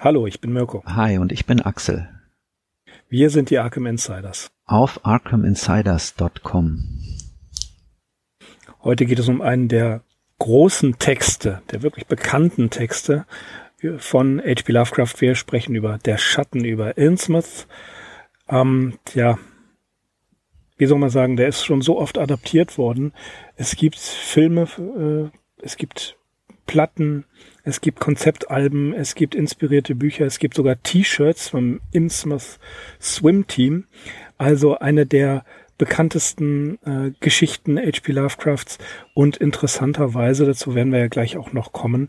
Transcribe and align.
Hallo, 0.00 0.26
ich 0.26 0.40
bin 0.40 0.52
Mirko. 0.52 0.82
Hi, 0.86 1.18
und 1.18 1.32
ich 1.32 1.46
bin 1.46 1.60
Axel. 1.60 2.08
Wir 3.08 3.30
sind 3.30 3.50
die 3.50 3.58
Arkham 3.58 3.86
Insiders. 3.86 4.50
Auf 4.64 5.04
arkhaminsiders.com. 5.04 6.84
Heute 8.82 9.06
geht 9.06 9.18
es 9.18 9.28
um 9.28 9.42
einen 9.42 9.68
der 9.68 10.02
großen 10.38 10.98
Texte, 10.98 11.62
der 11.70 11.82
wirklich 11.82 12.06
bekannten 12.06 12.70
Texte 12.70 13.26
von 13.98 14.40
H.P. 14.40 14.72
Lovecraft. 14.72 15.20
Wir 15.20 15.34
sprechen 15.34 15.74
über 15.74 15.98
Der 15.98 16.18
Schatten 16.18 16.64
über 16.64 16.96
Innsmouth. 16.96 17.68
Ähm, 18.48 18.98
ja, 19.14 19.38
wie 20.78 20.86
soll 20.86 20.98
man 20.98 21.10
sagen, 21.10 21.36
der 21.36 21.48
ist 21.48 21.64
schon 21.64 21.82
so 21.82 21.98
oft 22.00 22.18
adaptiert 22.18 22.76
worden. 22.76 23.12
Es 23.54 23.76
gibt 23.76 23.98
Filme, 23.98 24.62
äh, 24.78 25.30
es 25.62 25.76
gibt 25.76 26.16
Platten, 26.66 27.24
es 27.64 27.80
gibt 27.80 28.00
Konzeptalben, 28.00 28.92
es 28.92 29.14
gibt 29.14 29.34
inspirierte 29.34 29.94
Bücher, 29.94 30.26
es 30.26 30.38
gibt 30.38 30.54
sogar 30.54 30.82
T-Shirts 30.82 31.48
vom 31.48 31.80
Innsmouth 31.92 32.58
Swim 33.00 33.46
Team. 33.46 33.84
Also 34.38 34.78
eine 34.78 35.06
der 35.06 35.44
bekanntesten 35.78 36.78
äh, 36.84 37.12
Geschichten 37.20 37.76
H.P. 37.78 38.12
Lovecrafts 38.12 38.78
und 39.14 39.36
interessanterweise, 39.36 40.46
dazu 40.46 40.74
werden 40.74 40.92
wir 40.92 41.00
ja 41.00 41.08
gleich 41.08 41.36
auch 41.36 41.52
noch 41.52 41.72
kommen, 41.72 42.08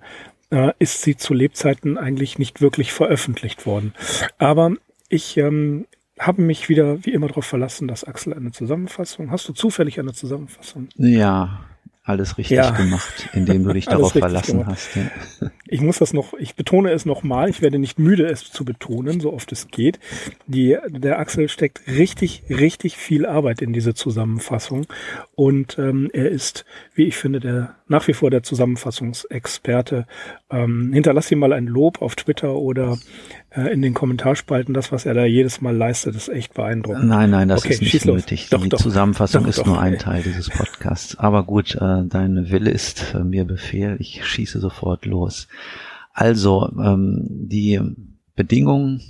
äh, 0.51 0.73
ist 0.79 1.01
sie 1.01 1.17
zu 1.17 1.33
Lebzeiten 1.33 1.97
eigentlich 1.97 2.37
nicht 2.37 2.61
wirklich 2.61 2.93
veröffentlicht 2.93 3.65
worden. 3.65 3.93
Aber 4.37 4.73
ich 5.09 5.37
ähm, 5.37 5.85
habe 6.19 6.41
mich 6.41 6.69
wieder 6.69 7.03
wie 7.05 7.13
immer 7.13 7.27
darauf 7.27 7.45
verlassen, 7.45 7.87
dass 7.87 8.03
Axel 8.03 8.33
eine 8.33 8.51
Zusammenfassung. 8.51 9.31
Hast 9.31 9.47
du 9.47 9.53
zufällig 9.53 9.99
eine 9.99 10.13
Zusammenfassung? 10.13 10.89
Ja, 10.95 11.65
alles 12.05 12.37
richtig 12.37 12.57
ja. 12.57 12.71
gemacht, 12.71 13.29
indem 13.31 13.63
du 13.63 13.71
dich 13.71 13.85
darauf 13.87 14.11
verlassen 14.11 14.59
gemacht. 14.59 14.71
hast. 14.71 14.95
Ja. 14.95 15.51
Ich 15.67 15.79
muss 15.79 15.99
das 15.99 16.11
noch, 16.11 16.33
ich 16.33 16.55
betone 16.55 16.91
es 16.91 17.05
nochmal, 17.05 17.49
ich 17.49 17.61
werde 17.61 17.79
nicht 17.79 17.97
müde, 17.97 18.25
es 18.25 18.51
zu 18.51 18.65
betonen, 18.65 19.21
so 19.21 19.31
oft 19.31 19.51
es 19.53 19.69
geht. 19.69 19.99
Die, 20.45 20.77
der 20.89 21.19
Axel 21.19 21.47
steckt 21.47 21.87
richtig, 21.87 22.43
richtig 22.49 22.97
viel 22.97 23.25
Arbeit 23.25 23.61
in 23.61 23.71
diese 23.71 23.93
Zusammenfassung 23.93 24.85
und 25.35 25.79
ähm, 25.79 26.09
er 26.11 26.29
ist, 26.29 26.65
wie 26.93 27.05
ich 27.05 27.15
finde, 27.15 27.39
der 27.39 27.75
nach 27.93 28.07
wie 28.07 28.13
vor 28.13 28.31
der 28.31 28.41
Zusammenfassungsexperte. 28.41 30.07
Ähm, 30.49 30.91
hinterlass 30.93 31.31
ihm 31.31 31.37
mal 31.37 31.53
ein 31.53 31.67
Lob 31.67 32.01
auf 32.01 32.15
Twitter 32.15 32.55
oder 32.55 32.97
äh, 33.51 33.71
in 33.71 33.83
den 33.83 33.93
Kommentarspalten. 33.93 34.73
Das, 34.73 34.91
was 34.91 35.05
er 35.05 35.13
da 35.13 35.25
jedes 35.25 35.61
Mal 35.61 35.77
leistet, 35.77 36.15
ist 36.15 36.27
echt 36.27 36.55
beeindruckend. 36.55 37.05
Nein, 37.05 37.29
nein, 37.29 37.47
das 37.47 37.63
okay, 37.63 37.73
ist 37.73 37.81
nicht 37.81 38.05
nötig. 38.05 38.49
Doch, 38.49 38.63
Die 38.63 38.69
doch, 38.69 38.79
Zusammenfassung 38.79 39.43
doch, 39.43 39.49
ist 39.49 39.65
nur 39.65 39.79
ein 39.79 39.99
Teil 39.99 40.23
dieses 40.23 40.49
Podcasts. 40.49 41.17
Aber 41.19 41.43
gut, 41.43 41.75
äh, 41.75 42.03
dein 42.05 42.49
Wille 42.49 42.71
ist 42.71 43.13
äh, 43.13 43.23
mir 43.23 43.45
Befehl. 43.45 43.95
Ich 43.99 44.25
schieße 44.25 44.59
sofort 44.59 45.05
los. 45.05 45.47
Also, 46.13 46.71
ähm, 46.75 47.27
die 47.29 47.79
Bedingungen 48.35 49.01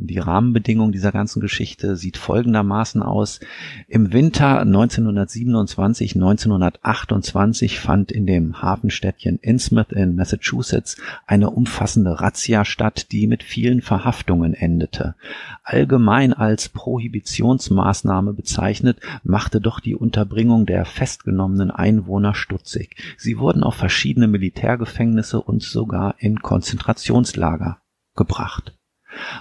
die 0.00 0.18
Rahmenbedingung 0.18 0.92
dieser 0.92 1.10
ganzen 1.10 1.40
Geschichte 1.40 1.96
sieht 1.96 2.16
folgendermaßen 2.16 3.02
aus. 3.02 3.40
Im 3.88 4.12
Winter 4.12 4.60
1927, 4.60 6.14
1928 6.14 7.80
fand 7.80 8.12
in 8.12 8.24
dem 8.24 8.62
Hafenstädtchen 8.62 9.38
Innsmouth 9.38 9.92
in 9.92 10.14
Massachusetts 10.14 10.98
eine 11.26 11.50
umfassende 11.50 12.20
Razzia 12.20 12.64
statt, 12.64 13.10
die 13.10 13.26
mit 13.26 13.42
vielen 13.42 13.82
Verhaftungen 13.82 14.54
endete. 14.54 15.16
Allgemein 15.64 16.32
als 16.32 16.68
Prohibitionsmaßnahme 16.68 18.34
bezeichnet, 18.34 19.00
machte 19.24 19.60
doch 19.60 19.80
die 19.80 19.96
Unterbringung 19.96 20.64
der 20.64 20.84
festgenommenen 20.84 21.72
Einwohner 21.72 22.34
stutzig. 22.34 22.96
Sie 23.16 23.38
wurden 23.38 23.64
auf 23.64 23.74
verschiedene 23.74 24.28
Militärgefängnisse 24.28 25.40
und 25.40 25.64
sogar 25.64 26.14
in 26.18 26.40
Konzentrationslager 26.40 27.78
gebracht. 28.14 28.78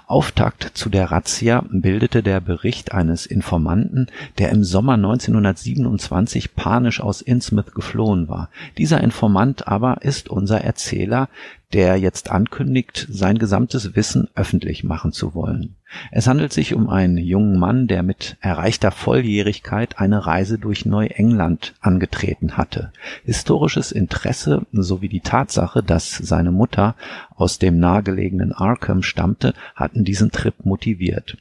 Auftakt 0.06 0.72
zu 0.73 0.90
der 0.90 1.12
Razzia 1.12 1.64
bildete 1.70 2.23
der 2.23 2.40
Bericht 2.42 2.92
eines 2.92 3.26
Informanten, 3.26 4.08
der 4.38 4.50
im 4.50 4.64
Sommer 4.64 4.94
1927 4.94 6.56
panisch 6.56 7.00
aus 7.00 7.22
Innsmouth 7.22 7.74
geflohen 7.74 8.28
war. 8.28 8.50
Dieser 8.78 9.02
Informant 9.02 9.68
aber 9.68 10.02
ist 10.02 10.30
unser 10.30 10.62
Erzähler, 10.62 11.30
der 11.74 11.97
jetzt 11.97 12.30
ankündigt, 12.30 13.08
sein 13.09 13.38
gesamtes 13.38 13.96
Wissen 13.96 14.30
öffentlich 14.36 14.84
machen 14.84 15.12
zu 15.12 15.34
wollen. 15.34 15.77
Es 16.12 16.28
handelt 16.28 16.53
sich 16.53 16.74
um 16.74 16.90
einen 16.90 17.18
jungen 17.18 17.58
Mann, 17.58 17.88
der 17.88 18.03
mit 18.03 18.38
erreichter 18.42 18.92
Volljährigkeit 18.92 20.00
eine 20.00 20.25
Reise 20.25 20.58
durch 20.58 20.86
Neuengland 20.86 21.75
angetreten 21.80 22.58
hatte. 22.58 22.92
Historisches 23.24 23.92
Interesse 23.92 24.66
sowie 24.72 25.09
die 25.09 25.22
Tatsache, 25.22 25.84
dass 25.84 26.12
seine 26.18 26.52
Mutter 26.52 26.96
aus 27.36 27.59
dem 27.59 27.80
nahegelegenen 27.80 28.52
Arkham 28.52 29.02
stammte, 29.02 29.53
hatten 29.76 30.03
diesen 30.03 30.31
Trip 30.31 30.66
motiviert. 30.66 31.38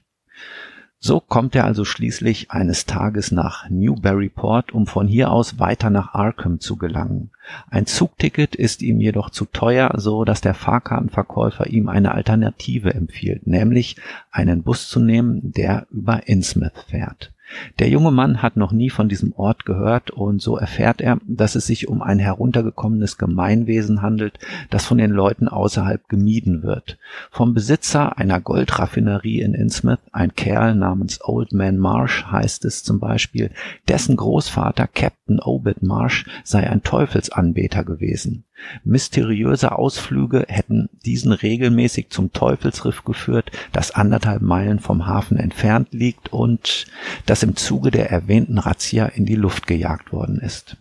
So 0.99 1.21
kommt 1.21 1.55
er 1.55 1.65
also 1.65 1.84
schließlich 1.84 2.51
eines 2.51 2.87
Tages 2.87 3.31
nach 3.31 3.69
Newburyport, 3.69 4.73
um 4.73 4.87
von 4.87 5.07
hier 5.07 5.31
aus 5.31 5.59
weiter 5.59 5.91
nach 5.91 6.15
Arkham 6.15 6.59
zu 6.59 6.77
gelangen. 6.77 7.31
Ein 7.71 7.87
Zugticket 7.87 8.57
ist 8.57 8.83
ihm 8.83 9.01
jedoch 9.01 9.31
zu 9.31 9.45
teuer, 9.45 9.93
so 9.97 10.25
dass 10.25 10.41
der 10.41 10.55
Fahrkartenverkäufer 10.55 11.67
ihm 11.67 11.89
eine 11.89 12.12
Alternative 12.12 12.95
empfiehlt, 12.95 13.47
nämlich 13.47 13.97
einen 14.31 14.62
Bus 14.62 14.89
zu 14.89 14.99
nehmen, 14.99 15.53
der 15.53 15.87
über 15.91 16.27
Innsmouth 16.29 16.87
fährt. 16.89 17.33
Der 17.79 17.89
junge 17.89 18.11
Mann 18.11 18.43
hat 18.43 18.57
noch 18.57 18.73
nie 18.73 18.91
von 18.91 19.09
diesem 19.09 19.33
Ort 19.33 19.65
gehört 19.67 20.11
und 20.11 20.43
so 20.43 20.57
erfährt 20.57 21.01
er, 21.01 21.19
dass 21.27 21.55
es 21.55 21.67
sich 21.67 21.89
um 21.89 22.03
ein 22.03 22.19
heruntergekommenes 22.19 23.19
Gemeinwesen 23.19 24.03
handelt, 24.03 24.39
das 24.71 24.87
von 24.87 24.99
den 24.99 25.11
Leuten 25.11 25.47
außerhalb 25.47 26.09
gemieden 26.09 26.62
wird. 26.62 26.99
Vom 27.31 27.55
Besitzer 27.55 28.19
einer 28.19 28.41
Goldraffinerie 28.41 29.41
in 29.41 29.55
Innsmouth, 29.55 30.01
ein 30.12 30.35
Kerl 30.35 30.75
namens 30.75 31.21
Old 31.23 31.53
Man 31.53 31.79
Marsh, 31.79 32.27
heißt 32.27 32.65
es 32.65 32.83
zum 32.83 32.99
Beispiel, 32.99 33.51
dessen 33.89 34.17
Großvater 34.17 34.89
Captain 34.89 35.39
Obed 35.39 35.83
Marsh 35.83 36.27
sei 36.43 36.69
ein 36.69 36.83
Teufelsanbeter 36.83 37.85
gewesen. 37.85 38.46
Mysteriöse 38.84 39.72
Ausflüge 39.72 40.44
hätten 40.49 40.89
diesen 41.05 41.33
regelmäßig 41.33 42.11
zum 42.11 42.33
Teufelsriff 42.33 43.05
geführt, 43.05 43.50
das 43.72 43.91
anderthalb 43.91 44.43
Meilen 44.43 44.78
vom 44.81 45.06
Hafen 45.06 45.37
entfernt 45.37 45.89
liegt 45.93 46.33
und 46.33 46.87
das 47.27 47.43
im 47.43 47.56
Zuge 47.56 47.91
der 47.91 48.11
erwähnten 48.11 48.59
Razzia 48.59 49.06
in 49.06 49.27
die 49.27 49.37
Luft 49.37 49.67
gejagt 49.67 50.12
worden 50.12 50.41
ist 50.41 50.77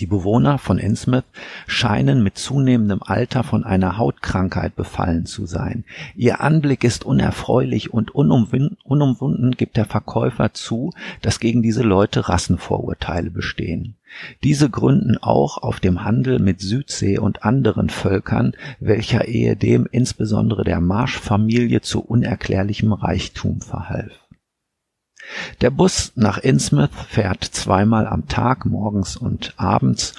die 0.00 0.06
Bewohner 0.06 0.58
von 0.58 0.78
Innsmouth 0.78 1.24
scheinen 1.66 2.22
mit 2.22 2.38
zunehmendem 2.38 3.02
Alter 3.02 3.44
von 3.44 3.64
einer 3.64 3.98
Hautkrankheit 3.98 4.74
befallen 4.74 5.26
zu 5.26 5.46
sein. 5.46 5.84
Ihr 6.16 6.40
Anblick 6.40 6.84
ist 6.84 7.04
unerfreulich 7.04 7.92
und 7.92 8.14
unumwunden 8.14 9.50
gibt 9.52 9.76
der 9.76 9.84
Verkäufer 9.84 10.54
zu, 10.54 10.92
dass 11.20 11.38
gegen 11.38 11.62
diese 11.62 11.82
Leute 11.82 12.28
Rassenvorurteile 12.28 13.30
bestehen. 13.30 13.96
Diese 14.42 14.70
gründen 14.70 15.18
auch 15.18 15.58
auf 15.58 15.78
dem 15.80 16.02
Handel 16.02 16.38
mit 16.38 16.60
Südsee 16.60 17.18
und 17.18 17.44
anderen 17.44 17.90
Völkern, 17.90 18.54
welcher 18.80 19.28
ehedem 19.28 19.86
insbesondere 19.90 20.64
der 20.64 20.80
Marschfamilie 20.80 21.80
zu 21.82 22.00
unerklärlichem 22.00 22.92
Reichtum 22.92 23.60
verhalf. 23.60 24.12
Der 25.60 25.70
Bus 25.70 26.12
nach 26.14 26.38
Innsmouth 26.38 26.90
fährt 27.08 27.44
zweimal 27.44 28.06
am 28.06 28.28
Tag, 28.28 28.66
morgens 28.66 29.16
und 29.16 29.54
abends, 29.56 30.14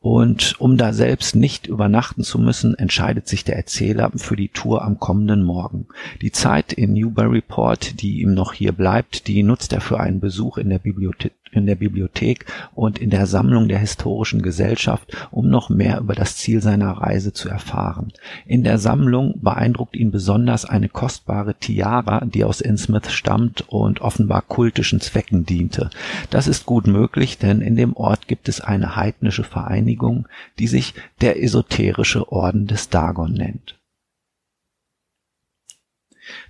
und 0.00 0.60
um 0.60 0.76
da 0.76 0.92
selbst 0.92 1.34
nicht 1.34 1.66
übernachten 1.66 2.22
zu 2.22 2.38
müssen, 2.38 2.76
entscheidet 2.76 3.26
sich 3.26 3.42
der 3.42 3.56
Erzähler 3.56 4.12
für 4.14 4.36
die 4.36 4.48
Tour 4.48 4.82
am 4.82 5.00
kommenden 5.00 5.42
Morgen. 5.42 5.88
Die 6.22 6.30
Zeit 6.30 6.72
in 6.72 6.92
Newburyport, 6.92 8.00
die 8.00 8.20
ihm 8.20 8.32
noch 8.32 8.52
hier 8.52 8.72
bleibt, 8.72 9.26
die 9.26 9.42
nutzt 9.42 9.72
er 9.72 9.80
für 9.80 9.98
einen 9.98 10.20
Besuch 10.20 10.56
in 10.56 10.70
der 10.70 10.78
Bibliothek 10.78 11.32
in 11.52 11.66
der 11.66 11.74
Bibliothek 11.74 12.46
und 12.74 12.98
in 12.98 13.10
der 13.10 13.26
Sammlung 13.26 13.68
der 13.68 13.78
Historischen 13.78 14.42
Gesellschaft, 14.42 15.16
um 15.30 15.48
noch 15.48 15.70
mehr 15.70 16.00
über 16.00 16.14
das 16.14 16.36
Ziel 16.36 16.60
seiner 16.60 16.92
Reise 16.92 17.32
zu 17.32 17.48
erfahren. 17.48 18.12
In 18.46 18.64
der 18.64 18.78
Sammlung 18.78 19.40
beeindruckt 19.40 19.96
ihn 19.96 20.10
besonders 20.10 20.64
eine 20.64 20.88
kostbare 20.88 21.54
Tiara, 21.54 22.24
die 22.24 22.44
aus 22.44 22.60
Innsmouth 22.60 23.10
stammt 23.10 23.64
und 23.68 24.00
offenbar 24.00 24.42
kultischen 24.42 25.00
Zwecken 25.00 25.46
diente. 25.46 25.90
Das 26.30 26.48
ist 26.48 26.66
gut 26.66 26.86
möglich, 26.86 27.38
denn 27.38 27.60
in 27.60 27.76
dem 27.76 27.94
Ort 27.96 28.28
gibt 28.28 28.48
es 28.48 28.60
eine 28.60 28.96
heidnische 28.96 29.44
Vereinigung, 29.44 30.26
die 30.58 30.66
sich 30.66 30.94
der 31.20 31.42
esoterische 31.42 32.30
Orden 32.32 32.66
des 32.66 32.88
Dagon 32.88 33.32
nennt. 33.32 33.77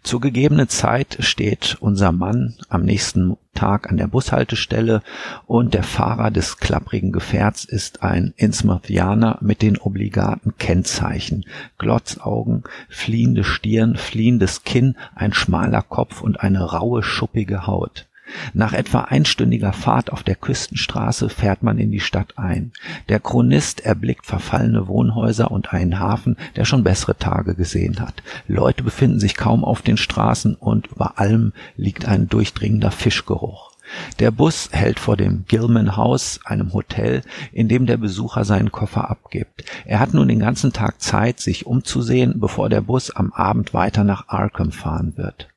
Zur 0.02 0.20
gegebenen 0.20 0.69
Zeit 0.69 1.19
steht 1.20 1.76
unser 1.80 2.12
Mann 2.12 2.54
am 2.69 2.84
nächsten 2.84 3.36
Tag 3.54 3.90
an 3.90 3.96
der 3.96 4.06
Bushaltestelle 4.06 5.02
und 5.46 5.75
der 5.75 5.82
Fahrer 5.82 6.30
des 6.30 6.58
klapprigen 6.58 7.12
Gefährts 7.12 7.64
ist 7.64 8.02
ein 8.02 8.32
Innsmouthianer 8.36 9.38
mit 9.40 9.62
den 9.62 9.78
obligaten 9.78 10.56
Kennzeichen. 10.58 11.44
Glotzaugen, 11.78 12.64
fliehende 12.88 13.44
Stirn, 13.44 13.96
fliehendes 13.96 14.62
Kinn, 14.62 14.96
ein 15.14 15.32
schmaler 15.32 15.82
Kopf 15.82 16.20
und 16.20 16.40
eine 16.40 16.62
raue, 16.62 17.02
schuppige 17.02 17.66
Haut. 17.66 18.06
Nach 18.54 18.72
etwa 18.72 19.02
einstündiger 19.02 19.72
Fahrt 19.72 20.12
auf 20.12 20.22
der 20.22 20.34
Küstenstraße 20.34 21.28
fährt 21.28 21.62
man 21.62 21.78
in 21.78 21.90
die 21.90 22.00
Stadt 22.00 22.34
ein. 22.36 22.72
Der 23.08 23.20
Chronist 23.20 23.80
erblickt 23.80 24.26
verfallene 24.26 24.88
Wohnhäuser 24.88 25.50
und 25.50 25.72
einen 25.72 25.98
Hafen, 25.98 26.36
der 26.56 26.64
schon 26.64 26.84
bessere 26.84 27.16
Tage 27.16 27.54
gesehen 27.54 28.00
hat. 28.00 28.22
Leute 28.46 28.82
befinden 28.82 29.20
sich 29.20 29.36
kaum 29.36 29.64
auf 29.64 29.82
den 29.82 29.96
Straßen 29.96 30.54
und 30.54 30.88
über 30.88 31.19
allem 31.19 31.52
liegt 31.76 32.06
ein 32.06 32.28
durchdringender 32.28 32.90
Fischgeruch. 32.90 33.72
Der 34.19 34.31
Bus 34.31 34.69
hält 34.72 34.98
vor 34.98 35.16
dem 35.16 35.44
Gilman 35.46 35.96
House, 35.96 36.40
einem 36.44 36.74
Hotel, 36.74 37.22
in 37.52 37.69
dem 37.69 37.86
der 37.86 37.96
Besucher 37.96 38.44
seinen 38.44 38.70
Koffer 38.70 39.10
abgibt. 39.10 39.64
Er 39.86 39.98
hat 40.00 40.12
nun 40.12 40.28
den 40.28 40.40
ganzen 40.40 40.72
Tag 40.72 41.00
Zeit, 41.00 41.40
sich 41.40 41.66
umzusehen, 41.66 42.38
bevor 42.38 42.69
der 42.69 42.82
Bus 42.82 43.10
am 43.10 43.32
Abend 43.32 43.72
weiter 43.72 44.04
nach 44.04 44.28
Arkham 44.28 44.72
fahren 44.72 45.16
wird. 45.16 45.48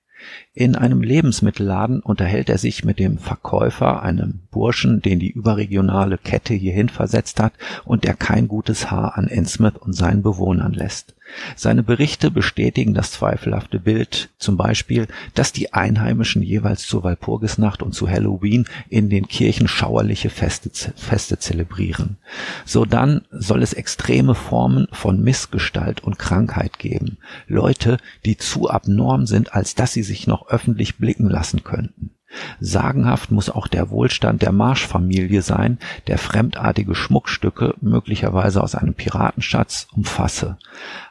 In 0.53 0.75
einem 0.75 1.01
Lebensmittelladen 1.01 2.01
unterhält 2.01 2.49
er 2.49 2.57
sich 2.57 2.83
mit 2.83 2.99
dem 2.99 3.17
Verkäufer, 3.17 4.03
einem 4.03 4.41
Burschen, 4.51 5.01
den 5.01 5.17
die 5.17 5.31
überregionale 5.31 6.17
Kette 6.17 6.53
hierhin 6.53 6.89
versetzt 6.89 7.39
hat 7.39 7.53
und 7.85 8.03
der 8.03 8.15
kein 8.15 8.49
gutes 8.49 8.91
Haar 8.91 9.17
an 9.17 9.27
Innsmouth 9.27 9.77
und 9.77 9.93
seinen 9.93 10.23
Bewohnern 10.23 10.73
lässt. 10.73 11.15
Seine 11.55 11.83
Berichte 11.83 12.31
bestätigen 12.31 12.93
das 12.93 13.11
zweifelhafte 13.11 13.79
Bild, 13.79 14.29
zum 14.37 14.57
Beispiel, 14.57 15.07
dass 15.33 15.53
die 15.53 15.73
Einheimischen 15.73 16.41
jeweils 16.41 16.85
zur 16.85 17.03
Walpurgisnacht 17.03 17.81
und 17.81 17.93
zu 17.93 18.09
Halloween 18.09 18.65
in 18.89 19.09
den 19.09 19.27
Kirchen 19.27 19.67
schauerliche 19.67 20.29
Feste, 20.29 20.71
Feste 20.95 21.39
zelebrieren. 21.39 22.17
So 22.65 22.85
dann 22.85 23.21
soll 23.31 23.63
es 23.63 23.73
extreme 23.73 24.35
Formen 24.35 24.87
von 24.91 25.21
Missgestalt 25.21 26.03
und 26.03 26.19
Krankheit 26.19 26.79
geben. 26.79 27.17
Leute, 27.47 27.97
die 28.25 28.37
zu 28.37 28.69
abnorm 28.69 29.25
sind, 29.25 29.53
als 29.53 29.75
dass 29.75 29.93
sie 29.93 30.03
sich 30.03 30.27
noch 30.27 30.40
öffentlich 30.47 30.97
blicken 30.97 31.29
lassen 31.29 31.63
könnten. 31.63 32.11
Sagenhaft 32.59 33.31
muss 33.31 33.49
auch 33.49 33.67
der 33.67 33.89
Wohlstand 33.89 34.41
der 34.41 34.51
Marschfamilie 34.51 35.41
sein, 35.41 35.79
der 36.07 36.17
fremdartige 36.17 36.95
Schmuckstücke, 36.95 37.75
möglicherweise 37.81 38.63
aus 38.63 38.75
einem 38.75 38.93
Piratenschatz, 38.93 39.87
umfasse. 39.91 40.57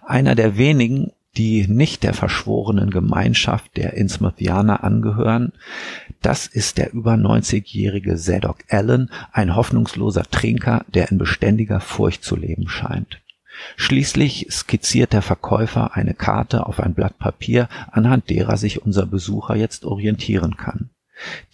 Einer 0.07 0.35
der 0.35 0.57
wenigen, 0.57 1.13
die 1.37 1.67
nicht 1.69 2.03
der 2.03 2.15
verschworenen 2.15 2.91
Gemeinschaft 2.91 3.77
der 3.77 3.95
Innsmouthianer 3.95 4.83
angehören, 4.83 5.53
das 6.23 6.47
ist 6.47 6.79
der 6.79 6.93
über 6.93 7.15
90-jährige 7.15 8.17
Zadok 8.17 8.59
Allen, 8.69 9.11
ein 9.33 9.55
hoffnungsloser 9.55 10.25
Trinker, 10.25 10.85
der 10.89 11.11
in 11.11 11.19
beständiger 11.19 11.81
Furcht 11.81 12.25
zu 12.25 12.37
leben 12.37 12.69
scheint. 12.69 13.21
Schließlich 13.77 14.47
skizziert 14.51 15.13
der 15.13 15.23
Verkäufer 15.23 15.95
eine 15.95 16.15
Karte 16.15 16.67
auf 16.67 16.81
ein 16.81 16.95
Blatt 16.95 17.19
Papier, 17.19 17.69
anhand 17.91 18.31
derer 18.31 18.57
sich 18.57 18.83
unser 18.83 19.07
Besucher 19.07 19.57
jetzt 19.57 19.85
orientieren 19.85 20.57
kann. 20.57 20.91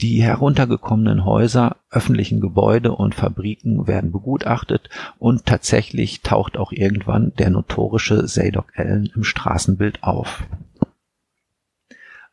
Die 0.00 0.22
heruntergekommenen 0.22 1.24
Häuser, 1.24 1.76
öffentlichen 1.90 2.40
Gebäude 2.40 2.92
und 2.92 3.14
Fabriken 3.14 3.86
werden 3.86 4.12
begutachtet 4.12 4.90
und 5.18 5.46
tatsächlich 5.46 6.20
taucht 6.20 6.56
auch 6.56 6.72
irgendwann 6.72 7.32
der 7.38 7.50
notorische 7.50 8.26
Zadok 8.26 8.72
Allen 8.76 9.10
im 9.14 9.24
Straßenbild 9.24 10.04
auf. 10.04 10.44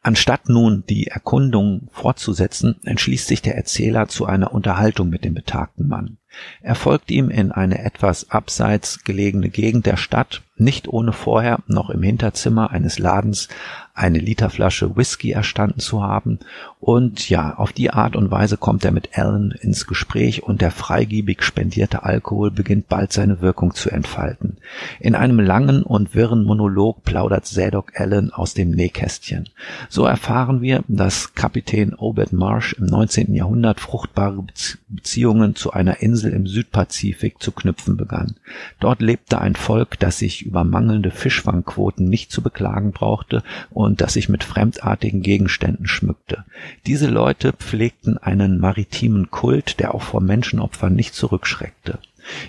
Anstatt 0.02 0.50
nun 0.50 0.84
die 0.90 1.08
Erkundung 1.08 1.88
fortzusetzen, 1.92 2.76
entschließt 2.84 3.26
sich 3.26 3.42
der 3.42 3.56
Erzähler 3.56 4.10
zu 4.10 4.26
einer 4.26 4.54
Unterhaltung 4.54 5.10
mit 5.10 5.24
dem 5.24 5.34
betagten 5.34 5.88
Mann. 5.88 6.18
Er 6.62 6.76
folgt 6.76 7.12
ihm 7.12 7.30
in 7.30 7.52
eine 7.52 7.84
etwas 7.84 8.30
abseits 8.30 9.04
gelegene 9.04 9.50
Gegend 9.50 9.86
der 9.86 9.98
Stadt, 9.98 10.42
nicht 10.56 10.88
ohne 10.88 11.14
vorher 11.14 11.60
noch 11.68 11.90
im 11.90 12.04
Hinterzimmer 12.04 12.72
eines 12.72 13.00
Ladens 13.00 13.50
eine 13.96 14.18
Literflasche 14.18 14.96
Whisky 14.96 15.32
erstanden 15.32 15.80
zu 15.80 16.02
haben. 16.02 16.40
Und 16.80 17.30
ja, 17.30 17.56
auf 17.56 17.74
die 17.74 17.92
Art 17.92 18.16
und 18.16 18.32
Weise 18.32 18.58
kommt 18.58 18.84
er 18.84 18.92
mit 18.92 19.18
Alan 19.18 19.52
ins 19.52 19.86
Gespräch 19.86 20.44
und 20.44 20.62
der 20.62 20.72
freigiebig 20.72 21.44
spendierte 21.44 22.04
Alkohol 22.04 22.50
beginnt 22.50 22.88
bald 22.88 23.14
seine 23.14 23.42
Wirkung 23.42 23.76
zu 23.76 23.92
entfalten. 23.92 24.58
In 25.00 25.16
einem 25.16 25.40
langen 25.40 25.84
und 25.84 26.16
wirren 26.16 26.44
Monolog 26.44 27.04
plaudert 27.04 27.46
Zadok 27.46 28.00
Allen 28.00 28.32
aus 28.34 28.54
dem 28.54 28.72
Nähkästchen. 28.72 29.50
So 29.90 30.06
erfahren 30.06 30.62
wir, 30.62 30.84
dass 30.88 31.36
Kapitän 31.36 31.94
Obed 31.94 32.34
Marsh 32.34 32.74
im 32.74 32.86
19. 32.86 33.34
Jahrhundert 33.36 33.80
fruchtbare 33.80 34.44
Beziehungen 34.90 35.56
zu 35.56 35.72
einer 35.72 36.02
Insel 36.02 36.23
im 36.30 36.48
Südpazifik 36.48 37.42
zu 37.42 37.52
knüpfen 37.52 37.98
begann. 37.98 38.36
Dort 38.80 39.02
lebte 39.02 39.40
ein 39.40 39.56
Volk, 39.56 40.00
das 40.00 40.20
sich 40.20 40.44
über 40.44 40.64
mangelnde 40.64 41.12
Fischfangquoten 41.12 42.08
nicht 42.08 42.32
zu 42.32 42.42
beklagen 42.42 42.92
brauchte 42.92 43.44
und 43.70 44.02
das 44.02 44.14
sich 44.14 44.30
mit 44.30 44.44
fremdartigen 44.44 45.22
Gegenständen 45.22 45.88
schmückte. 45.88 46.46
Diese 46.86 47.08
Leute 47.08 47.54
pflegten 47.54 48.18
einen 48.18 48.60
maritimen 48.60 49.32
Kult, 49.32 49.80
der 49.80 49.96
auch 49.96 50.02
vor 50.02 50.22
Menschenopfern 50.22 50.94
nicht 50.94 51.14
zurückschreckte. 51.14 52.00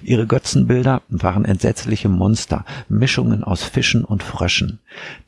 Ihre 0.02 0.26
Götzenbilder 0.26 1.02
waren 1.08 1.44
entsetzliche 1.44 2.08
Monster, 2.08 2.64
Mischungen 2.88 3.42
aus 3.42 3.64
Fischen 3.64 4.04
und 4.04 4.22
Fröschen. 4.22 4.78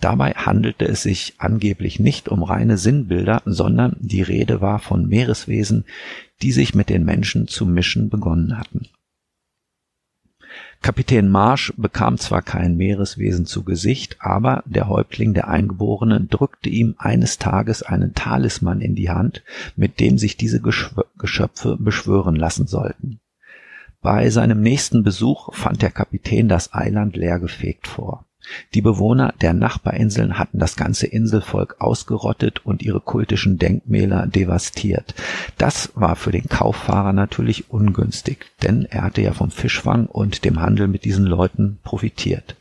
Dabei 0.00 0.32
handelte 0.32 0.87
es 0.87 1.02
sich 1.02 1.34
angeblich 1.38 1.99
nicht 1.99 2.28
um 2.28 2.42
reine 2.42 2.78
Sinnbilder, 2.78 3.42
sondern 3.44 3.96
die 3.99 4.22
Rede 4.22 4.60
war 4.60 4.78
von 4.78 5.08
Meereswesen, 5.08 5.84
die 6.43 6.53
sich 6.53 6.75
mit 6.75 6.88
den 6.88 7.05
Menschen 7.05 7.49
zu 7.49 7.67
mischen 7.67 8.11
begonnen 8.11 8.59
hatten. 8.59 8.88
Kapitän 10.83 11.29
Marsch 11.29 11.73
bekam 11.77 12.19
zwar 12.19 12.43
kein 12.43 12.77
Meereswesen 12.77 13.47
zu 13.47 13.65
Gesicht, 13.65 14.17
aber 14.21 14.62
der 14.67 14.88
Häuptling 14.88 15.35
der 15.35 15.49
Eingeborenen 15.49 16.29
drückte 16.29 16.69
ihm 16.69 16.94
eines 16.99 17.38
Tages 17.38 17.83
einen 17.83 18.15
Talisman 18.15 18.81
in 18.81 18.94
die 18.94 19.11
Hand, 19.11 19.43
mit 19.75 20.00
dem 20.00 20.19
sich 20.19 20.37
diese 20.37 20.61
Geschöpfe 20.61 21.77
beschwören 21.79 22.37
lassen 22.37 22.67
sollten. 22.67 23.21
Bei 24.00 24.31
seinem 24.31 24.61
nächsten 24.61 25.03
Besuch 25.03 25.53
fand 25.55 25.83
der 25.83 25.91
Kapitän 25.91 26.49
das 26.49 26.73
Eiland 26.73 27.17
leergefegt 27.17 27.88
vor. 27.88 28.25
Die 28.75 28.81
Bewohner 28.81 29.34
der 29.40 29.52
Nachbarinseln 29.52 30.38
hatten 30.38 30.58
das 30.58 30.76
ganze 30.76 31.06
Inselvolk 31.06 31.76
ausgerottet 31.78 32.64
und 32.64 32.82
ihre 32.82 33.00
kultischen 33.00 33.58
Denkmäler 33.58 34.26
devastiert. 34.26 35.14
Das 35.58 35.90
war 35.94 36.16
für 36.16 36.32
den 36.32 36.48
Kauffahrer 36.48 37.12
natürlich 37.12 37.70
ungünstig, 37.70 38.46
denn 38.62 38.84
er 38.84 39.02
hatte 39.02 39.22
ja 39.22 39.32
vom 39.32 39.50
Fischfang 39.50 40.06
und 40.06 40.44
dem 40.44 40.60
Handel 40.60 40.88
mit 40.88 41.04
diesen 41.04 41.26
Leuten 41.26 41.78
profitiert. 41.82 42.56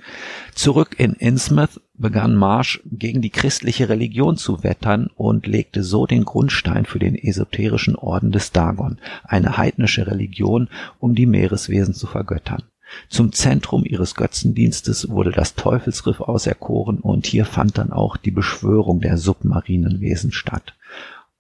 Zurück 0.54 0.96
in 0.98 1.14
Innsmouth 1.14 1.82
begann 1.98 2.36
Marsh 2.36 2.82
gegen 2.86 3.22
die 3.22 3.30
christliche 3.30 3.90
Religion 3.90 4.38
zu 4.38 4.64
wettern 4.64 5.10
und 5.16 5.48
legte 5.48 5.84
so 5.84 6.06
den 6.06 6.26
Grundstein 6.26 6.86
für 6.86 7.00
den 7.00 7.16
esoterischen 7.16 7.96
Orden 7.96 8.32
des 8.32 8.52
Dagon, 8.52 9.00
eine 9.24 9.58
heidnische 9.58 10.08
Religion, 10.08 10.70
um 11.00 11.16
die 11.16 11.26
Meereswesen 11.26 11.94
zu 11.94 12.08
vergöttern. 12.08 12.64
Zum 13.10 13.32
Zentrum 13.32 13.86
ihres 13.86 14.16
Götzendienstes 14.16 15.10
wurde 15.10 15.32
das 15.32 15.56
Teufelsriff 15.56 16.22
auserkoren 16.22 17.00
und 17.00 17.26
hier 17.28 17.46
fand 17.46 17.78
dann 17.78 17.92
auch 17.92 18.18
die 18.18 18.32
Beschwörung 18.32 19.00
der 19.00 19.18
submarinen 19.18 20.02
Wesen 20.02 20.32
statt. 20.32 20.74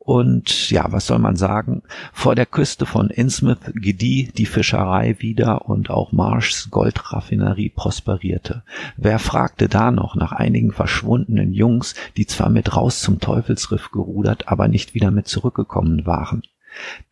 Und 0.05 0.69
ja, 0.69 0.85
was 0.91 1.07
soll 1.07 1.17
man 1.17 1.35
sagen? 1.35 1.81
Vor 2.13 2.35
der 2.35 2.45
Küste 2.45 2.85
von 2.85 3.09
Innsmouth 3.09 3.73
gedieh 3.73 4.31
die 4.37 4.45
Fischerei 4.45 5.15
wieder 5.17 5.67
und 5.67 5.89
auch 5.89 6.11
Marshs 6.11 6.69
Goldraffinerie 6.69 7.71
prosperierte. 7.71 8.61
Wer 8.97 9.17
fragte 9.17 9.67
da 9.67 9.89
noch 9.89 10.15
nach 10.15 10.31
einigen 10.31 10.71
verschwundenen 10.71 11.53
Jungs, 11.53 11.95
die 12.17 12.27
zwar 12.27 12.51
mit 12.51 12.75
raus 12.75 13.01
zum 13.01 13.19
Teufelsriff 13.19 13.89
gerudert, 13.89 14.47
aber 14.47 14.67
nicht 14.67 14.93
wieder 14.93 15.09
mit 15.09 15.27
zurückgekommen 15.27 16.05
waren? 16.05 16.43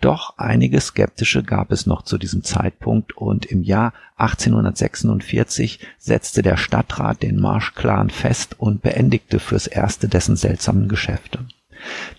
Doch 0.02 0.38
einige 0.38 0.80
Skeptische 0.82 1.44
gab 1.44 1.72
es 1.72 1.86
noch 1.86 2.04
zu 2.04 2.18
diesem 2.18 2.44
Zeitpunkt 2.44 3.16
und 3.18 3.46
im 3.46 3.64
Jahr 3.64 3.94
1846 4.18 5.80
setzte 5.98 6.42
der 6.42 6.58
Stadtrat 6.58 7.24
den 7.24 7.40
Marsh-Clan 7.40 8.10
fest 8.10 8.56
und 8.60 8.82
beendigte 8.82 9.40
fürs 9.40 9.68
erste 9.68 10.08
dessen 10.08 10.36
seltsamen 10.36 10.88
Geschäfte. 10.88 11.46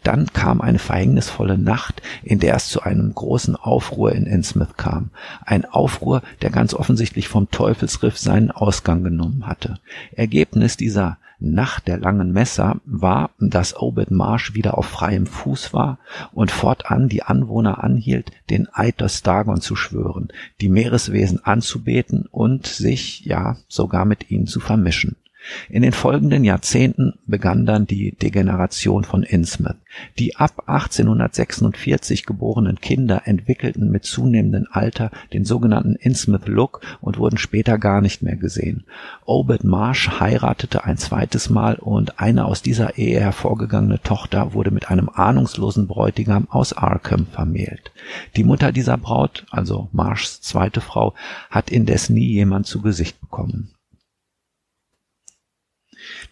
Dann 0.03 0.27
kam 0.33 0.61
eine 0.61 0.79
verhängnisvolle 0.79 1.57
Nacht, 1.57 2.03
in 2.23 2.39
der 2.39 2.55
es 2.57 2.69
zu 2.69 2.83
einem 2.83 3.15
großen 3.15 3.57
Aufruhr 3.57 4.13
in 4.13 4.27
Innsmouth 4.27 4.77
kam. 4.77 5.11
Ein 5.45 5.65
Aufruhr, 5.65 6.23
der 6.43 6.51
ganz 6.51 6.75
offensichtlich 6.75 7.29
vom 7.29 7.51
Teufelsriff 7.51 8.19
seinen 8.19 8.51
Ausgang 8.51 9.03
genommen 9.03 9.47
hatte. 9.47 9.79
Ergebnis 10.13 10.77
dieser 10.77 11.19
nach 11.53 11.81
der 11.81 11.99
langen 11.99 12.33
Messer 12.33 12.81
war, 12.85 13.31
dass 13.39 13.77
Obed 13.77 14.11
Marsh 14.11 14.55
wieder 14.55 14.79
auf 14.79 14.87
freiem 14.87 15.27
Fuß 15.27 15.73
war 15.73 15.99
und 16.33 16.51
fortan 16.51 17.09
die 17.09 17.23
Anwohner 17.23 17.83
anhielt, 17.83 18.31
den 18.51 18.69
Eid 18.73 19.01
des 19.01 19.23
Dagon 19.23 19.61
zu 19.61 19.77
schwören, 19.77 20.29
die 20.61 20.69
Meereswesen 20.69 21.45
anzubeten 21.45 22.27
und 22.31 22.67
sich, 22.67 23.25
ja, 23.25 23.57
sogar 23.69 24.05
mit 24.05 24.31
ihnen 24.31 24.47
zu 24.47 24.61
vermischen. 24.61 25.17
In 25.69 25.83
den 25.83 25.93
folgenden 25.93 26.45
Jahrzehnten 26.45 27.15
begann 27.27 27.67
dann 27.67 27.87
die 27.87 28.13
Degeneration 28.13 29.05
von 29.05 29.23
Innsmouth. 29.23 29.77
Die 30.19 30.37
ab 30.37 30.63
1846 30.67 32.25
geborenen 32.25 32.81
Kinder 32.81 33.23
entwickelten 33.27 33.91
mit 33.91 34.05
zunehmendem 34.05 34.67
Alter 34.71 35.11
den 35.33 35.45
sogenannten 35.45 35.97
Innsmouth 35.97 36.49
Look 36.49 36.81
und 37.01 37.19
wurden 37.19 37.39
später 37.39 37.79
gar 37.79 38.01
nicht 38.01 38.23
mehr 38.23 38.37
gesehen. 38.37 38.85
Obed 39.25 39.65
Marsh 39.65 40.21
heiratete 40.21 40.85
ein 40.85 40.97
zweites 40.97 41.51
Mal 41.51 41.77
und 41.77 42.21
eine 42.21 42.47
aus 42.47 42.63
dieser 42.63 42.99
Ehe 42.99 43.21
hervorgegangene 43.21 44.01
Tochter 44.03 44.55
wurde 44.55 44.71
mit 44.71 44.91
einem 44.91 45.09
ahnungslosen 45.09 45.87
Bräutigam 45.87 46.49
aus 46.51 46.73
Arkham 46.73 47.27
vermählt. 47.27 47.93
Die 48.37 48.45
Mutter 48.45 48.73
dieser 48.73 48.97
Braut, 48.97 49.47
also 49.51 49.89
Marshs 49.93 50.41
zweite 50.41 50.81
Frau, 50.81 51.15
hat 51.51 51.71
indes 51.71 52.11
nie 52.11 52.33
jemand 52.33 52.67
zu 52.67 52.81
Gesicht 52.81 53.21
bekommen. 53.21 53.74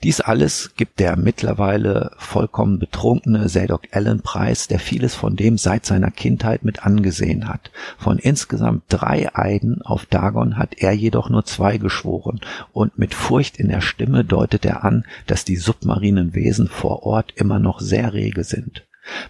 Dies 0.02 0.21
alles 0.21 0.73
gibt 0.76 0.99
der 1.00 1.17
mittlerweile 1.17 2.12
vollkommen 2.19 2.79
betrunkene 2.79 3.47
Zadok 3.49 3.83
Allen 3.93 4.21
preis, 4.21 4.69
der 4.69 4.79
vieles 4.79 5.14
von 5.14 5.37
dem 5.37 5.59
seit 5.59 5.87
seiner 5.87 6.11
Kindheit 6.11 6.64
mit 6.64 6.85
angesehen 6.85 7.49
hat. 7.49 7.71
Von 7.99 8.19
insgesamt 8.19 8.85
drei 8.88 9.35
Eiden 9.35 9.83
auf 9.83 10.07
Dagon 10.07 10.59
hat 10.59 10.75
er 10.79 10.93
jedoch 10.93 11.31
nur 11.31 11.45
zwei 11.45 11.79
geschworen, 11.79 12.41
und 12.73 12.99
mit 12.99 13.14
Furcht 13.14 13.59
in 13.59 13.69
der 13.69 13.81
Stimme 13.81 14.25
deutet 14.25 14.64
er 14.64 14.85
an, 14.85 15.05
dass 15.26 15.45
die 15.45 15.57
submarinen 15.57 16.35
Wesen 16.35 16.69
vor 16.69 17.05
Ort 17.05 17.33
immer 17.37 17.59
noch 17.59 17.81
sehr 17.81 18.12
rege 18.12 18.45
sind. 18.45 18.85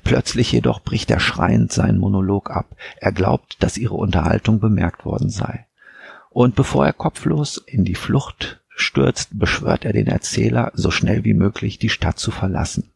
Plötzlich 0.05 0.53
jedoch 0.53 0.81
bricht 0.81 1.11
er 1.11 1.21
schreiend 1.21 1.73
seinen 1.73 1.99
Monolog 1.99 2.51
ab. 2.51 2.67
Er 2.97 3.13
glaubt, 3.13 3.57
dass 3.63 3.79
ihre 3.79 3.95
Unterhaltung 3.95 4.61
bemerkt 4.61 5.05
worden 5.05 5.31
sei. 5.31 5.67
Und 6.31 6.55
bevor 6.55 6.87
er 6.87 6.93
kopflos 6.93 7.59
in 7.59 7.85
die 7.85 7.95
Flucht 7.95 8.62
stürzt, 8.75 9.39
beschwört 9.39 9.85
er 9.85 9.93
den 9.93 10.07
Erzähler, 10.07 10.73
so 10.75 10.91
schnell 10.91 11.25
wie 11.25 11.35
möglich 11.35 11.79
die 11.79 11.89
Stadt 11.89 12.19
zu 12.19 12.31
verlassen. 12.31 12.92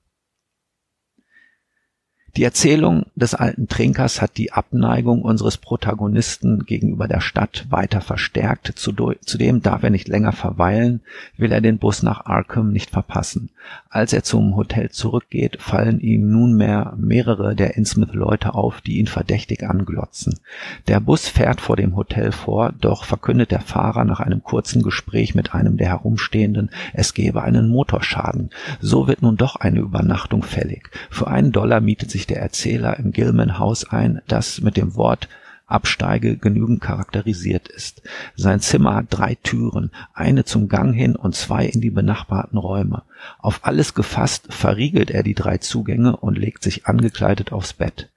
Die 2.36 2.44
Erzählung 2.44 3.06
des 3.14 3.34
alten 3.34 3.66
Trinkers 3.66 4.20
hat 4.20 4.36
die 4.36 4.52
Abneigung 4.52 5.22
unseres 5.22 5.56
Protagonisten 5.56 6.66
gegenüber 6.66 7.08
der 7.08 7.22
Stadt 7.22 7.64
weiter 7.70 8.02
verstärkt. 8.02 8.74
Zudem 8.76 9.62
darf 9.62 9.82
er 9.82 9.88
nicht 9.88 10.06
länger 10.06 10.32
verweilen, 10.32 11.00
will 11.38 11.50
er 11.50 11.62
den 11.62 11.78
Bus 11.78 12.02
nach 12.02 12.26
Arkham 12.26 12.72
nicht 12.72 12.90
verpassen. 12.90 13.48
Als 13.88 14.12
er 14.12 14.22
zum 14.22 14.54
Hotel 14.54 14.90
zurückgeht, 14.90 15.62
fallen 15.62 15.98
ihm 16.00 16.28
nunmehr 16.30 16.92
mehrere 16.98 17.56
der 17.56 17.76
Innsmouth-Leute 17.76 18.54
auf, 18.54 18.82
die 18.82 18.98
ihn 18.98 19.06
verdächtig 19.06 19.62
anglotzen. 19.62 20.38
Der 20.88 21.00
Bus 21.00 21.28
fährt 21.28 21.62
vor 21.62 21.76
dem 21.76 21.96
Hotel 21.96 22.32
vor, 22.32 22.74
doch 22.78 23.04
verkündet 23.04 23.50
der 23.50 23.62
Fahrer 23.62 24.04
nach 24.04 24.20
einem 24.20 24.42
kurzen 24.42 24.82
Gespräch 24.82 25.34
mit 25.34 25.54
einem 25.54 25.78
der 25.78 25.88
Herumstehenden, 25.88 26.70
es 26.92 27.14
gebe 27.14 27.42
einen 27.42 27.68
Motorschaden. 27.68 28.50
So 28.80 29.08
wird 29.08 29.22
nun 29.22 29.38
doch 29.38 29.56
eine 29.56 29.80
Übernachtung 29.80 30.42
fällig. 30.42 30.90
Für 31.10 31.28
einen 31.28 31.50
Dollar 31.50 31.80
mietet 31.80 32.10
sich 32.10 32.25
der 32.26 32.40
Erzähler 32.40 32.98
im 32.98 33.12
Gilman 33.12 33.58
Haus 33.58 33.84
ein, 33.84 34.20
das 34.26 34.60
mit 34.60 34.76
dem 34.76 34.96
Wort 34.96 35.28
Absteige 35.66 36.36
genügend 36.36 36.80
charakterisiert 36.80 37.68
ist. 37.68 38.02
Sein 38.36 38.60
Zimmer 38.60 38.94
hat 38.94 39.06
drei 39.10 39.36
Türen, 39.42 39.90
eine 40.14 40.44
zum 40.44 40.68
Gang 40.68 40.94
hin 40.94 41.16
und 41.16 41.34
zwei 41.34 41.66
in 41.66 41.80
die 41.80 41.90
benachbarten 41.90 42.58
Räume. 42.58 43.02
Auf 43.38 43.60
alles 43.62 43.94
gefasst 43.94 44.52
verriegelt 44.52 45.10
er 45.10 45.24
die 45.24 45.34
drei 45.34 45.58
Zugänge 45.58 46.16
und 46.16 46.38
legt 46.38 46.62
sich 46.62 46.86
angekleidet 46.86 47.52
aufs 47.52 47.72
Bett. 47.72 48.10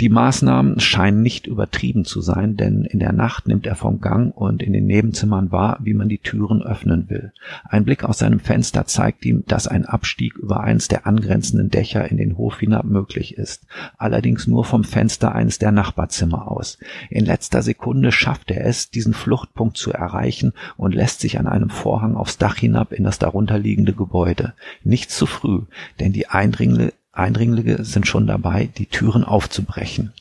Die 0.00 0.08
Maßnahmen 0.08 0.80
scheinen 0.80 1.22
nicht 1.22 1.46
übertrieben 1.46 2.04
zu 2.04 2.20
sein, 2.20 2.56
denn 2.56 2.84
in 2.84 2.98
der 2.98 3.12
Nacht 3.12 3.46
nimmt 3.46 3.64
er 3.64 3.76
vom 3.76 4.00
Gang 4.00 4.36
und 4.36 4.60
in 4.60 4.72
den 4.72 4.86
Nebenzimmern 4.86 5.52
wahr, 5.52 5.78
wie 5.82 5.94
man 5.94 6.08
die 6.08 6.18
Türen 6.18 6.62
öffnen 6.62 7.08
will. 7.08 7.32
Ein 7.64 7.84
Blick 7.84 8.02
aus 8.02 8.18
seinem 8.18 8.40
Fenster 8.40 8.86
zeigt 8.86 9.24
ihm, 9.24 9.44
dass 9.46 9.68
ein 9.68 9.84
Abstieg 9.84 10.36
über 10.36 10.60
eins 10.60 10.88
der 10.88 11.06
angrenzenden 11.06 11.70
Dächer 11.70 12.10
in 12.10 12.16
den 12.16 12.36
Hof 12.36 12.58
hinab 12.58 12.86
möglich 12.86 13.38
ist, 13.38 13.66
allerdings 13.96 14.48
nur 14.48 14.64
vom 14.64 14.82
Fenster 14.82 15.32
eines 15.32 15.60
der 15.60 15.70
Nachbarzimmer 15.70 16.50
aus. 16.50 16.78
In 17.08 17.24
letzter 17.24 17.62
Sekunde 17.62 18.10
schafft 18.10 18.50
er 18.50 18.66
es, 18.66 18.90
diesen 18.90 19.14
Fluchtpunkt 19.14 19.76
zu 19.76 19.92
erreichen 19.92 20.54
und 20.76 20.94
lässt 20.94 21.20
sich 21.20 21.38
an 21.38 21.46
einem 21.46 21.70
Vorhang 21.70 22.16
aufs 22.16 22.36
Dach 22.36 22.56
hinab 22.56 22.92
in 22.92 23.04
das 23.04 23.20
darunterliegende 23.20 23.92
Gebäude. 23.92 24.54
Nicht 24.82 25.12
zu 25.12 25.26
früh, 25.26 25.62
denn 26.00 26.12
die 26.12 26.26
Eindringlinge 26.26 26.92
Eindringlinge 27.14 27.84
sind 27.84 28.06
schon 28.06 28.26
dabei, 28.26 28.68
die 28.76 28.86
Türen 28.86 29.24
aufzubrechen. 29.24 30.12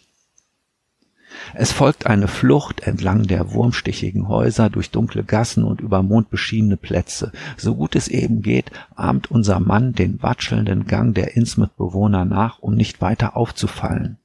Es 1.53 1.71
folgt 1.71 2.05
eine 2.05 2.27
Flucht 2.27 2.81
entlang 2.81 3.23
der 3.23 3.53
wurmstichigen 3.53 4.27
Häuser 4.27 4.69
durch 4.69 4.91
dunkle 4.91 5.23
Gassen 5.23 5.63
und 5.63 5.81
über 5.81 6.03
mondbeschienene 6.03 6.77
Plätze. 6.77 7.31
So 7.57 7.75
gut 7.75 7.95
es 7.95 8.07
eben 8.07 8.41
geht, 8.41 8.71
ahmt 8.95 9.31
unser 9.31 9.59
Mann 9.59 9.93
den 9.93 10.21
watschelnden 10.21 10.85
Gang 10.85 11.13
der 11.13 11.35
Innsmouth-Bewohner 11.35 12.25
nach, 12.25 12.59
um 12.59 12.75
nicht 12.75 13.01
weiter 13.01 13.35
aufzufallen. 13.35 14.17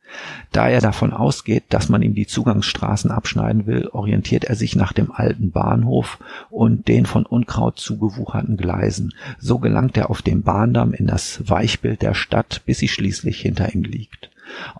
Da 0.52 0.68
er 0.68 0.80
davon 0.80 1.12
ausgeht, 1.12 1.64
dass 1.68 1.88
man 1.88 2.02
ihm 2.02 2.14
die 2.14 2.26
Zugangsstraßen 2.26 3.10
abschneiden 3.10 3.66
will, 3.66 3.88
orientiert 3.88 4.44
er 4.44 4.56
sich 4.56 4.76
nach 4.76 4.92
dem 4.92 5.12
alten 5.12 5.50
Bahnhof 5.50 6.18
und 6.50 6.88
den 6.88 7.06
von 7.06 7.26
Unkraut 7.26 7.78
zugewucherten 7.78 8.56
Gleisen. 8.56 9.14
So 9.38 9.58
gelangt 9.58 9.96
er 9.96 10.10
auf 10.10 10.22
dem 10.22 10.42
Bahndamm 10.42 10.92
in 10.94 11.06
das 11.06 11.48
Weichbild 11.48 12.02
der 12.02 12.14
Stadt, 12.14 12.62
bis 12.64 12.78
sie 12.78 12.88
schließlich 12.88 13.40
hinter 13.40 13.74
ihm 13.74 13.82
liegt. 13.82 14.27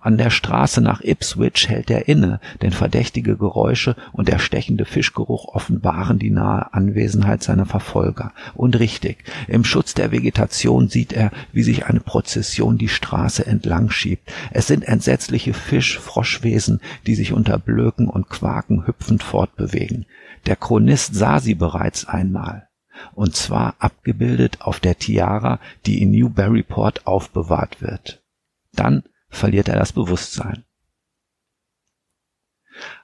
An 0.01 0.19
der 0.19 0.31
Straße 0.31 0.81
nach 0.81 1.01
Ipswich 1.03 1.69
hält 1.69 1.91
er 1.91 2.09
inne, 2.09 2.41
denn 2.63 2.73
verdächtige 2.73 3.37
Geräusche 3.37 3.97
und 4.13 4.29
der 4.29 4.39
stechende 4.39 4.85
Fischgeruch 4.85 5.55
offenbaren 5.55 6.19
die 6.19 6.31
nahe 6.31 6.73
Anwesenheit 6.73 7.43
seiner 7.43 7.67
Verfolger. 7.67 8.33
Und 8.55 8.79
richtig, 8.79 9.25
im 9.47 9.65
Schutz 9.65 9.95
der 9.95 10.11
Vegetation 10.11 10.89
sieht 10.89 11.13
er, 11.13 11.31
wie 11.53 11.63
sich 11.63 11.87
eine 11.87 12.01
Prozession 12.01 12.79
die 12.79 12.89
Straße 12.89 13.47
entlang 13.47 13.91
schiebt. 13.91 14.33
Es 14.51 14.67
sind 14.67 14.87
entsetzliche 14.87 15.55
Fisch-Froschwesen, 15.55 16.81
die 17.07 17.15
sich 17.15 17.33
unter 17.33 17.59
Blöken 17.59 18.09
und 18.09 18.29
Quaken 18.29 18.87
hüpfend 18.87 19.23
fortbewegen. 19.23 20.07
Der 20.47 20.57
Chronist 20.57 21.15
sah 21.15 21.41
sie 21.41 21.55
bereits 21.55 22.07
einmal 22.07 22.69
und 23.15 23.37
zwar 23.37 23.77
abgebildet 23.79 24.61
auf 24.61 24.81
der 24.81 24.99
Tiara, 24.99 25.61
die 25.87 26.03
in 26.03 26.11
Newburyport 26.11 27.07
aufbewahrt 27.07 27.81
wird. 27.81 28.23
Dann 28.73 29.05
verliert 29.29 29.69
er 29.69 29.79
das 29.79 29.93
Bewusstsein. 29.93 30.65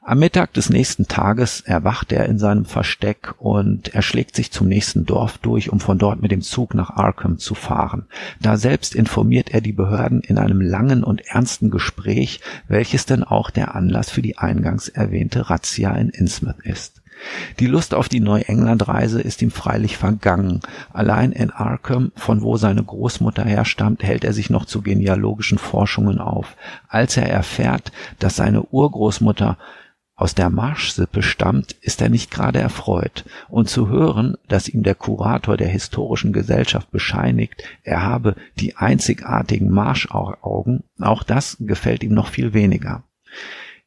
Am 0.02 0.18
Mittag 0.18 0.52
des 0.52 0.70
nächsten 0.70 1.08
Tages 1.08 1.60
erwacht 1.60 2.12
er 2.12 2.26
in 2.26 2.38
seinem 2.38 2.64
Versteck 2.64 3.34
und 3.38 3.94
er 3.94 4.02
schlägt 4.02 4.36
sich 4.36 4.52
zum 4.52 4.68
nächsten 4.68 5.06
Dorf 5.06 5.38
durch, 5.38 5.72
um 5.72 5.80
von 5.80 5.98
dort 5.98 6.20
mit 6.20 6.30
dem 6.30 6.42
Zug 6.42 6.74
nach 6.74 6.90
Arkham 6.90 7.38
zu 7.38 7.54
fahren. 7.54 8.06
Da 8.40 8.56
selbst 8.56 8.94
informiert 8.94 9.50
er 9.50 9.60
die 9.60 9.72
Behörden 9.72 10.20
in 10.20 10.38
einem 10.38 10.60
langen 10.60 11.02
und 11.02 11.22
ernsten 11.26 11.70
Gespräch, 11.70 12.40
welches 12.68 13.06
denn 13.06 13.24
auch 13.24 13.50
der 13.50 13.74
Anlass 13.74 14.10
für 14.10 14.22
die 14.22 14.38
eingangs 14.38 14.88
erwähnte 14.88 15.50
Razzia 15.50 15.94
in 15.94 16.10
Innsmouth 16.10 16.60
ist. 16.64 17.03
Die 17.58 17.66
Lust 17.66 17.94
auf 17.94 18.08
die 18.08 18.20
Neuenglandreise 18.20 19.20
ist 19.20 19.42
ihm 19.42 19.50
freilich 19.50 19.96
vergangen. 19.96 20.60
Allein 20.92 21.32
in 21.32 21.50
Arkham, 21.50 22.12
von 22.16 22.42
wo 22.42 22.56
seine 22.56 22.82
Großmutter 22.82 23.44
herstammt, 23.44 24.02
hält 24.02 24.24
er 24.24 24.32
sich 24.32 24.50
noch 24.50 24.64
zu 24.64 24.82
genealogischen 24.82 25.58
Forschungen 25.58 26.18
auf. 26.18 26.56
Als 26.88 27.16
er 27.16 27.28
erfährt, 27.28 27.92
dass 28.18 28.36
seine 28.36 28.62
Urgroßmutter 28.62 29.58
aus 30.16 30.34
der 30.34 30.48
Marschsippe 30.48 31.22
stammt, 31.22 31.72
ist 31.80 32.00
er 32.00 32.08
nicht 32.08 32.30
gerade 32.30 32.60
erfreut. 32.60 33.24
Und 33.48 33.68
zu 33.68 33.88
hören, 33.88 34.36
dass 34.46 34.68
ihm 34.68 34.82
der 34.82 34.94
Kurator 34.94 35.56
der 35.56 35.68
Historischen 35.68 36.32
Gesellschaft 36.32 36.90
bescheinigt, 36.90 37.62
er 37.82 38.02
habe 38.02 38.36
die 38.58 38.76
einzigartigen 38.76 39.70
Marschaugen, 39.70 40.84
auch 41.00 41.24
das 41.24 41.56
gefällt 41.60 42.04
ihm 42.04 42.14
noch 42.14 42.28
viel 42.28 42.54
weniger. 42.54 43.02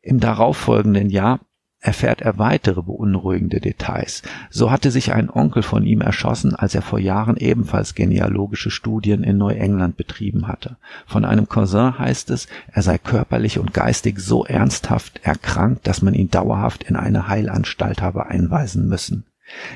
Im 0.01 0.19
darauffolgenden 0.19 1.09
Jahr 1.09 1.39
erfährt 1.87 2.21
er 2.21 2.37
weitere 2.37 2.81
beunruhigende 2.81 3.61
Details. 3.61 4.21
So 4.49 4.71
hatte 4.71 4.91
sich 4.91 5.13
ein 5.13 5.29
Onkel 5.29 5.63
von 5.63 5.85
ihm 5.85 6.01
erschossen, 6.01 6.53
als 6.53 6.75
er 6.75 6.81
vor 6.81 6.99
Jahren 6.99 7.37
ebenfalls 7.37 7.95
genealogische 7.95 8.71
Studien 8.71 9.23
in 9.23 9.37
Neuengland 9.37 9.95
betrieben 9.95 10.49
hatte. 10.49 10.75
Von 11.05 11.23
einem 11.23 11.47
Cousin 11.47 11.97
heißt 11.97 12.29
es, 12.31 12.47
er 12.73 12.81
sei 12.81 12.97
körperlich 12.97 13.57
und 13.57 13.73
geistig 13.73 14.19
so 14.19 14.43
ernsthaft 14.43 15.21
erkrankt, 15.23 15.87
dass 15.87 16.01
man 16.01 16.13
ihn 16.13 16.29
dauerhaft 16.29 16.83
in 16.83 16.97
eine 16.97 17.29
Heilanstalt 17.29 18.01
habe 18.01 18.25
einweisen 18.25 18.89
müssen. 18.89 19.23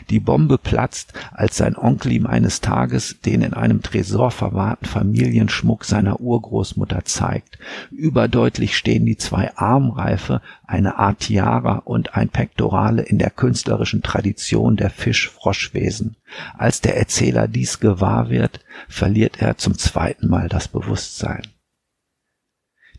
Die 0.09 0.19
Bombe 0.19 0.57
platzt, 0.57 1.13
als 1.31 1.57
sein 1.57 1.77
Onkel 1.77 2.11
ihm 2.11 2.25
eines 2.25 2.61
Tages 2.61 3.21
den 3.21 3.41
in 3.41 3.53
einem 3.53 3.81
Tresor 3.81 4.31
verwahrten 4.31 4.85
Familienschmuck 4.85 5.85
seiner 5.85 6.19
Urgroßmutter 6.19 7.05
zeigt. 7.05 7.57
Überdeutlich 7.89 8.75
stehen 8.75 9.05
die 9.05 9.17
zwei 9.17 9.55
Armreife, 9.55 10.41
eine 10.65 10.97
Art 10.97 11.19
Tiara 11.19 11.81
und 11.85 12.15
ein 12.15 12.29
Pektorale 12.29 13.03
in 13.03 13.17
der 13.17 13.29
künstlerischen 13.29 14.01
Tradition 14.01 14.75
der 14.75 14.89
Fisch-Froschwesen. 14.89 16.17
Als 16.57 16.81
der 16.81 16.97
Erzähler 16.97 17.47
dies 17.47 17.79
gewahr 17.79 18.29
wird, 18.29 18.59
verliert 18.89 19.41
er 19.41 19.57
zum 19.57 19.77
zweiten 19.77 20.27
Mal 20.27 20.49
das 20.49 20.67
Bewusstsein. 20.67 21.43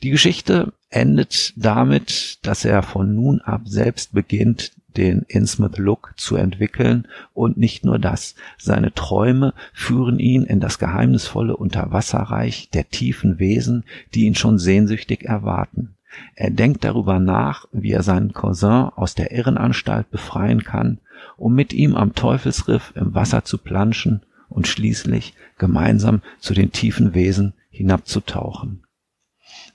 Die 0.02 0.11
Geschichte 0.11 0.73
endet 0.90 1.54
damit, 1.56 2.38
dass 2.42 2.64
er 2.64 2.82
von 2.82 3.14
nun 3.14 3.40
ab 3.40 3.62
selbst 3.66 4.12
beginnt, 4.12 4.73
den 4.97 5.25
Innsmouth 5.28 5.78
Look 5.78 6.14
zu 6.16 6.37
entwickeln 6.37 7.06
und 7.35 7.56
nicht 7.56 7.85
nur 7.85 7.99
das. 7.99 8.35
Seine 8.59 8.92
Träume 8.92 9.54
führen 9.73 10.18
ihn 10.18 10.42
in 10.42 10.59
das 10.59 10.78
geheimnisvolle 10.78 11.56
Unterwasserreich 11.56 12.68
der 12.71 12.90
tiefen 12.90 13.38
Wesen, 13.38 13.85
die 14.12 14.25
ihn 14.25 14.35
schon 14.35 14.59
sehnsüchtig 14.59 15.25
erwarten. 15.25 15.94
Er 16.35 16.50
denkt 16.50 16.85
darüber 16.85 17.21
nach, 17.21 17.66
wie 17.73 17.92
er 17.92 18.02
seinen 18.02 18.32
Cousin 18.32 18.90
aus 18.97 19.14
der 19.14 19.32
Irrenanstalt 19.32 20.11
befreien 20.11 20.64
kann, 20.64 20.99
um 21.37 21.54
mit 21.54 21.73
ihm 21.73 21.94
am 21.94 22.14
Teufelsriff 22.14 22.92
im 22.97 23.14
Wasser 23.14 23.44
zu 23.44 23.56
planschen 23.56 24.23
und 24.49 24.66
schließlich 24.66 25.35
gemeinsam 25.59 26.23
zu 26.40 26.52
den 26.54 26.73
tiefen 26.73 27.14
Wesen 27.14 27.54
hinabzutauchen. 27.71 28.82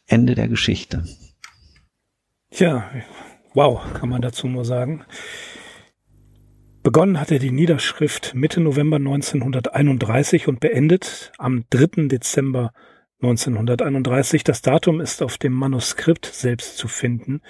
Ende 0.07 0.35
der 0.35 0.47
Geschichte. 0.47 1.03
Tja, 2.49 2.89
wow, 3.53 3.81
kann 3.93 4.09
man 4.09 4.21
dazu 4.21 4.47
nur 4.47 4.65
sagen. 4.65 5.03
Begonnen 6.81 7.19
hat 7.19 7.31
er 7.31 7.39
die 7.39 7.51
Niederschrift 7.51 8.33
Mitte 8.33 8.61
November 8.61 8.95
1931 8.95 10.47
und 10.47 10.61
beendet 10.61 11.33
am 11.37 11.65
3. 11.69 12.07
Dezember 12.07 12.71
1931. 13.21 14.45
Das 14.45 14.61
Datum 14.61 15.01
ist 15.01 15.21
auf 15.21 15.37
dem 15.37 15.51
Manuskript 15.51 16.25
selbst 16.25 16.77
zu 16.77 16.87
finden, 16.87 17.41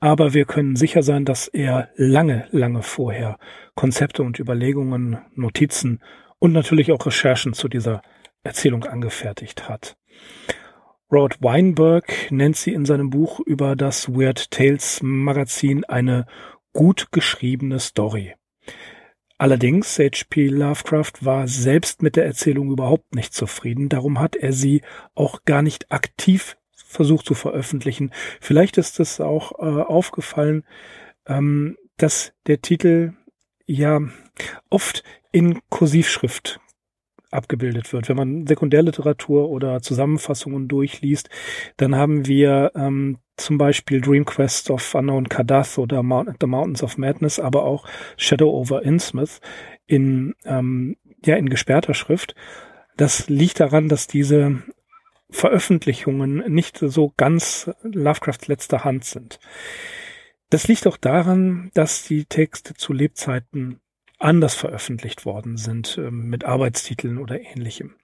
aber 0.00 0.34
wir 0.34 0.46
können 0.46 0.74
sicher 0.74 1.04
sein, 1.04 1.24
dass 1.24 1.46
er 1.46 1.90
lange, 1.94 2.48
lange 2.50 2.82
vorher 2.82 3.38
Konzepte 3.76 4.24
und 4.24 4.40
Überlegungen, 4.40 5.18
Notizen 5.36 6.02
und 6.40 6.52
natürlich 6.52 6.90
auch 6.90 7.06
Recherchen 7.06 7.52
zu 7.52 7.68
dieser 7.68 8.02
Erzählung 8.42 8.84
angefertigt 8.84 9.68
hat. 9.68 9.96
Rod 11.12 11.38
Weinberg 11.40 12.30
nennt 12.30 12.56
sie 12.56 12.72
in 12.72 12.84
seinem 12.84 13.10
Buch 13.10 13.40
über 13.40 13.74
das 13.74 14.08
Weird 14.08 14.52
Tales 14.52 15.00
Magazin 15.02 15.84
eine 15.84 16.26
gut 16.72 17.08
geschriebene 17.10 17.80
Story. 17.80 18.34
Allerdings, 19.36 19.98
H.P. 19.98 20.46
Lovecraft 20.48 21.12
war 21.22 21.48
selbst 21.48 22.02
mit 22.02 22.14
der 22.14 22.26
Erzählung 22.26 22.70
überhaupt 22.70 23.14
nicht 23.14 23.34
zufrieden, 23.34 23.88
darum 23.88 24.20
hat 24.20 24.36
er 24.36 24.52
sie 24.52 24.82
auch 25.14 25.44
gar 25.44 25.62
nicht 25.62 25.90
aktiv 25.90 26.56
versucht 26.72 27.26
zu 27.26 27.34
veröffentlichen. 27.34 28.12
Vielleicht 28.40 28.78
ist 28.78 29.00
es 29.00 29.20
auch 29.20 29.52
äh, 29.58 29.82
aufgefallen, 29.82 30.64
ähm, 31.26 31.76
dass 31.96 32.32
der 32.46 32.60
Titel 32.60 33.14
ja 33.66 34.00
oft 34.68 35.02
in 35.32 35.60
Kursivschrift 35.70 36.60
abgebildet 37.30 37.92
wird. 37.92 38.08
Wenn 38.08 38.16
man 38.16 38.46
Sekundärliteratur 38.46 39.48
oder 39.48 39.80
Zusammenfassungen 39.82 40.68
durchliest, 40.68 41.30
dann 41.76 41.94
haben 41.94 42.26
wir 42.26 42.72
ähm, 42.74 43.18
zum 43.36 43.58
Beispiel 43.58 44.00
Dream 44.00 44.24
Quest 44.24 44.70
of 44.70 44.94
Unknown 44.94 45.28
Kadath 45.28 45.78
oder 45.78 46.02
Mount, 46.02 46.36
The 46.40 46.46
Mountains 46.46 46.82
of 46.82 46.98
Madness, 46.98 47.38
aber 47.38 47.64
auch 47.64 47.86
Shadow 48.16 48.50
over 48.50 48.82
Innsmouth 48.82 49.40
in, 49.86 50.34
ähm, 50.44 50.96
ja, 51.24 51.36
in 51.36 51.48
gesperrter 51.48 51.94
Schrift. 51.94 52.34
Das 52.96 53.28
liegt 53.28 53.60
daran, 53.60 53.88
dass 53.88 54.06
diese 54.06 54.62
Veröffentlichungen 55.30 56.52
nicht 56.52 56.78
so 56.78 57.12
ganz 57.16 57.70
Lovecrafts 57.82 58.48
letzter 58.48 58.84
Hand 58.84 59.04
sind. 59.04 59.38
Das 60.50 60.66
liegt 60.66 60.86
auch 60.86 60.96
daran, 60.96 61.70
dass 61.74 62.02
die 62.02 62.24
Texte 62.24 62.74
zu 62.74 62.92
Lebzeiten 62.92 63.80
anders 64.20 64.54
veröffentlicht 64.54 65.24
worden 65.24 65.56
sind, 65.56 65.98
ähm, 65.98 66.28
mit 66.28 66.44
Arbeitstiteln 66.44 67.18
oder 67.18 67.40
ähnlichem. 67.40 67.94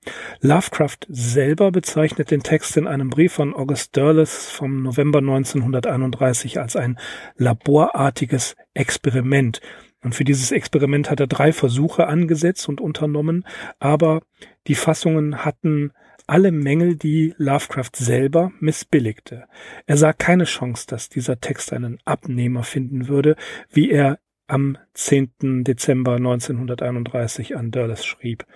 Lovecraft 0.41 0.99
selber 1.09 1.71
bezeichnet 1.71 2.31
den 2.31 2.43
Text 2.43 2.77
in 2.77 2.87
einem 2.87 3.11
Brief 3.11 3.35
von 3.35 3.55
August 3.55 3.95
Derleth 3.97 4.29
vom 4.29 4.83
November 4.83 5.19
1931 5.19 6.59
als 6.59 6.75
ein 6.75 6.99
laborartiges 7.37 8.57
Experiment. 8.75 9.61
Und 10.03 10.15
für 10.15 10.25
dieses 10.25 10.53
Experiment 10.53 11.11
hat 11.11 11.21
er 11.21 11.27
drei 11.27 11.53
Versuche 11.53 12.07
angesetzt 12.07 12.69
und 12.69 12.81
unternommen, 12.81 13.45
aber 13.79 14.23
die 14.67 14.75
Fassungen 14.75 15.45
hatten 15.45 15.93
alle 16.27 16.51
Mängel, 16.51 16.97
die 16.97 17.35
Lovecraft 17.37 17.91
selber 17.95 18.53
missbilligte. 18.59 19.45
Er 19.87 19.97
sah 19.97 20.13
keine 20.13 20.45
Chance, 20.45 20.87
dass 20.89 21.09
dieser 21.09 21.41
Text 21.41 21.73
einen 21.73 21.99
Abnehmer 22.05 22.65
finden 22.65 23.09
würde, 23.09 23.37
wie 23.71 23.91
er 23.91 24.19
am 24.47 24.79
10. 24.95 25.65
Dezember 25.65 26.17
1931 26.17 27.57
an 27.57 27.71
Dulles 27.71 28.05
schrieb. 28.05 28.47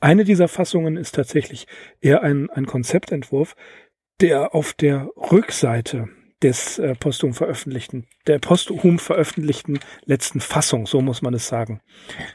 Eine 0.00 0.24
dieser 0.24 0.48
Fassungen 0.48 0.96
ist 0.96 1.14
tatsächlich 1.14 1.66
eher 2.00 2.22
ein, 2.22 2.50
ein 2.50 2.66
Konzeptentwurf, 2.66 3.54
der 4.20 4.54
auf 4.54 4.72
der 4.72 5.08
Rückseite 5.16 6.08
des 6.42 6.78
äh, 6.78 6.94
posthum 6.94 7.32
veröffentlichten, 7.32 8.06
der 8.26 8.38
posthum 8.38 8.98
veröffentlichten 8.98 9.80
letzten 10.04 10.40
Fassung, 10.40 10.86
so 10.86 11.00
muss 11.00 11.22
man 11.22 11.34
es 11.34 11.48
sagen, 11.48 11.80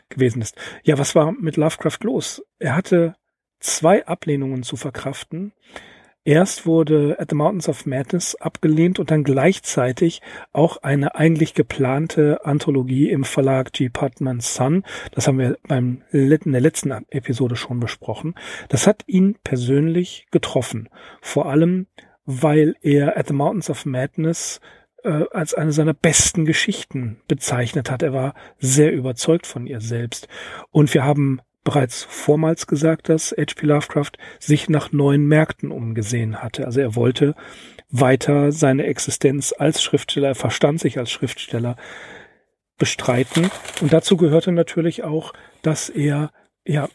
gewesen 0.09 0.41
ist. 0.41 0.55
Ja, 0.83 0.97
was 0.97 1.13
war 1.15 1.31
mit 1.31 1.55
Lovecraft 1.57 1.99
los? 2.03 2.43
Er 2.57 2.75
hatte 2.75 3.15
zwei 3.59 4.05
Ablehnungen 4.05 4.63
zu 4.63 4.75
verkraften. 4.75 5.53
Erst 6.23 6.67
wurde 6.67 7.17
At 7.19 7.31
the 7.31 7.35
Mountains 7.35 7.67
of 7.67 7.87
Madness 7.87 8.35
abgelehnt 8.35 8.99
und 8.99 9.09
dann 9.09 9.23
gleichzeitig 9.23 10.21
auch 10.51 10.77
eine 10.83 11.15
eigentlich 11.15 11.55
geplante 11.55 12.45
Anthologie 12.45 13.09
im 13.09 13.23
Verlag 13.23 13.73
G. 13.73 13.89
Putman 13.89 14.39
Sun. 14.39 14.83
Das 15.11 15.27
haben 15.27 15.39
wir 15.39 15.57
beim, 15.67 16.03
in 16.11 16.51
der 16.51 16.61
letzten 16.61 16.91
Episode 17.09 17.55
schon 17.55 17.79
besprochen. 17.79 18.35
Das 18.69 18.85
hat 18.85 19.03
ihn 19.07 19.35
persönlich 19.43 20.27
getroffen. 20.29 20.89
Vor 21.21 21.47
allem, 21.47 21.87
weil 22.25 22.75
er 22.81 23.17
At 23.17 23.27
the 23.29 23.33
Mountains 23.33 23.71
of 23.71 23.87
Madness 23.87 24.61
äh, 25.03 25.23
als 25.31 25.55
eine 25.55 25.71
seiner 25.71 25.95
besten 25.95 26.45
Geschichten 26.45 27.19
bezeichnet 27.27 27.89
hat. 27.89 28.03
Er 28.03 28.13
war 28.13 28.35
sehr 28.59 28.93
überzeugt 28.93 29.47
von 29.47 29.65
ihr 29.65 29.81
selbst. 29.81 30.27
Und 30.69 30.93
wir 30.93 31.03
haben 31.03 31.41
bereits 31.63 32.03
vormals 32.03 32.67
gesagt, 32.67 33.09
dass 33.09 33.31
H.P. 33.31 33.65
Lovecraft 33.67 34.11
sich 34.39 34.69
nach 34.69 34.91
neuen 34.91 35.25
Märkten 35.25 35.71
umgesehen 35.71 36.41
hatte. 36.41 36.65
Also 36.65 36.81
er 36.81 36.95
wollte 36.95 37.35
weiter 37.89 38.51
seine 38.51 38.85
Existenz 38.85 39.53
als 39.57 39.83
Schriftsteller, 39.83 40.29
er 40.29 40.35
verstand 40.35 40.79
sich 40.79 40.97
als 40.97 41.11
Schriftsteller 41.11 41.75
bestreiten. 42.77 43.51
Und 43.81 43.93
dazu 43.93 44.17
gehörte 44.17 44.51
natürlich 44.51 45.03
auch, 45.03 45.33
dass 45.61 45.89
er 45.89 46.31
ja 46.65 46.89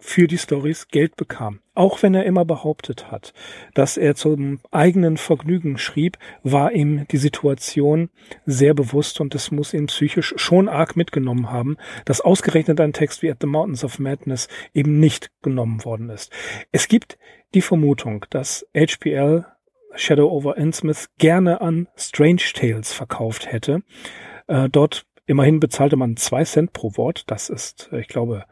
für 0.00 0.26
die 0.26 0.38
Stories 0.38 0.88
Geld 0.88 1.16
bekam. 1.16 1.60
Auch 1.74 2.02
wenn 2.02 2.14
er 2.14 2.24
immer 2.24 2.44
behauptet 2.44 3.10
hat, 3.10 3.32
dass 3.74 3.96
er 3.96 4.14
zum 4.14 4.60
eigenen 4.70 5.16
Vergnügen 5.16 5.78
schrieb, 5.78 6.18
war 6.42 6.72
ihm 6.72 7.06
die 7.08 7.16
Situation 7.16 8.10
sehr 8.44 8.74
bewusst 8.74 9.20
und 9.20 9.34
es 9.34 9.50
muss 9.50 9.74
ihn 9.74 9.86
psychisch 9.86 10.34
schon 10.36 10.68
arg 10.68 10.96
mitgenommen 10.96 11.50
haben, 11.50 11.76
dass 12.04 12.20
ausgerechnet 12.20 12.80
ein 12.80 12.92
Text 12.92 13.22
wie 13.22 13.30
At 13.30 13.38
the 13.40 13.46
Mountains 13.46 13.84
of 13.84 13.98
Madness 13.98 14.48
eben 14.74 14.98
nicht 14.98 15.30
genommen 15.42 15.84
worden 15.84 16.10
ist. 16.10 16.32
Es 16.72 16.88
gibt 16.88 17.18
die 17.54 17.62
Vermutung, 17.62 18.26
dass 18.30 18.66
HPL 18.74 19.46
Shadow 19.94 20.30
over 20.30 20.56
Innsmouth 20.56 21.06
gerne 21.18 21.60
an 21.60 21.88
Strange 21.96 22.42
Tales 22.54 22.92
verkauft 22.92 23.50
hätte. 23.50 23.82
Äh, 24.46 24.68
dort 24.68 25.04
immerhin 25.26 25.60
bezahlte 25.60 25.96
man 25.96 26.16
zwei 26.16 26.44
Cent 26.44 26.72
pro 26.72 26.96
Wort. 26.96 27.24
Das 27.26 27.48
ist, 27.48 27.90
ich 27.92 28.08
glaube, 28.08 28.44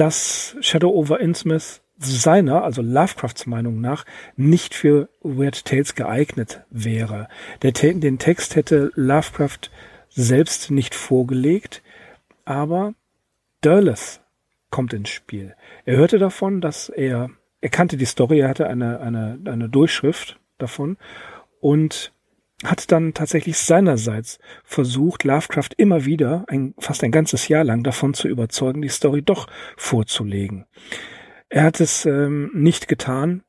dass 0.00 0.56
Shadow 0.60 0.90
over 0.90 1.20
Innsmouth 1.20 1.82
seiner, 1.98 2.64
also 2.64 2.80
Lovecrafts 2.80 3.46
Meinung 3.46 3.80
nach, 3.80 4.06
nicht 4.36 4.74
für 4.74 5.10
Weird 5.22 5.64
Tales 5.66 5.94
geeignet 5.94 6.62
wäre. 6.70 7.28
Der, 7.62 7.72
den 7.72 8.18
Text 8.18 8.56
hätte 8.56 8.90
Lovecraft 8.94 9.70
selbst 10.08 10.70
nicht 10.70 10.94
vorgelegt, 10.94 11.82
aber 12.46 12.94
Derleth 13.62 14.20
kommt 14.70 14.94
ins 14.94 15.10
Spiel. 15.10 15.54
Er 15.84 15.96
hörte 15.96 16.18
davon, 16.18 16.60
dass 16.60 16.88
er 16.88 17.30
er 17.60 17.68
kannte 17.68 17.96
die 17.96 18.06
Story, 18.06 18.40
er 18.40 18.48
hatte 18.48 18.66
eine, 18.66 19.00
eine, 19.00 19.38
eine 19.44 19.68
Durchschrift 19.68 20.38
davon 20.58 20.96
und 21.60 22.12
hat 22.64 22.92
dann 22.92 23.14
tatsächlich 23.14 23.58
seinerseits 23.58 24.38
versucht, 24.64 25.24
Lovecraft 25.24 25.70
immer 25.76 26.04
wieder, 26.04 26.44
ein, 26.48 26.74
fast 26.78 27.02
ein 27.02 27.12
ganzes 27.12 27.48
Jahr 27.48 27.64
lang 27.64 27.82
davon 27.82 28.14
zu 28.14 28.28
überzeugen, 28.28 28.82
die 28.82 28.88
Story 28.88 29.22
doch 29.22 29.46
vorzulegen. 29.76 30.66
Er 31.48 31.64
hat 31.64 31.80
es 31.80 32.04
ähm, 32.06 32.50
nicht 32.54 32.86
getan 32.86 33.42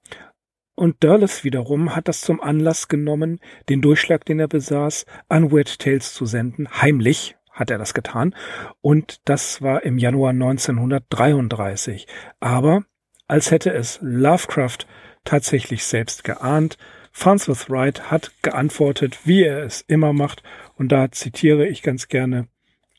und 0.75 1.03
Dörles 1.03 1.43
wiederum 1.43 1.95
hat 1.95 2.07
das 2.07 2.21
zum 2.21 2.41
Anlass 2.41 2.87
genommen, 2.87 3.39
den 3.69 3.81
Durchschlag, 3.81 4.25
den 4.25 4.39
er 4.39 4.47
besaß, 4.47 5.05
an 5.27 5.51
Weird 5.51 5.79
Tales 5.79 6.13
zu 6.13 6.25
senden. 6.25 6.81
Heimlich 6.81 7.35
hat 7.51 7.69
er 7.69 7.77
das 7.77 7.93
getan. 7.93 8.33
Und 8.81 9.21
das 9.25 9.61
war 9.61 9.83
im 9.83 9.97
Januar 9.97 10.31
1933. 10.31 12.07
Aber 12.39 12.83
als 13.27 13.51
hätte 13.51 13.71
es 13.71 13.99
Lovecraft 14.01 14.87
tatsächlich 15.23 15.83
selbst 15.83 16.23
geahnt, 16.23 16.77
Farnsworth 17.11 17.69
Wright 17.69 18.11
hat 18.11 18.31
geantwortet, 18.41 19.19
wie 19.25 19.43
er 19.43 19.63
es 19.63 19.81
immer 19.87 20.13
macht. 20.13 20.43
Und 20.75 20.91
da 20.91 21.11
zitiere 21.11 21.67
ich 21.67 21.83
ganz 21.83 22.07
gerne 22.07 22.47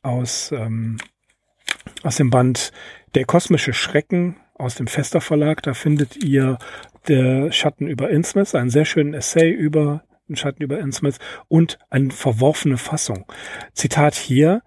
aus, 0.02 0.52
ähm, 0.52 0.98
aus 2.02 2.16
dem 2.16 2.30
Band 2.30 2.72
Der 3.14 3.24
kosmische 3.24 3.72
Schrecken 3.72 4.36
aus 4.54 4.74
dem 4.74 4.86
Fester 4.86 5.20
Verlag. 5.20 5.62
Da 5.62 5.74
findet 5.74 6.24
ihr 6.24 6.58
der 7.08 7.52
Schatten 7.52 7.86
über 7.86 8.10
Innsmouth, 8.10 8.54
einen 8.54 8.70
sehr 8.70 8.84
schönen 8.84 9.14
Essay 9.14 9.50
über 9.50 10.04
den 10.28 10.36
Schatten 10.36 10.62
über 10.62 10.78
Innsmouth 10.78 11.18
und 11.48 11.78
eine 11.90 12.10
verworfene 12.10 12.78
Fassung. 12.78 13.26
Zitat 13.74 14.14
hier, 14.14 14.62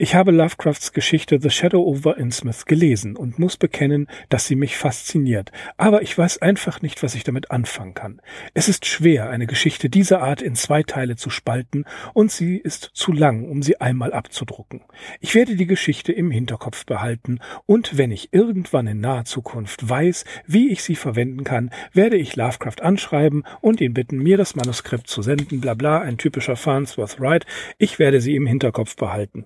ich 0.00 0.14
habe 0.14 0.30
Lovecrafts 0.30 0.92
Geschichte 0.92 1.40
The 1.40 1.50
Shadow 1.50 1.82
over 1.82 2.18
Innsmouth 2.18 2.66
gelesen 2.66 3.16
und 3.16 3.40
muss 3.40 3.56
bekennen, 3.56 4.06
dass 4.28 4.46
sie 4.46 4.54
mich 4.54 4.76
fasziniert. 4.76 5.50
Aber 5.76 6.02
ich 6.02 6.16
weiß 6.16 6.40
einfach 6.40 6.82
nicht, 6.82 7.02
was 7.02 7.16
ich 7.16 7.24
damit 7.24 7.50
anfangen 7.50 7.94
kann. 7.94 8.22
Es 8.54 8.68
ist 8.68 8.86
schwer, 8.86 9.28
eine 9.28 9.48
Geschichte 9.48 9.90
dieser 9.90 10.22
Art 10.22 10.40
in 10.40 10.54
zwei 10.54 10.84
Teile 10.84 11.16
zu 11.16 11.30
spalten 11.30 11.84
und 12.14 12.30
sie 12.30 12.58
ist 12.58 12.90
zu 12.94 13.10
lang, 13.10 13.44
um 13.48 13.60
sie 13.60 13.80
einmal 13.80 14.12
abzudrucken. 14.12 14.82
Ich 15.18 15.34
werde 15.34 15.56
die 15.56 15.66
Geschichte 15.66 16.12
im 16.12 16.30
Hinterkopf 16.30 16.86
behalten 16.86 17.40
und 17.66 17.98
wenn 17.98 18.12
ich 18.12 18.32
irgendwann 18.32 18.86
in 18.86 19.00
naher 19.00 19.24
Zukunft 19.24 19.88
weiß, 19.88 20.24
wie 20.46 20.70
ich 20.70 20.84
sie 20.84 20.94
verwenden 20.94 21.42
kann, 21.42 21.70
werde 21.92 22.16
ich 22.16 22.36
Lovecraft 22.36 22.82
anschreiben 22.82 23.42
und 23.60 23.80
ihn 23.80 23.94
bitten, 23.94 24.18
mir 24.18 24.36
das 24.36 24.54
Manuskript 24.54 25.08
zu 25.08 25.22
senden, 25.22 25.60
bla 25.60 25.74
bla, 25.74 26.00
ein 26.00 26.18
typischer 26.18 26.54
Farnsworth 26.54 27.18
Wright. 27.18 27.46
Ich 27.78 27.98
werde 27.98 28.20
sie 28.20 28.36
im 28.36 28.46
Hinterkopf 28.46 28.94
behalten. 28.94 29.44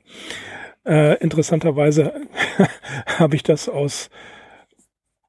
Äh, 0.84 1.18
interessanterweise 1.22 2.12
habe 3.06 3.36
ich 3.36 3.42
das 3.42 3.68
aus, 3.68 4.10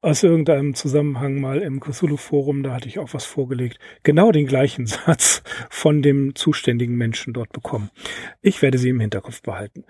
aus 0.00 0.22
irgendeinem 0.22 0.74
Zusammenhang 0.74 1.40
mal 1.40 1.62
im 1.62 1.80
Cthulhu-Forum, 1.80 2.62
da 2.62 2.72
hatte 2.74 2.88
ich 2.88 2.98
auch 2.98 3.14
was 3.14 3.24
vorgelegt, 3.24 3.78
genau 4.02 4.32
den 4.32 4.46
gleichen 4.46 4.86
Satz 4.86 5.42
von 5.70 6.02
dem 6.02 6.34
zuständigen 6.34 6.96
Menschen 6.96 7.32
dort 7.32 7.52
bekommen. 7.52 7.90
Ich 8.42 8.62
werde 8.62 8.78
sie 8.78 8.88
im 8.88 9.00
Hinterkopf 9.00 9.42
behalten. 9.42 9.84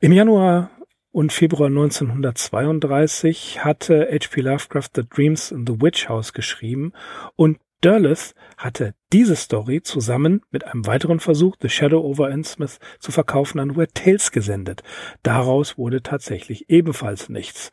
Im 0.00 0.12
Januar 0.12 0.70
und 1.10 1.32
Februar 1.32 1.68
1932 1.68 3.62
hatte 3.62 4.08
H.P. 4.10 4.40
Lovecraft 4.40 4.88
The 4.94 5.02
Dreams 5.08 5.50
in 5.50 5.66
the 5.66 5.78
Witch 5.80 6.08
House 6.08 6.32
geschrieben 6.32 6.92
und 7.36 7.58
Derleth 7.82 8.34
hatte 8.56 8.94
diese 9.12 9.34
Story 9.34 9.82
zusammen 9.82 10.42
mit 10.50 10.64
einem 10.64 10.86
weiteren 10.86 11.18
Versuch, 11.18 11.56
The 11.60 11.68
Shadow 11.68 12.00
over 12.00 12.30
Innsmouth 12.30 12.78
zu 13.00 13.10
verkaufen, 13.10 13.58
an 13.58 13.76
Weird 13.76 13.94
Tales 13.94 14.30
gesendet. 14.30 14.82
Daraus 15.22 15.76
wurde 15.78 16.02
tatsächlich 16.02 16.70
ebenfalls 16.70 17.28
nichts. 17.28 17.72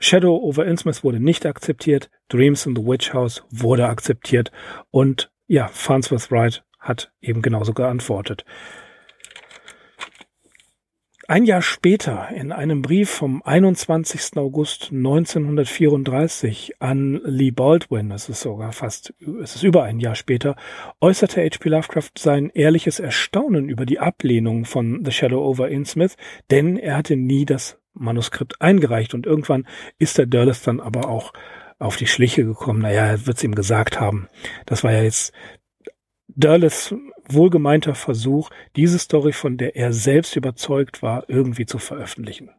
Shadow 0.00 0.36
over 0.36 0.66
Innsmouth 0.66 1.04
wurde 1.04 1.20
nicht 1.20 1.46
akzeptiert, 1.46 2.10
Dreams 2.28 2.66
in 2.66 2.74
the 2.74 2.82
Witch 2.82 3.12
House 3.12 3.44
wurde 3.50 3.86
akzeptiert 3.86 4.50
und 4.90 5.30
ja, 5.46 5.68
Farnsworth 5.68 6.32
Wright 6.32 6.64
hat 6.80 7.12
eben 7.20 7.42
genauso 7.42 7.74
geantwortet. 7.74 8.44
Ein 11.32 11.46
Jahr 11.46 11.62
später, 11.62 12.28
in 12.28 12.52
einem 12.52 12.82
Brief 12.82 13.08
vom 13.08 13.42
21. 13.42 14.36
August 14.36 14.90
1934 14.92 16.74
an 16.78 17.22
Lee 17.24 17.50
Baldwin, 17.50 18.10
das 18.10 18.28
ist 18.28 18.42
sogar 18.42 18.72
fast, 18.72 19.14
es 19.42 19.54
ist 19.54 19.62
über 19.62 19.82
ein 19.82 19.98
Jahr 19.98 20.14
später, 20.14 20.56
äußerte 21.00 21.40
H.P. 21.40 21.70
Lovecraft 21.70 22.10
sein 22.18 22.50
ehrliches 22.50 23.00
Erstaunen 23.00 23.70
über 23.70 23.86
die 23.86 23.98
Ablehnung 23.98 24.66
von 24.66 25.06
The 25.06 25.10
Shadow 25.10 25.42
over 25.42 25.70
Innsmouth, 25.70 26.18
denn 26.50 26.76
er 26.76 26.98
hatte 26.98 27.16
nie 27.16 27.46
das 27.46 27.78
Manuskript 27.94 28.60
eingereicht 28.60 29.14
und 29.14 29.24
irgendwann 29.24 29.66
ist 29.98 30.18
der 30.18 30.26
Dörles 30.26 30.62
dann 30.62 30.80
aber 30.80 31.08
auch 31.08 31.32
auf 31.78 31.96
die 31.96 32.08
Schliche 32.08 32.44
gekommen. 32.44 32.82
Naja, 32.82 33.06
er 33.06 33.26
wird 33.26 33.38
es 33.38 33.44
ihm 33.44 33.54
gesagt 33.54 33.98
haben. 33.98 34.28
Das 34.66 34.84
war 34.84 34.92
ja 34.92 35.02
jetzt 35.02 35.32
Dörles 36.28 36.94
wohlgemeinter 37.32 37.94
Versuch, 37.94 38.50
diese 38.76 38.98
Story, 38.98 39.32
von 39.32 39.56
der 39.56 39.76
er 39.76 39.92
selbst 39.92 40.36
überzeugt 40.36 41.02
war, 41.02 41.28
irgendwie 41.28 41.66
zu 41.66 41.78
veröffentlichen. 41.78 42.50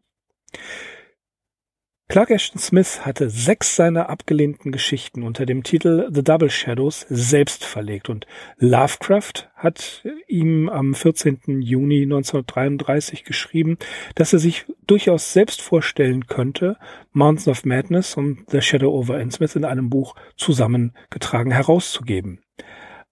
Clark 2.14 2.30
Ashton 2.30 2.60
Smith 2.60 3.06
hatte 3.06 3.30
sechs 3.30 3.76
seiner 3.76 4.08
abgelehnten 4.08 4.72
Geschichten 4.72 5.24
unter 5.24 5.48
dem 5.48 5.64
Titel 5.64 6.10
The 6.14 6.24
Double 6.24 6.52
Shadows 6.52 7.08
selbst 7.10 7.66
verlegt 7.66 8.08
und 8.08 8.28
Lovecraft 8.58 9.50
hat 9.56 10.06
ihm 10.28 10.70
am 10.70 10.94
14. 10.94 11.62
Juni 11.62 12.04
1933 12.04 13.24
geschrieben, 13.24 13.80
dass 14.14 14.32
er 14.32 14.38
sich 14.38 14.66
durchaus 14.86 15.34
selbst 15.34 15.64
vorstellen 15.64 16.28
könnte, 16.28 16.78
Mountains 17.14 17.48
of 17.48 17.66
Madness 17.66 18.16
und 18.16 18.48
The 18.52 18.62
Shadow 18.62 18.92
over 18.92 19.20
Innsmouth 19.20 19.56
in 19.56 19.66
einem 19.66 19.90
Buch 19.90 20.16
zusammengetragen 20.36 21.52
herauszugeben. 21.52 22.42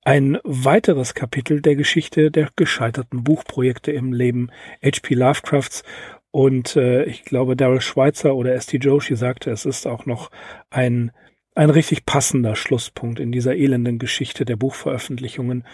Ein 0.04 0.40
weiteres 0.44 1.14
Kapitel 1.14 1.62
der 1.62 1.76
Geschichte 1.76 2.32
der 2.32 2.50
gescheiterten 2.56 3.24
Buchprojekte 3.24 3.92
im 3.92 4.14
Leben 4.14 4.50
H.P. 4.84 5.14
Lovecrafts 5.14 5.84
und 6.32 6.76
äh, 6.76 7.04
ich 7.04 7.24
glaube 7.24 7.56
Daryl 7.56 7.82
Schweitzer 7.82 8.36
oder 8.36 8.54
S.T. 8.56 8.78
Joshi 8.78 9.16
sagte, 9.16 9.52
es 9.52 9.66
ist 9.66 9.86
auch 9.86 10.06
noch 10.06 10.32
ein 10.70 11.12
ein 11.54 11.70
richtig 11.70 12.06
passender 12.06 12.56
Schlusspunkt 12.56 13.20
in 13.20 13.32
dieser 13.32 13.56
elenden 13.56 14.00
Geschichte 14.00 14.46
der 14.46 14.56
Buchveröffentlichungen. 14.56 15.66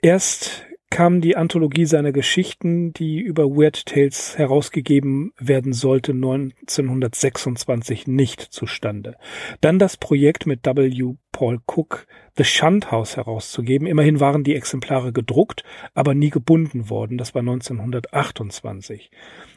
Erst 0.00 0.66
kam 0.92 1.20
die 1.22 1.36
Anthologie 1.38 1.86
seiner 1.86 2.12
Geschichten, 2.12 2.92
die 2.92 3.18
über 3.18 3.44
Weird 3.44 3.86
Tales 3.86 4.36
herausgegeben 4.36 5.32
werden 5.38 5.72
sollte, 5.72 6.12
1926 6.12 8.06
nicht 8.06 8.42
zustande. 8.42 9.16
Dann 9.62 9.78
das 9.78 9.96
Projekt 9.96 10.44
mit 10.46 10.66
W. 10.66 11.14
Paul 11.32 11.60
Cook, 11.66 12.06
The 12.36 12.44
Shunt 12.44 12.90
House 12.90 13.16
herauszugeben. 13.16 13.86
Immerhin 13.86 14.20
waren 14.20 14.44
die 14.44 14.54
Exemplare 14.54 15.14
gedruckt, 15.14 15.64
aber 15.94 16.12
nie 16.12 16.28
gebunden 16.28 16.90
worden. 16.90 17.16
Das 17.16 17.34
war 17.34 17.40
1928. 17.40 19.10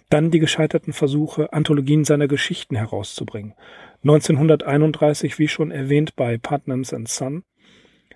Dann 0.09 0.31
die 0.31 0.39
gescheiterten 0.39 0.93
Versuche, 0.93 1.51
Anthologien 1.51 2.05
seiner 2.05 2.29
Geschichten 2.29 2.77
herauszubringen. 2.77 3.55
1931, 4.03 5.37
wie 5.37 5.49
schon 5.49 5.71
erwähnt, 5.71 6.15
bei 6.15 6.37
Putnams 6.37 6.93
and 6.93 7.09
Son. 7.09 7.43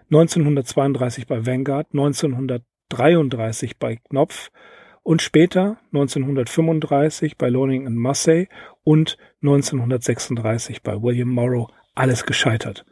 1932 0.09 1.27
bei 1.27 1.45
Vanguard, 1.45 1.87
1900 1.91 2.63
1933 2.91 3.77
bei 3.77 3.97
Knopf 3.97 4.49
und 5.03 5.21
später 5.21 5.77
1935 5.93 7.37
bei 7.37 7.49
Loning 7.49 7.85
and 7.87 7.95
Massey 7.95 8.49
und 8.83 9.17
1936 9.41 10.81
bei 10.81 11.01
William 11.01 11.29
Morrow 11.29 11.67
alles 11.95 12.25
gescheitert. 12.25 12.85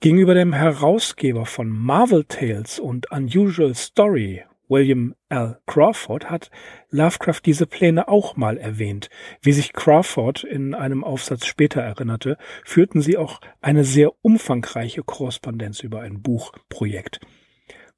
Gegenüber 0.00 0.34
dem 0.34 0.54
Herausgeber 0.54 1.44
von 1.44 1.68
Marvel 1.68 2.24
Tales 2.24 2.78
und 2.78 3.10
Unusual 3.10 3.74
Story, 3.74 4.42
William 4.68 5.14
L. 5.28 5.58
Crawford, 5.66 6.30
hat 6.30 6.50
Lovecraft 6.88 7.42
diese 7.44 7.66
Pläne 7.66 8.08
auch 8.08 8.36
mal 8.36 8.56
erwähnt. 8.56 9.10
Wie 9.42 9.52
sich 9.52 9.74
Crawford 9.74 10.44
in 10.44 10.74
einem 10.74 11.04
Aufsatz 11.04 11.44
später 11.44 11.82
erinnerte, 11.82 12.38
führten 12.64 13.02
sie 13.02 13.18
auch 13.18 13.40
eine 13.60 13.84
sehr 13.84 14.12
umfangreiche 14.22 15.02
Korrespondenz 15.02 15.80
über 15.80 16.00
ein 16.00 16.22
Buchprojekt. 16.22 17.20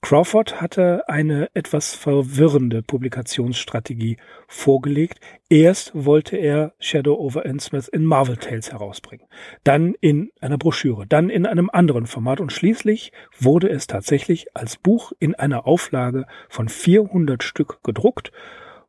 Crawford 0.05 0.61
hatte 0.61 1.09
eine 1.09 1.49
etwas 1.55 1.95
verwirrende 1.95 2.83
Publikationsstrategie 2.83 4.17
vorgelegt. 4.49 5.21
Erst 5.49 5.93
wollte 5.95 6.37
er 6.37 6.75
Shadow 6.81 7.15
over 7.15 7.47
Innsmouth 7.47 7.87
in 7.87 8.05
Marvel 8.05 8.37
Tales 8.37 8.73
herausbringen, 8.73 9.29
dann 9.63 9.95
in 10.01 10.33
einer 10.41 10.59
Broschüre, 10.59 11.07
dann 11.07 11.31
in 11.31 11.47
einem 11.47 11.71
anderen 11.73 12.07
Format 12.07 12.41
und 12.41 12.53
schließlich 12.53 13.13
wurde 13.39 13.71
es 13.71 13.87
tatsächlich 13.87 14.57
als 14.57 14.77
Buch 14.77 15.13
in 15.21 15.37
einer 15.37 15.69
Auflage 15.69 16.27
von 16.49 16.69
400 16.69 17.45
Stück 17.45 17.81
gedruckt 17.85 18.33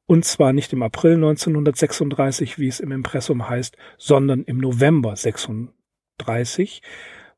und 0.08 0.26
zwar 0.26 0.52
nicht 0.52 0.74
im 0.74 0.82
April 0.82 1.14
1936, 1.14 2.58
wie 2.58 2.68
es 2.68 2.80
im 2.80 2.92
Impressum 2.92 3.48
heißt, 3.48 3.78
sondern 4.00 4.44
im 4.44 4.58
November 4.58 5.16
36 5.16 6.82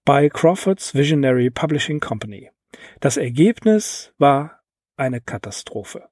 bei 0.05 0.29
Crawfords 0.29 0.95
Visionary 0.95 1.49
Publishing 1.49 1.99
Company. 1.99 2.51
Das 2.99 3.17
Ergebnis 3.17 4.13
war 4.17 4.61
eine 4.97 5.21
Katastrophe. 5.21 6.03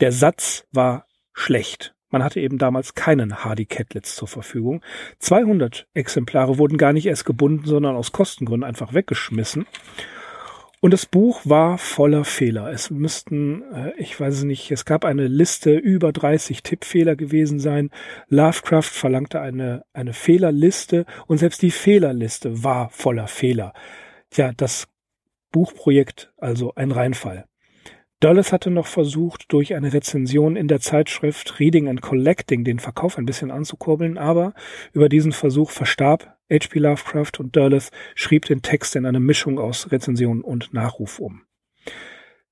Der 0.00 0.12
Satz 0.12 0.66
war 0.72 1.06
schlecht. 1.32 1.94
Man 2.10 2.22
hatte 2.22 2.40
eben 2.40 2.58
damals 2.58 2.94
keinen 2.94 3.44
Hardy 3.44 3.66
Catlets 3.66 4.14
zur 4.14 4.28
Verfügung. 4.28 4.82
200 5.18 5.88
Exemplare 5.94 6.58
wurden 6.58 6.78
gar 6.78 6.92
nicht 6.92 7.06
erst 7.06 7.24
gebunden, 7.24 7.66
sondern 7.66 7.96
aus 7.96 8.12
Kostengründen 8.12 8.68
einfach 8.68 8.94
weggeschmissen. 8.94 9.66
Und 10.84 10.92
das 10.92 11.06
Buch 11.06 11.40
war 11.44 11.78
voller 11.78 12.24
Fehler. 12.24 12.70
Es 12.70 12.90
müssten, 12.90 13.62
äh, 13.72 13.94
ich 13.96 14.20
weiß 14.20 14.34
es 14.34 14.44
nicht, 14.44 14.70
es 14.70 14.84
gab 14.84 15.06
eine 15.06 15.28
Liste 15.28 15.74
über 15.74 16.12
30 16.12 16.62
Tippfehler 16.62 17.16
gewesen 17.16 17.58
sein. 17.58 17.90
Lovecraft 18.28 18.82
verlangte 18.82 19.40
eine, 19.40 19.84
eine 19.94 20.12
Fehlerliste 20.12 21.06
und 21.26 21.38
selbst 21.38 21.62
die 21.62 21.70
Fehlerliste 21.70 22.62
war 22.62 22.90
voller 22.90 23.28
Fehler. 23.28 23.72
Tja, 24.28 24.52
das 24.54 24.86
Buchprojekt 25.54 26.32
also 26.36 26.74
ein 26.74 26.90
Reinfall. 26.90 27.44
Dulles 28.18 28.52
hatte 28.52 28.70
noch 28.70 28.88
versucht, 28.88 29.52
durch 29.52 29.74
eine 29.74 29.92
Rezension 29.92 30.56
in 30.56 30.66
der 30.66 30.80
Zeitschrift 30.80 31.60
Reading 31.60 31.88
and 31.88 32.02
Collecting 32.02 32.64
den 32.64 32.80
Verkauf 32.80 33.18
ein 33.18 33.24
bisschen 33.24 33.52
anzukurbeln, 33.52 34.18
aber 34.18 34.54
über 34.92 35.08
diesen 35.08 35.30
Versuch 35.30 35.70
verstarb 35.70 36.36
H.P. 36.50 36.80
Lovecraft 36.80 37.38
und 37.38 37.54
Dulles 37.54 37.92
schrieb 38.16 38.46
den 38.46 38.62
Text 38.62 38.96
in 38.96 39.06
eine 39.06 39.20
Mischung 39.20 39.60
aus 39.60 39.92
Rezension 39.92 40.42
und 40.42 40.74
Nachruf 40.74 41.20
um. 41.20 41.42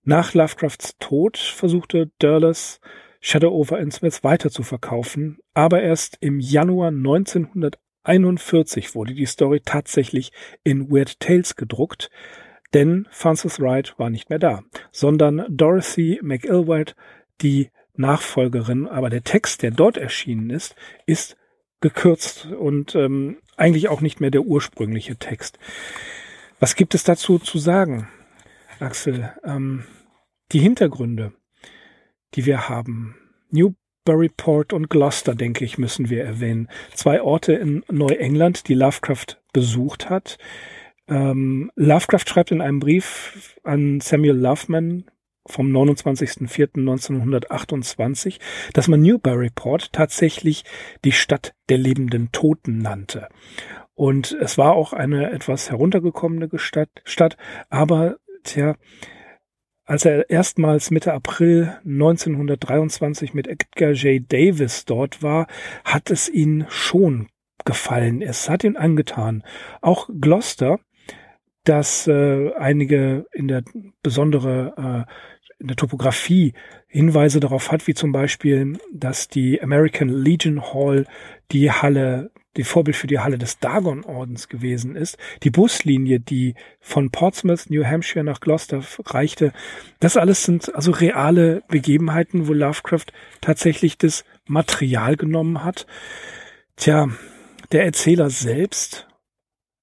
Nach 0.05 0.33
Lovecrafts 0.33 0.97
Tod 1.01 1.39
versuchte 1.39 2.13
Dulles 2.21 2.79
Shadow 3.21 3.51
over 3.51 3.81
Innsmouth 3.81 4.23
weiter 4.23 4.51
zu 4.51 4.63
verkaufen, 4.63 5.39
aber 5.55 5.83
erst 5.83 6.19
im 6.21 6.39
Januar 6.39 6.91
1941 6.91 8.95
wurde 8.95 9.15
die 9.15 9.27
Story 9.27 9.61
tatsächlich 9.65 10.31
in 10.63 10.89
Weird 10.89 11.19
Tales 11.19 11.57
gedruckt, 11.57 12.09
denn 12.75 13.07
Francis 13.11 13.61
Wright 13.61 13.95
war 13.99 14.11
nicht 14.11 14.31
mehr 14.31 14.39
da, 14.39 14.63
sondern 14.91 15.45
Dorothy 15.49 16.21
McIlwaard, 16.23 16.97
die 17.41 17.71
Nachfolgerin. 17.95 18.89
Aber 18.89 19.11
der 19.11 19.25
Text, 19.25 19.63
der 19.63 19.71
dort 19.71 19.97
erschienen 19.97 20.51
ist, 20.51 20.75
ist 21.07 21.37
gekürzt 21.81 22.47
und 22.47 22.95
ähm, 22.95 23.39
eigentlich 23.57 23.89
auch 23.89 24.01
nicht 24.01 24.21
mehr 24.21 24.31
der 24.31 24.43
ursprüngliche 24.43 25.17
Text. 25.17 25.59
Was 26.61 26.77
gibt 26.77 26.95
es 26.95 27.05
dazu 27.05 27.39
zu 27.39 27.59
sagen, 27.59 28.09
Axel? 28.79 29.33
Ähm, 29.45 29.85
die 30.53 30.61
Hintergründe, 30.61 31.33
die 32.35 32.47
wir 32.47 32.69
haben. 32.69 33.17
Newburyport 33.51 34.73
und 34.73 34.89
Gloucester, 34.89 35.35
denke 35.35 35.65
ich, 35.65 35.77
müssen 35.77 36.09
wir 36.09 36.25
erwähnen. 36.25 36.69
Zwei 36.95 37.21
Orte 37.23 37.55
in 37.55 37.85
Neuengland, 37.91 38.69
die 38.69 38.75
Lovecraft 38.75 39.39
besucht 39.53 40.09
hat. 40.09 40.39
Ähm, 41.09 41.71
Lovecraft 41.75 42.29
schreibt 42.29 42.51
in 42.51 42.61
einem 42.61 42.81
Brief 42.81 43.57
an 43.65 44.01
Samuel 44.01 44.37
Loveman 44.37 45.07
vom 45.47 45.75
29.04.1928, 45.75 48.39
dass 48.73 48.89
man 48.89 49.03
Newburyport 49.03 49.93
tatsächlich 49.93 50.65
die 51.05 51.13
Stadt 51.13 51.55
der 51.69 51.79
lebenden 51.79 52.33
Toten 52.33 52.79
nannte. 52.79 53.29
Und 53.95 54.37
es 54.41 54.59
war 54.59 54.75
auch 54.75 54.93
eine 54.93 55.31
etwas 55.33 55.71
heruntergekommene 55.71 56.49
Stadt, 56.57 57.37
aber 57.69 58.17
tja, 58.45 58.77
als 59.85 60.05
er 60.05 60.31
erstmals 60.31 60.91
Mitte 60.91 61.13
April 61.13 61.77
1923 61.85 63.35
mit 63.35 63.49
Edgar 63.49 63.91
J. 63.91 64.23
Davis 64.33 64.85
dort 64.85 65.23
war, 65.23 65.49
hat 65.85 66.11
es 66.11 66.29
ihn 66.29 66.67
schon 66.69 67.29
gefallen. 67.65 68.23
Es 68.23 68.49
hat 68.49 68.65
ihn 68.65 68.77
angetan. 68.77 69.43
Auch 69.81 70.09
Gloucester 70.21 70.79
dass 71.65 72.07
äh, 72.09 72.53
einige 72.55 73.27
in 73.33 73.49
der 73.49 73.63
besondere 74.03 75.07
äh, 75.07 75.13
in 75.63 75.69
der 75.69 75.77
Topografie 75.77 76.55
Hinweise 76.89 77.39
darauf 77.41 77.71
hat, 77.71 77.87
wie 77.87 77.95
zum 77.95 78.11
Beispiel, 78.13 78.79
dass 78.93 79.29
die 79.29 79.63
American 79.63 80.09
Legion 80.09 80.61
Hall 80.61 81.07
die 81.53 81.71
Halle, 81.71 82.33
die 82.57 82.65
Vorbild 82.65 82.97
für 82.97 83.07
die 83.07 83.21
Halle 83.21 83.39
des 83.39 83.61
Dagon-Ordens 83.61 84.49
gewesen 84.49 84.97
ist. 84.97 85.17
Die 85.45 85.51
Buslinie, 85.51 86.19
die 86.19 86.55
von 86.81 87.11
Portsmouth, 87.11 87.71
New 87.71 87.85
Hampshire 87.85 88.25
nach 88.25 88.41
Gloucester 88.41 88.83
reichte, 89.07 89.53
das 90.01 90.17
alles 90.17 90.43
sind 90.45 90.75
also 90.75 90.91
reale 90.91 91.63
Begebenheiten, 91.69 92.49
wo 92.49 92.53
Lovecraft 92.53 93.07
tatsächlich 93.41 93.97
das 93.97 94.25
Material 94.47 95.17
genommen 95.17 95.65
hat. 95.65 95.87
Tja, 96.77 97.09
der 97.71 97.85
Erzähler 97.85 98.31
selbst 98.31 99.07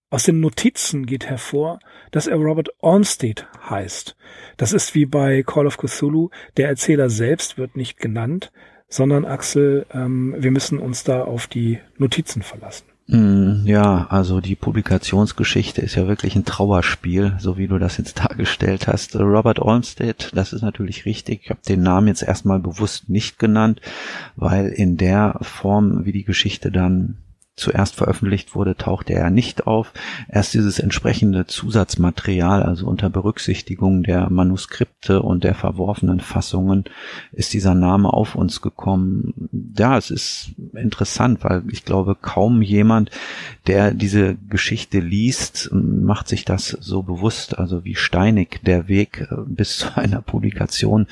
aus 0.09 0.23
den 0.23 0.39
Notizen 0.39 1.05
geht 1.05 1.27
hervor, 1.27 1.79
dass 2.11 2.27
er 2.27 2.37
Robert 2.37 2.69
Ormsted 2.79 3.47
heißt. 3.69 4.15
Das 4.57 4.73
ist 4.73 4.95
wie 4.95 5.05
bei 5.05 5.43
Call 5.43 5.67
of 5.67 5.77
Cthulhu. 5.77 6.29
Der 6.57 6.67
Erzähler 6.67 7.09
selbst 7.09 7.57
wird 7.57 7.77
nicht 7.77 7.99
genannt, 7.99 8.51
sondern 8.87 9.25
Axel, 9.25 9.85
ähm, 9.93 10.35
wir 10.37 10.51
müssen 10.51 10.79
uns 10.79 11.03
da 11.03 11.23
auf 11.23 11.45
die 11.47 11.79
Notizen 11.97 12.41
verlassen. 12.41 12.85
Mm, 13.05 13.65
ja, 13.65 14.07
also 14.09 14.39
die 14.39 14.55
Publikationsgeschichte 14.55 15.81
ist 15.81 15.95
ja 15.95 16.07
wirklich 16.07 16.35
ein 16.35 16.45
Trauerspiel, 16.45 17.35
so 17.39 17.57
wie 17.57 17.67
du 17.67 17.77
das 17.77 17.97
jetzt 17.97 18.19
dargestellt 18.23 18.87
hast. 18.87 19.15
Robert 19.15 19.59
Olmsted, 19.59 20.31
das 20.33 20.53
ist 20.53 20.61
natürlich 20.61 21.05
richtig. 21.05 21.41
Ich 21.43 21.49
habe 21.49 21.61
den 21.67 21.81
Namen 21.81 22.07
jetzt 22.07 22.23
erstmal 22.23 22.59
bewusst 22.59 23.09
nicht 23.09 23.37
genannt, 23.39 23.81
weil 24.35 24.67
in 24.67 24.97
der 24.97 25.37
Form, 25.41 26.05
wie 26.05 26.11
die 26.11 26.23
Geschichte 26.23 26.71
dann 26.71 27.17
zuerst 27.59 27.95
veröffentlicht 27.95 28.55
wurde, 28.55 28.75
tauchte 28.75 29.13
er 29.13 29.29
nicht 29.29 29.67
auf. 29.67 29.93
Erst 30.27 30.53
dieses 30.53 30.79
entsprechende 30.79 31.45
Zusatzmaterial, 31.45 32.63
also 32.63 32.87
unter 32.87 33.09
Berücksichtigung 33.09 34.03
der 34.03 34.29
Manuskripte 34.29 35.21
und 35.21 35.43
der 35.43 35.55
verworfenen 35.55 36.19
Fassungen, 36.19 36.85
ist 37.31 37.53
dieser 37.53 37.75
Name 37.75 38.11
auf 38.11 38.35
uns 38.35 38.61
gekommen. 38.61 39.49
Ja, 39.77 39.97
es 39.97 40.09
ist 40.09 40.51
interessant, 40.73 41.43
weil 41.43 41.63
ich 41.71 41.85
glaube, 41.85 42.15
kaum 42.15 42.61
jemand, 42.61 43.11
der 43.67 43.93
diese 43.93 44.35
Geschichte 44.35 44.99
liest, 44.99 45.69
macht 45.71 46.27
sich 46.27 46.45
das 46.45 46.69
so 46.69 47.03
bewusst, 47.03 47.57
also 47.57 47.83
wie 47.83 47.95
steinig 47.95 48.61
der 48.63 48.87
Weg 48.87 49.27
äh, 49.29 49.35
bis 49.45 49.77
zu 49.79 49.97
einer 49.97 50.21
Publikation 50.21 51.07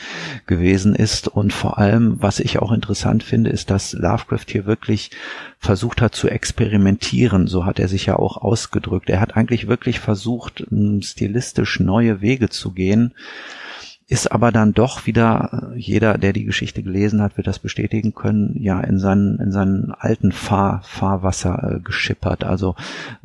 gewesen 0.46 0.96
ist. 0.96 1.28
Und 1.28 1.54
vor 1.54 1.78
allem, 1.78 2.22
was 2.22 2.40
ich 2.40 2.60
auch 2.60 2.72
interessant 2.72 3.24
finde, 3.24 3.50
ist, 3.50 3.70
dass 3.70 3.94
Lovecraft 3.94 4.46
hier 4.48 4.66
wirklich 4.66 5.12
versucht 5.60 6.02
hat 6.02 6.16
zu 6.16 6.30
experimentieren, 6.38 7.48
so 7.48 7.66
hat 7.66 7.80
er 7.80 7.88
sich 7.88 8.06
ja 8.06 8.16
auch 8.16 8.38
ausgedrückt. 8.38 9.10
Er 9.10 9.20
hat 9.20 9.36
eigentlich 9.36 9.68
wirklich 9.68 10.00
versucht, 10.00 10.64
stilistisch 11.02 11.80
neue 11.80 12.22
Wege 12.22 12.50
zu 12.50 12.74
gehen 12.74 13.16
ist 14.10 14.32
aber 14.32 14.54
dann 14.54 14.74
doch 14.74 15.06
wieder, 15.06 15.72
äh, 15.74 15.78
jeder, 15.78 16.18
der 16.18 16.32
die 16.32 16.46
Geschichte 16.46 16.82
gelesen 16.82 17.22
hat, 17.22 17.36
wird 17.36 17.46
das 17.46 17.60
bestätigen 17.60 18.16
können, 18.16 18.56
ja, 18.58 18.80
in 18.80 19.00
seinen, 19.00 19.38
in 19.40 19.52
seinen 19.52 19.92
alten 19.92 20.32
Fahr, 20.32 20.82
Fahrwasser 20.86 21.76
äh, 21.76 21.80
geschippert. 21.82 22.46
Also 22.46 22.76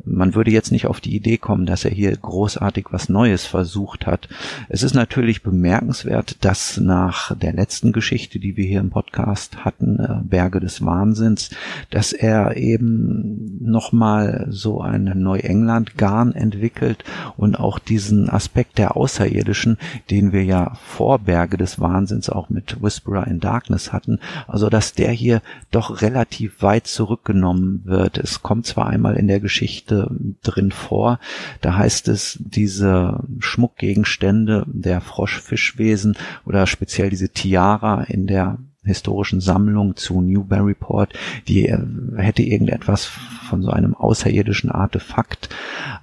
man 0.03 0.35
würde 0.35 0.51
jetzt 0.51 0.73
nicht 0.73 0.87
auf 0.87 0.99
die 0.99 1.15
Idee 1.15 1.37
kommen, 1.37 1.65
dass 1.65 1.85
er 1.85 1.91
hier 1.91 2.15
großartig 2.15 2.87
was 2.91 3.07
Neues 3.07 3.45
versucht 3.45 4.05
hat. 4.05 4.27
Es 4.67 4.83
ist 4.83 4.93
natürlich 4.93 5.41
bemerkenswert, 5.41 6.43
dass 6.43 6.77
nach 6.77 7.33
der 7.33 7.53
letzten 7.53 7.93
Geschichte, 7.93 8.39
die 8.39 8.57
wir 8.57 8.65
hier 8.65 8.81
im 8.81 8.89
Podcast 8.89 9.63
hatten, 9.63 9.99
äh, 9.99 10.19
Berge 10.21 10.59
des 10.59 10.83
Wahnsinns, 10.83 11.51
dass 11.91 12.11
er 12.11 12.57
eben 12.57 13.57
nochmal 13.61 14.47
so 14.49 14.81
ein 14.81 15.05
Neuengland-Garn 15.15 16.33
entwickelt 16.33 17.05
und 17.37 17.57
auch 17.57 17.79
diesen 17.79 18.29
Aspekt 18.29 18.77
der 18.77 18.97
Außerirdischen, 18.97 19.77
den 20.09 20.33
wir 20.33 20.43
ja 20.43 20.72
Vorberge 20.81 21.57
des 21.57 21.79
Wahnsinns 21.79 22.29
auch 22.29 22.49
mit 22.49 22.81
Whisperer 22.81 23.27
in 23.27 23.39
Darkness 23.39 23.93
hatten. 23.93 24.19
Also 24.47 24.69
dass 24.69 24.93
der 24.93 25.11
hier 25.11 25.41
doch 25.71 26.01
relativ 26.01 26.61
weit 26.61 26.87
zurückgenommen 26.87 27.81
wird. 27.85 28.17
Es 28.17 28.41
kommt 28.41 28.65
zwar 28.65 28.87
einmal 28.87 29.15
in 29.15 29.27
der 29.27 29.39
Geschichte 29.39 30.09
drin 30.43 30.71
vor, 30.71 31.19
da 31.61 31.75
heißt 31.77 32.07
es, 32.07 32.37
diese 32.39 33.19
Schmuckgegenstände 33.39 34.65
der 34.67 35.01
Froschfischwesen 35.01 36.17
oder 36.45 36.67
speziell 36.67 37.09
diese 37.09 37.29
Tiara 37.29 38.03
in 38.03 38.27
der 38.27 38.57
historischen 38.83 39.41
Sammlung 39.41 39.95
zu 39.95 40.21
Newburyport, 40.21 41.13
die 41.47 41.67
äh, 41.67 41.79
hätte 42.17 42.43
irgendetwas 42.43 43.05
von 43.05 43.61
so 43.61 43.69
einem 43.69 43.95
außerirdischen 43.95 44.71
Artefakt, 44.71 45.49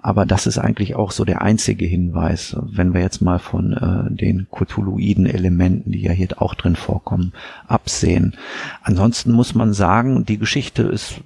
aber 0.00 0.26
das 0.26 0.46
ist 0.46 0.58
eigentlich 0.58 0.94
auch 0.94 1.10
so 1.10 1.24
der 1.24 1.42
einzige 1.42 1.84
Hinweis, 1.84 2.56
wenn 2.60 2.94
wir 2.94 3.00
jetzt 3.00 3.20
mal 3.20 3.38
von 3.38 3.72
äh, 3.72 4.14
den 4.14 4.46
Cthulhuiden 4.50 5.26
Elementen, 5.26 5.92
die 5.92 6.02
ja 6.02 6.12
hier 6.12 6.30
auch 6.38 6.54
drin 6.54 6.76
vorkommen, 6.76 7.32
absehen. 7.66 8.34
Ansonsten 8.82 9.32
muss 9.32 9.54
man 9.54 9.72
sagen, 9.72 10.24
die 10.24 10.38
Geschichte 10.38 10.82
ist 10.82 11.20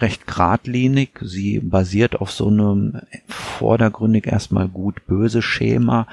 recht 0.00 0.26
geradlinig. 0.26 1.10
Sie 1.22 1.60
basiert 1.60 2.20
auf 2.20 2.30
so 2.30 2.48
einem 2.48 3.00
vordergründig 3.28 4.26
erstmal 4.26 4.68
gut 4.68 5.06
böse 5.06 5.42
Schema. 5.42 6.06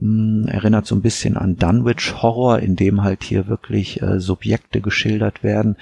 Hm, 0.00 0.46
erinnert 0.48 0.86
so 0.86 0.94
ein 0.94 1.02
bisschen 1.02 1.36
an 1.36 1.56
Dunwich 1.56 2.22
Horror, 2.22 2.58
in 2.58 2.76
dem 2.76 3.02
halt 3.02 3.24
hier 3.24 3.46
wirklich 3.46 4.02
äh, 4.02 4.20
Subjekte 4.20 4.80
geschildert 4.80 5.42
werden, 5.42 5.76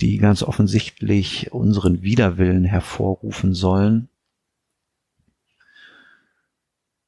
die 0.00 0.18
ganz 0.18 0.42
offensichtlich 0.42 1.52
unseren 1.52 2.02
Widerwillen 2.02 2.64
hervorrufen 2.64 3.54
sollen. 3.54 4.08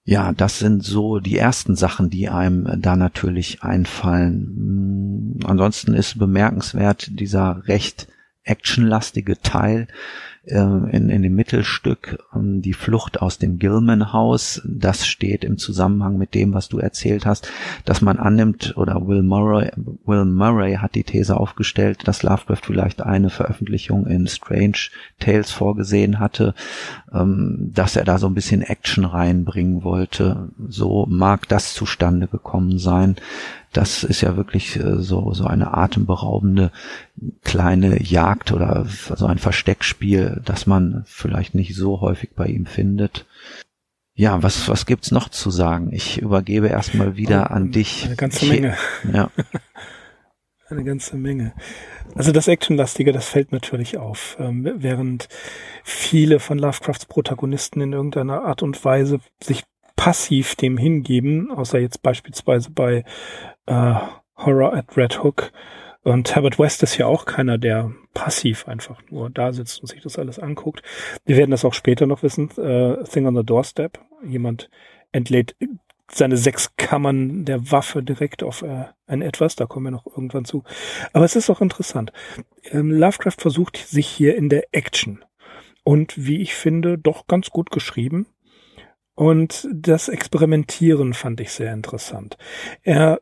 Ja, 0.05 0.33
das 0.33 0.59
sind 0.59 0.83
so 0.83 1.21
die 1.21 1.37
ersten 1.37 1.77
Sachen, 1.77 2.11
die 2.11 2.29
einem 2.29 2.81
da 2.81 2.97
natürlich 2.97 3.63
einfallen. 3.63 5.37
Hm, 5.39 5.47
ansonsten 5.47 5.95
ist 5.95 6.19
bemerkenswert 6.19 7.09
dieser 7.19 7.69
recht 7.69 8.09
actionlastige 8.43 9.41
Teil, 9.41 9.83
äh, 9.83 9.91
in, 10.45 11.11
in 11.11 11.23
dem 11.23 11.35
Mittelstück 11.35 12.19
ähm, 12.35 12.63
die 12.63 12.73
Flucht 12.73 13.21
aus 13.21 13.39
dem 13.39 13.59
Gilman-Haus. 13.59 14.63
Das 14.65 15.07
steht 15.07 15.45
im 15.45 15.59
Zusammenhang 15.59 16.17
mit 16.17 16.35
dem, 16.35 16.55
was 16.55 16.69
du 16.69 16.79
erzählt 16.79 17.27
hast, 17.27 17.51
dass 17.85 18.01
man 18.01 18.19
annimmt, 18.19 18.75
oder 18.77 19.07
Will 19.07 19.23
Murray, 19.23 19.71
Will 20.07 20.25
Murray 20.25 20.77
hat 20.77 20.95
die 20.95 21.05
These 21.05 21.37
aufgestellt, 21.37 22.09
dass 22.09 22.23
Lovecraft 22.23 22.63
vielleicht 22.63 23.03
eine 23.03 23.29
Veröffentlichung 23.29 24.07
in 24.07 24.27
Strange 24.27 24.89
Tales 25.19 25.51
vorgesehen 25.51 26.19
hatte, 26.19 26.55
ähm, 27.13 27.71
dass 27.75 27.97
er 27.97 28.05
da 28.05 28.19
so 28.19 28.27
ein 28.27 28.35
bisschen 28.35 28.63
Action 28.63 29.05
reinbringen 29.05 29.85
wollte. 29.85 30.49
So 30.69 31.07
mag 31.09 31.49
das 31.49 31.75
zustande 31.75 32.29
gekommen 32.29 32.79
sein 32.79 33.17
das 33.73 34.03
ist 34.03 34.21
ja 34.21 34.37
wirklich 34.37 34.77
äh, 34.77 34.99
so, 34.99 35.33
so 35.33 35.45
eine 35.45 35.75
atemberaubende 35.75 36.73
kleine 37.43 38.03
Jagd 38.03 38.53
oder 38.53 38.87
so 38.87 39.27
ein 39.27 39.39
Versteckspiel, 39.39 40.43
das 40.45 40.67
man 40.67 41.05
vielleicht 41.07 41.55
nicht 41.55 41.75
so 41.75 42.01
häufig 42.01 42.31
bei 42.35 42.47
ihm 42.47 42.67
findet. 42.67 43.27
Ja, 44.15 44.43
was, 44.43 44.69
was 44.69 44.87
gibt's 44.87 45.13
noch 45.13 45.29
zu 45.29 45.51
sagen? 45.51 45.93
Ich 45.93 46.21
übergebe 46.21 46.69
erstmal 46.69 47.17
wieder 47.17 47.49
oh, 47.51 47.55
an 47.55 47.71
dich. 47.71 48.05
Eine 48.07 48.17
ganze 48.17 48.47
Menge. 48.47 48.77
Ja. 49.13 49.31
eine 50.69 50.85
ganze 50.85 51.17
Menge. 51.17 51.55
Also 52.15 52.33
das 52.33 52.49
Actionlastige, 52.49 53.13
das 53.13 53.29
fällt 53.29 53.53
natürlich 53.53 53.99
auf. 53.99 54.37
Ähm, 54.41 54.69
während 54.77 55.29
viele 55.85 56.41
von 56.41 56.59
Lovecrafts 56.59 57.07
Protagonisten 57.07 57.81
in 57.81 57.93
irgendeiner 57.93 58.43
Art 58.43 58.63
und 58.63 58.85
Weise 58.85 59.21
sich 59.43 59.63
passiv 59.97 60.55
dem 60.57 60.79
hingeben, 60.79 61.51
außer 61.51 61.79
jetzt 61.79 62.03
beispielsweise 62.03 62.71
bei 62.71 63.05
äh, 63.71 63.95
Horror 64.37 64.75
at 64.75 64.97
Red 64.97 65.23
Hook. 65.23 65.53
Und 66.03 66.35
Herbert 66.35 66.59
West 66.59 66.83
ist 66.83 66.97
ja 66.97 67.07
auch 67.07 67.27
keiner, 67.27 67.59
der 67.59 67.93
passiv 68.15 68.67
einfach 68.67 69.01
nur 69.11 69.31
da 69.31 69.53
sitzt 69.53 69.81
und 69.81 69.87
sich 69.87 70.01
das 70.01 70.19
alles 70.19 70.39
anguckt. 70.39 70.83
Wir 71.27 71.37
werden 71.37 71.51
das 71.51 71.65
auch 71.65 71.75
später 71.75 72.07
noch 72.07 72.23
wissen. 72.23 72.51
Äh, 72.59 73.05
Thing 73.05 73.27
on 73.27 73.37
the 73.37 73.45
Doorstep. 73.45 73.99
Jemand 74.25 74.71
entlädt 75.13 75.57
seine 76.11 76.37
sechs 76.37 76.75
Kammern 76.77 77.45
der 77.45 77.71
Waffe 77.71 78.03
direkt 78.03 78.43
auf 78.43 78.63
äh, 78.63 78.87
ein 79.07 79.23
etwas, 79.23 79.57
da 79.57 79.67
kommen 79.67 79.87
wir 79.87 79.91
noch 79.93 80.07
irgendwann 80.07 80.45
zu. 80.45 80.65
Aber 81.13 81.25
es 81.25 81.37
ist 81.37 81.51
auch 81.51 81.61
interessant. 81.61 82.13
Ähm, 82.71 82.91
Lovecraft 82.91 83.37
versucht 83.39 83.77
sich 83.77 84.09
hier 84.09 84.37
in 84.37 84.49
der 84.49 84.65
Action 84.73 85.25
und 85.85 86.15
wie 86.17 86.41
ich 86.41 86.55
finde, 86.55 86.99
doch 86.99 87.27
ganz 87.27 87.51
gut 87.51 87.71
geschrieben. 87.71 88.27
Und 89.21 89.69
das 89.71 90.09
Experimentieren 90.09 91.13
fand 91.13 91.43
ich 91.43 91.53
sehr 91.53 91.75
interessant. 91.75 92.39
Er 92.83 93.21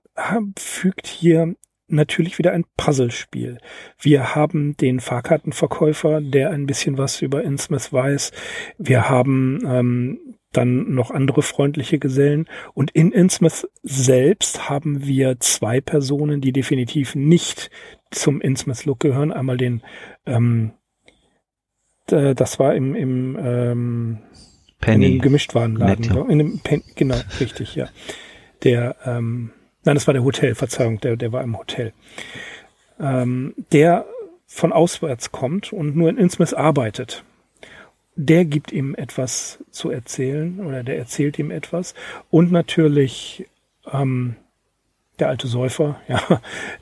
fügt 0.57 1.09
hier 1.09 1.57
natürlich 1.89 2.39
wieder 2.39 2.53
ein 2.53 2.65
Puzzlespiel. 2.77 3.59
Wir 4.01 4.37
haben 4.37 4.77
den 4.77 5.01
Fahrkartenverkäufer, 5.01 6.21
der 6.21 6.51
ein 6.51 6.67
bisschen 6.67 6.99
was 6.99 7.21
über 7.21 7.43
Innsmouth 7.43 7.93
weiß. 7.93 8.31
Wir 8.79 9.09
haben 9.09 9.59
ähm, 9.67 10.37
dann 10.53 10.95
noch 10.95 11.11
andere 11.11 11.43
freundliche 11.43 11.99
Gesellen. 11.99 12.49
Und 12.75 12.93
in 12.93 13.11
Innsmouth 13.11 13.69
selbst 13.83 14.71
haben 14.71 15.05
wir 15.05 15.41
zwei 15.41 15.81
Personen, 15.81 16.41
die 16.41 16.53
definitiv 16.53 17.17
nicht 17.17 17.71
zum 18.13 18.41
Innsmouth-Look 18.41 19.01
gehören. 19.01 19.33
Einmal 19.33 19.57
den, 19.57 19.83
ähm, 20.27 20.75
das 22.07 22.61
war 22.61 22.77
im, 22.77 22.95
im 22.95 23.37
ähm, 23.43 24.19
Penny. 24.81 25.07
In 25.07 25.13
dem 25.13 25.21
Gemischtwarenladen. 25.23 26.07
Netto. 26.07 26.25
In 26.25 26.39
dem 26.39 26.59
Pen 26.61 26.83
genau, 26.95 27.17
richtig, 27.41 27.75
ja. 27.75 27.89
Der, 28.65 28.97
ähm, 29.05 29.51
nein, 29.85 29.95
das 29.95 30.07
war 30.07 30.15
der 30.15 30.25
Hotel, 30.25 30.55
Verzeihung, 30.55 31.01
der, 31.01 31.17
der 31.17 31.33
war 31.33 31.43
im 31.43 31.59
Hotel. 31.59 31.93
Ähm, 33.01 33.55
der 33.73 34.07
von 34.47 34.73
auswärts 34.73 35.31
kommt 35.31 35.73
und 35.73 35.97
nur 35.97 36.09
in 36.09 36.17
Innsmouth 36.17 36.55
arbeitet. 36.55 37.25
Der 38.17 38.45
gibt 38.45 38.73
ihm 38.73 38.95
etwas 38.97 39.63
zu 39.71 39.91
erzählen 39.91 40.59
oder 40.65 40.83
der 40.83 40.99
erzählt 40.99 41.39
ihm 41.39 41.51
etwas. 41.51 41.95
Und 42.31 42.51
natürlich 42.51 43.47
ähm, 43.93 44.37
der 45.19 45.29
alte 45.29 45.47
Säufer, 45.47 46.01
ja, 46.09 46.41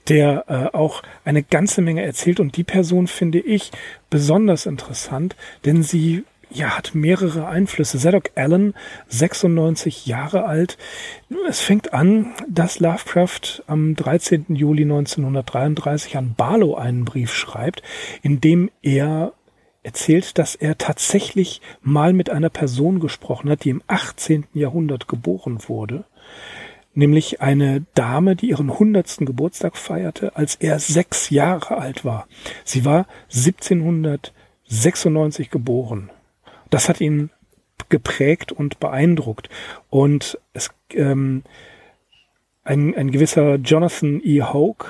der 0.08 0.44
äh, 0.48 0.76
auch 0.76 1.02
eine 1.24 1.42
ganze 1.42 1.82
Menge 1.82 2.02
erzählt. 2.02 2.40
Und 2.40 2.56
die 2.56 2.64
Person 2.64 3.06
finde 3.06 3.40
ich 3.40 3.72
besonders 4.10 4.66
interessant, 4.66 5.36
denn 5.64 5.82
sie 5.82 6.24
ja, 6.50 6.76
hat 6.76 6.94
mehrere 6.94 7.48
Einflüsse. 7.48 7.98
Zadok 7.98 8.30
Allen, 8.36 8.74
96 9.08 10.06
Jahre 10.06 10.44
alt. 10.44 10.78
Es 11.48 11.60
fängt 11.60 11.92
an, 11.92 12.32
dass 12.48 12.78
Lovecraft 12.80 13.64
am 13.66 13.94
13. 13.96 14.54
Juli 14.54 14.84
1933 14.84 16.16
an 16.16 16.34
Barlow 16.36 16.76
einen 16.76 17.04
Brief 17.04 17.34
schreibt, 17.34 17.82
in 18.22 18.40
dem 18.40 18.70
er 18.82 19.32
erzählt, 19.82 20.38
dass 20.38 20.54
er 20.54 20.78
tatsächlich 20.78 21.60
mal 21.82 22.12
mit 22.12 22.30
einer 22.30 22.50
Person 22.50 23.00
gesprochen 23.00 23.50
hat, 23.50 23.64
die 23.64 23.70
im 23.70 23.82
18. 23.86 24.44
Jahrhundert 24.54 25.08
geboren 25.08 25.58
wurde. 25.66 26.04
Nämlich 26.94 27.42
eine 27.42 27.84
Dame, 27.94 28.36
die 28.36 28.50
ihren 28.50 28.70
100. 28.70 29.16
Geburtstag 29.18 29.76
feierte, 29.76 30.34
als 30.34 30.54
er 30.54 30.78
sechs 30.78 31.30
Jahre 31.30 31.76
alt 31.76 32.04
war. 32.04 32.28
Sie 32.64 32.84
war 32.84 33.06
1796 33.28 35.50
geboren 35.50 36.10
das 36.70 36.88
hat 36.88 37.00
ihn 37.00 37.30
geprägt 37.88 38.52
und 38.52 38.80
beeindruckt. 38.80 39.48
Und 39.90 40.38
es, 40.52 40.70
ähm, 40.92 41.42
ein, 42.64 42.94
ein 42.94 43.10
gewisser 43.10 43.56
Jonathan 43.56 44.20
E. 44.24 44.42
Hoke, 44.42 44.86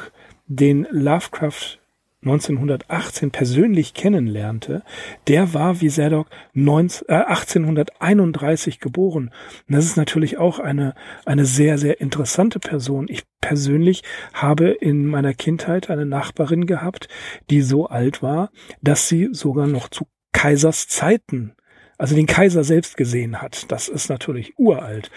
den 0.47 0.87
Lovecraft 0.91 1.79
1918 2.23 3.31
persönlich 3.31 3.95
kennenlernte, 3.95 4.83
der 5.29 5.55
war 5.55 5.81
wie 5.81 5.89
Zadok 5.89 6.27
19, 6.55 7.09
äh, 7.09 7.13
1831 7.13 8.81
geboren. 8.81 9.31
Und 9.69 9.75
das 9.77 9.85
ist 9.85 9.97
natürlich 9.97 10.39
auch 10.39 10.59
eine, 10.59 10.95
eine 11.25 11.45
sehr, 11.45 11.79
sehr 11.79 12.01
interessante 12.01 12.59
Person. 12.59 13.07
Ich 13.09 13.23
persönlich 13.41 14.03
habe 14.33 14.71
in 14.71 15.07
meiner 15.07 15.35
Kindheit 15.35 15.89
eine 15.89 16.07
Nachbarin 16.07 16.67
gehabt, 16.67 17.09
die 17.51 17.63
so 17.63 17.87
alt 17.87 18.23
war, 18.23 18.51
dass 18.83 19.09
sie 19.09 19.29
sogar 19.33 19.67
noch 19.67 19.89
zu 19.89 20.07
Kaisers 20.33 20.89
Zeiten 20.89 21.56
also 21.99 22.15
den 22.15 22.27
Kaiser 22.27 22.65
selbst 22.65 22.97
gesehen 22.97 23.41
hat. 23.41 23.71
Das 23.71 23.89
ist 23.89 24.09
natürlich 24.09 24.59
uralt. 24.59 25.11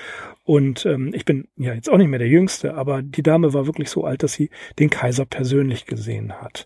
Und 0.44 0.86
ähm, 0.86 1.12
ich 1.14 1.26
bin 1.26 1.48
ja 1.56 1.74
jetzt 1.74 1.90
auch 1.90 1.98
nicht 1.98 2.08
mehr 2.08 2.20
der 2.20 2.28
Jüngste, 2.28 2.74
aber 2.76 3.02
die 3.02 3.24
Dame 3.24 3.54
war 3.54 3.66
wirklich 3.66 3.90
so 3.90 4.04
alt, 4.04 4.24
dass 4.24 4.34
sie 4.34 4.50
den 4.80 4.90
Kaiser 4.90 5.26
persönlich 5.26 5.86
gesehen 5.86 6.34
hat. 6.34 6.66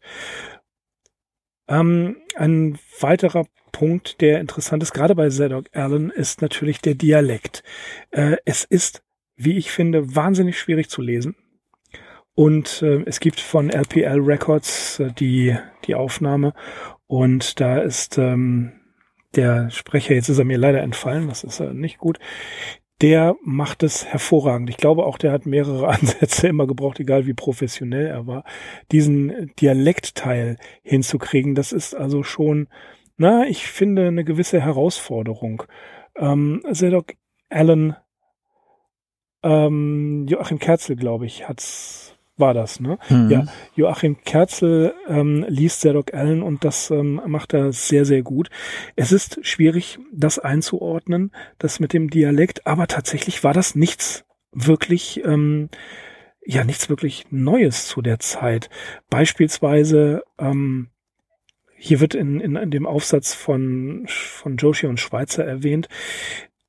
Ähm, 1.68 2.18
ein 2.36 2.78
weiterer 3.00 3.46
Punkt, 3.72 4.22
der 4.22 4.40
interessant 4.40 4.84
ist, 4.84 4.94
gerade 4.94 5.16
bei 5.16 5.30
Zadok 5.30 5.66
Allen, 5.74 6.12
ist 6.12 6.42
natürlich 6.42 6.80
der 6.80 6.96
Dialekt. 6.96 7.64
Äh, 8.12 8.38
es 8.46 8.64
ist, 8.64 9.04
wie 9.36 9.58
ich 9.58 9.72
finde, 9.72 10.16
wahnsinnig 10.16 10.60
schwierig 10.60 10.90
zu 10.90 11.02
lesen. 11.02 11.36
Und 12.36 12.82
äh, 12.82 13.04
es 13.06 13.20
gibt 13.20 13.40
von 13.40 13.70
LPL 13.70 14.20
Records 14.20 15.00
äh, 15.00 15.12
die, 15.12 15.56
die 15.86 15.96
Aufnahme 15.96 16.54
und 17.08 17.60
da 17.60 17.78
ist 17.80 18.18
ähm, 18.18 18.72
der 19.36 19.70
Sprecher, 19.70 20.16
jetzt 20.16 20.30
ist 20.30 20.40
er 20.40 20.46
mir 20.46 20.58
leider 20.58 20.82
entfallen, 20.82 21.28
das 21.28 21.44
ist 21.44 21.60
nicht 21.60 21.98
gut, 21.98 22.20
der 23.02 23.36
macht 23.44 23.84
es 23.84 24.06
hervorragend. 24.06 24.70
Ich 24.70 24.78
glaube 24.78 25.06
auch, 25.06 25.18
der 25.18 25.32
hat 25.32 25.46
mehrere 25.46 25.88
Ansätze 25.90 26.48
immer 26.48 26.68
gebraucht, 26.68 27.00
egal 27.00 27.26
wie 27.28 27.34
professionell 27.34 28.08
er 28.08 28.28
war, 28.28 28.44
diesen 28.92 29.52
Dialektteil 29.60 30.58
hinzukriegen. 30.84 31.56
Das 31.56 31.74
ist 31.74 31.96
also 31.96 32.24
schon, 32.24 32.70
na, 33.18 33.46
ich 33.46 33.68
finde 33.68 34.08
eine 34.08 34.24
gewisse 34.24 34.62
Herausforderung. 34.62 35.64
Ähm, 36.16 36.64
Zedok 36.72 37.14
Allen, 37.50 37.96
ähm, 39.44 40.26
Joachim 40.28 40.60
Kerzel, 40.60 40.96
glaube 40.96 41.26
ich, 41.26 41.48
hat's 41.48 42.13
war 42.38 42.54
das, 42.54 42.80
ne? 42.80 42.98
Mhm. 43.10 43.30
Ja, 43.30 43.46
Joachim 43.76 44.18
Kerzel 44.24 44.94
ähm, 45.08 45.46
liest 45.48 45.82
Zedok 45.82 46.14
Allen 46.14 46.42
und 46.42 46.64
das 46.64 46.90
ähm, 46.90 47.22
macht 47.28 47.54
er 47.54 47.72
sehr, 47.72 48.06
sehr 48.06 48.24
gut. 48.24 48.50
Es 48.96 49.12
ist 49.12 49.46
schwierig, 49.46 50.00
das 50.12 50.40
einzuordnen, 50.40 51.32
das 51.60 51.80
mit 51.80 51.94
dem 51.94 52.10
Dialekt, 52.10 52.66
aber 52.66 52.88
tatsächlich 52.88 53.44
war 53.44 53.54
das 53.54 53.76
nichts 53.76 54.26
wirklich, 54.52 55.24
ähm, 55.26 55.70
ja, 56.46 56.64
nichts 56.64 56.90
wirklich 56.90 57.26
Neues 57.30 57.88
zu 57.88 58.02
der 58.02 58.20
Zeit. 58.20 58.70
Beispielsweise, 59.10 60.24
ähm, 60.40 60.90
hier 61.76 62.00
wird 62.00 62.16
in, 62.16 62.40
in, 62.40 62.56
in 62.56 62.72
dem 62.72 62.88
Aufsatz 62.88 63.34
von, 63.34 64.06
von 64.08 64.58
Joshi 64.58 64.88
und 64.88 65.00
Schweizer 65.00 65.46
erwähnt, 65.46 65.90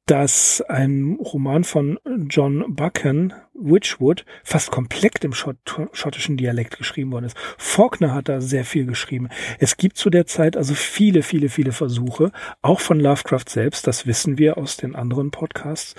dass 0.06 0.60
ein 0.68 1.16
Roman 1.18 1.64
von 1.64 1.98
John 2.28 2.74
Buchan, 2.74 3.32
Witchwood, 3.54 4.26
fast 4.42 4.70
komplett 4.70 5.24
im 5.24 5.32
Schott 5.32 5.56
schottischen 5.92 6.36
Dialekt 6.36 6.76
geschrieben 6.76 7.12
worden 7.12 7.26
ist. 7.26 7.36
Faulkner 7.56 8.12
hat 8.12 8.28
da 8.28 8.40
sehr 8.40 8.64
viel 8.64 8.84
geschrieben. 8.84 9.28
Es 9.58 9.76
gibt 9.76 9.96
zu 9.96 10.10
der 10.10 10.26
Zeit 10.26 10.56
also 10.56 10.74
viele, 10.74 11.22
viele, 11.22 11.48
viele 11.48 11.72
Versuche, 11.72 12.32
auch 12.60 12.80
von 12.80 13.00
Lovecraft 13.00 13.48
selbst, 13.48 13.86
das 13.86 14.06
wissen 14.06 14.36
wir 14.36 14.58
aus 14.58 14.76
den 14.76 14.94
anderen 14.94 15.30
Podcasts, 15.30 15.94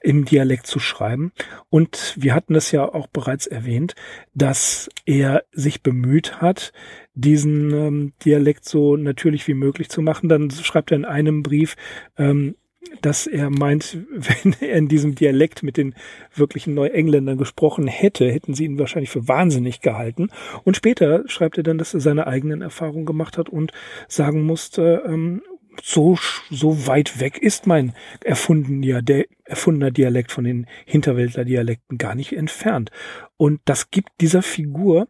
im 0.00 0.24
Dialekt 0.24 0.66
zu 0.66 0.78
schreiben. 0.78 1.32
Und 1.68 2.14
wir 2.16 2.34
hatten 2.34 2.54
es 2.54 2.70
ja 2.72 2.86
auch 2.86 3.08
bereits 3.08 3.46
erwähnt, 3.46 3.94
dass 4.34 4.88
er 5.04 5.42
sich 5.52 5.82
bemüht 5.82 6.40
hat, 6.40 6.72
diesen 7.14 7.72
ähm, 7.72 8.12
Dialekt 8.24 8.64
so 8.64 8.96
natürlich 8.96 9.46
wie 9.48 9.54
möglich 9.54 9.90
zu 9.90 10.00
machen. 10.00 10.28
Dann 10.28 10.50
schreibt 10.50 10.92
er 10.92 10.96
in 10.96 11.04
einem 11.04 11.42
Brief, 11.42 11.76
ähm, 12.16 12.54
dass 13.02 13.26
er 13.26 13.50
meint, 13.50 13.98
wenn 14.10 14.54
er 14.60 14.76
in 14.76 14.88
diesem 14.88 15.14
Dialekt 15.14 15.62
mit 15.62 15.76
den 15.76 15.94
wirklichen 16.34 16.74
Neuengländern 16.74 17.38
gesprochen 17.38 17.86
hätte, 17.86 18.30
hätten 18.30 18.54
sie 18.54 18.64
ihn 18.64 18.78
wahrscheinlich 18.78 19.10
für 19.10 19.28
wahnsinnig 19.28 19.80
gehalten. 19.80 20.28
Und 20.64 20.76
später 20.76 21.24
schreibt 21.28 21.58
er 21.58 21.62
dann, 21.62 21.78
dass 21.78 21.94
er 21.94 22.00
seine 22.00 22.26
eigenen 22.26 22.62
Erfahrungen 22.62 23.06
gemacht 23.06 23.38
hat 23.38 23.48
und 23.48 23.72
sagen 24.08 24.42
musste, 24.42 25.02
ähm, 25.06 25.42
so, 25.82 26.18
so 26.50 26.86
weit 26.86 27.20
weg 27.20 27.38
ist 27.38 27.66
mein 27.66 27.94
erfundener, 28.24 29.02
erfundener 29.44 29.90
Dialekt 29.90 30.32
von 30.32 30.44
den 30.44 30.66
Hinterwäldler-Dialekten 30.84 31.96
gar 31.96 32.14
nicht 32.14 32.32
entfernt. 32.32 32.90
Und 33.36 33.60
das 33.64 33.90
gibt 33.90 34.10
dieser 34.20 34.42
Figur 34.42 35.08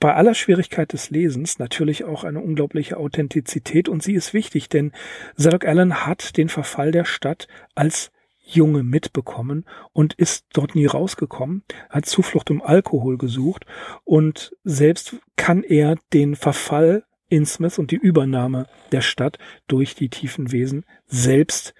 bei 0.00 0.14
aller 0.14 0.34
Schwierigkeit 0.34 0.92
des 0.94 1.10
Lesens 1.10 1.58
natürlich 1.58 2.04
auch 2.04 2.24
eine 2.24 2.40
unglaubliche 2.40 2.96
Authentizität 2.96 3.88
und 3.88 4.02
sie 4.02 4.14
ist 4.14 4.32
wichtig, 4.32 4.70
denn 4.70 4.92
Zadok 5.36 5.66
Allen 5.66 6.06
hat 6.06 6.36
den 6.38 6.48
Verfall 6.48 6.90
der 6.90 7.04
Stadt 7.04 7.46
als 7.74 8.10
Junge 8.42 8.82
mitbekommen 8.82 9.64
und 9.92 10.14
ist 10.14 10.46
dort 10.54 10.74
nie 10.74 10.86
rausgekommen, 10.86 11.62
hat 11.88 12.06
Zuflucht 12.06 12.50
im 12.50 12.62
Alkohol 12.62 13.18
gesucht 13.18 13.66
und 14.04 14.56
selbst 14.64 15.16
kann 15.36 15.62
er 15.62 15.96
den 16.12 16.34
Verfall 16.34 17.04
Innsmouth 17.28 17.78
und 17.78 17.92
die 17.92 17.96
Übernahme 17.96 18.66
der 18.90 19.02
Stadt 19.02 19.38
durch 19.68 19.94
die 19.94 20.08
tiefen 20.08 20.50
Wesen 20.50 20.84
selbst 21.06 21.74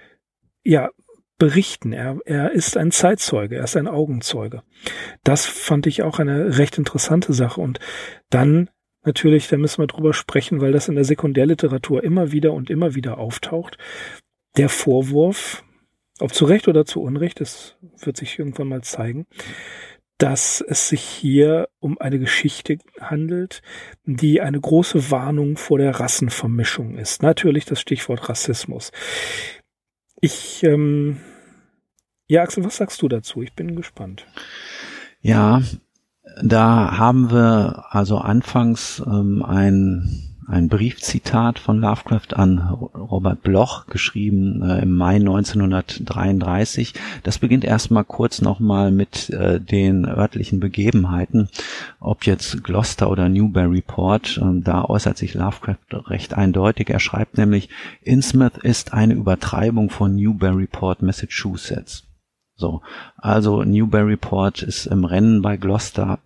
ja 0.62 0.90
berichten. 1.40 1.92
Er, 1.92 2.18
er 2.26 2.52
ist 2.52 2.76
ein 2.76 2.92
Zeitzeuge, 2.92 3.56
er 3.56 3.64
ist 3.64 3.76
ein 3.76 3.88
Augenzeuge. 3.88 4.62
Das 5.24 5.46
fand 5.46 5.88
ich 5.88 6.04
auch 6.04 6.20
eine 6.20 6.58
recht 6.58 6.78
interessante 6.78 7.32
Sache. 7.32 7.60
Und 7.60 7.80
dann 8.28 8.70
natürlich, 9.02 9.48
da 9.48 9.56
müssen 9.56 9.82
wir 9.82 9.88
drüber 9.88 10.12
sprechen, 10.12 10.60
weil 10.60 10.70
das 10.70 10.88
in 10.88 10.94
der 10.94 11.04
Sekundärliteratur 11.04 12.04
immer 12.04 12.30
wieder 12.30 12.52
und 12.52 12.70
immer 12.70 12.94
wieder 12.94 13.18
auftaucht. 13.18 13.78
Der 14.56 14.68
Vorwurf, 14.68 15.64
ob 16.20 16.34
zu 16.34 16.44
Recht 16.44 16.68
oder 16.68 16.84
zu 16.84 17.02
Unrecht, 17.02 17.40
das 17.40 17.76
wird 17.96 18.16
sich 18.16 18.38
irgendwann 18.38 18.68
mal 18.68 18.82
zeigen, 18.82 19.26
dass 20.18 20.60
es 20.60 20.90
sich 20.90 21.00
hier 21.00 21.70
um 21.78 21.96
eine 21.96 22.18
Geschichte 22.18 22.76
handelt, 23.00 23.62
die 24.04 24.42
eine 24.42 24.60
große 24.60 25.10
Warnung 25.10 25.56
vor 25.56 25.78
der 25.78 25.98
Rassenvermischung 25.98 26.98
ist. 26.98 27.22
Natürlich 27.22 27.64
das 27.64 27.80
Stichwort 27.80 28.28
Rassismus. 28.28 28.92
Ich 30.20 30.62
ähm, 30.62 31.16
ja, 32.30 32.42
Axel, 32.42 32.64
was 32.64 32.76
sagst 32.76 33.02
du 33.02 33.08
dazu? 33.08 33.42
Ich 33.42 33.54
bin 33.54 33.74
gespannt. 33.74 34.24
Ja, 35.20 35.62
da 36.42 36.96
haben 36.96 37.32
wir 37.32 37.86
also 37.90 38.18
anfangs 38.18 39.02
ähm, 39.04 39.44
ein 39.44 40.30
ein 40.46 40.68
Briefzitat 40.68 41.58
von 41.60 41.80
Lovecraft 41.80 42.34
an 42.34 42.58
Robert 42.58 43.42
Bloch, 43.42 43.86
geschrieben 43.86 44.62
äh, 44.62 44.82
im 44.82 44.96
Mai 44.96 45.16
1933. 45.16 46.94
Das 47.22 47.38
beginnt 47.38 47.64
erstmal 47.64 48.04
kurz 48.04 48.42
nochmal 48.42 48.90
mit 48.90 49.30
äh, 49.30 49.60
den 49.60 50.06
örtlichen 50.06 50.58
Begebenheiten, 50.58 51.48
ob 52.00 52.26
jetzt 52.26 52.64
Gloucester 52.64 53.10
oder 53.10 53.28
Newburyport. 53.28 54.38
Äh, 54.38 54.60
da 54.60 54.84
äußert 54.84 55.18
sich 55.18 55.34
Lovecraft 55.34 56.08
recht 56.08 56.34
eindeutig. 56.34 56.90
Er 56.90 57.00
schreibt 57.00 57.38
nämlich, 57.38 57.68
Innsmouth 58.02 58.58
ist 58.58 58.92
eine 58.92 59.14
Übertreibung 59.14 59.88
von 59.88 60.16
Newburyport, 60.16 61.02
Massachusetts. 61.02 62.09
So, 62.60 62.82
also 63.16 63.64
Newburyport 63.64 64.62
ist 64.62 64.84
im 64.84 65.06
Rennen 65.06 65.40
bei 65.40 65.56
Gloucester, 65.56 66.18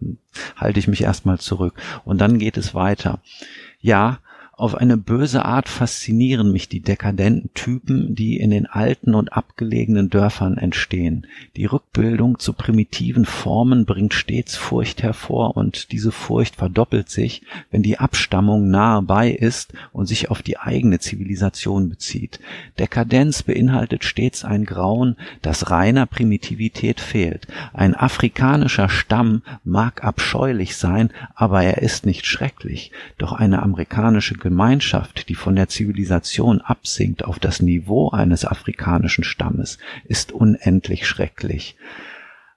halte 0.56 0.80
ich 0.80 0.88
mich 0.88 1.02
erstmal 1.02 1.38
zurück. 1.38 1.74
Und 2.04 2.20
dann 2.20 2.40
geht 2.40 2.56
es 2.56 2.74
weiter. 2.74 3.20
Ja, 3.80 4.18
auf 4.56 4.76
eine 4.76 4.96
böse 4.96 5.44
Art 5.44 5.68
faszinieren 5.68 6.52
mich 6.52 6.68
die 6.68 6.80
dekadenten 6.80 7.50
Typen, 7.54 8.14
die 8.14 8.36
in 8.38 8.50
den 8.50 8.66
alten 8.66 9.14
und 9.14 9.32
abgelegenen 9.32 10.10
Dörfern 10.10 10.58
entstehen. 10.58 11.26
Die 11.56 11.64
Rückbildung 11.64 12.38
zu 12.38 12.52
primitiven 12.52 13.24
Formen 13.24 13.84
bringt 13.84 14.14
stets 14.14 14.54
Furcht 14.54 15.02
hervor 15.02 15.56
und 15.56 15.90
diese 15.90 16.12
Furcht 16.12 16.56
verdoppelt 16.56 17.10
sich, 17.10 17.42
wenn 17.72 17.82
die 17.82 17.98
Abstammung 17.98 18.70
nahe 18.70 19.02
bei 19.02 19.30
ist 19.30 19.72
und 19.92 20.06
sich 20.06 20.30
auf 20.30 20.40
die 20.40 20.58
eigene 20.58 21.00
Zivilisation 21.00 21.88
bezieht. 21.88 22.38
Dekadenz 22.78 23.42
beinhaltet 23.42 24.04
stets 24.04 24.44
ein 24.44 24.64
Grauen, 24.64 25.16
das 25.42 25.70
reiner 25.70 26.06
Primitivität 26.06 27.00
fehlt. 27.00 27.48
Ein 27.72 27.96
afrikanischer 27.96 28.88
Stamm 28.88 29.42
mag 29.64 30.04
abscheulich 30.04 30.76
sein, 30.76 31.10
aber 31.34 31.64
er 31.64 31.82
ist 31.82 32.06
nicht 32.06 32.24
schrecklich. 32.24 32.92
Doch 33.18 33.32
eine 33.32 33.62
amerikanische 33.62 34.34
Gemeinschaft, 34.44 35.30
die 35.30 35.34
von 35.34 35.56
der 35.56 35.68
Zivilisation 35.68 36.60
absinkt 36.60 37.24
auf 37.24 37.38
das 37.38 37.62
Niveau 37.62 38.10
eines 38.10 38.44
afrikanischen 38.44 39.24
Stammes, 39.24 39.78
ist 40.04 40.32
unendlich 40.32 41.08
schrecklich. 41.08 41.76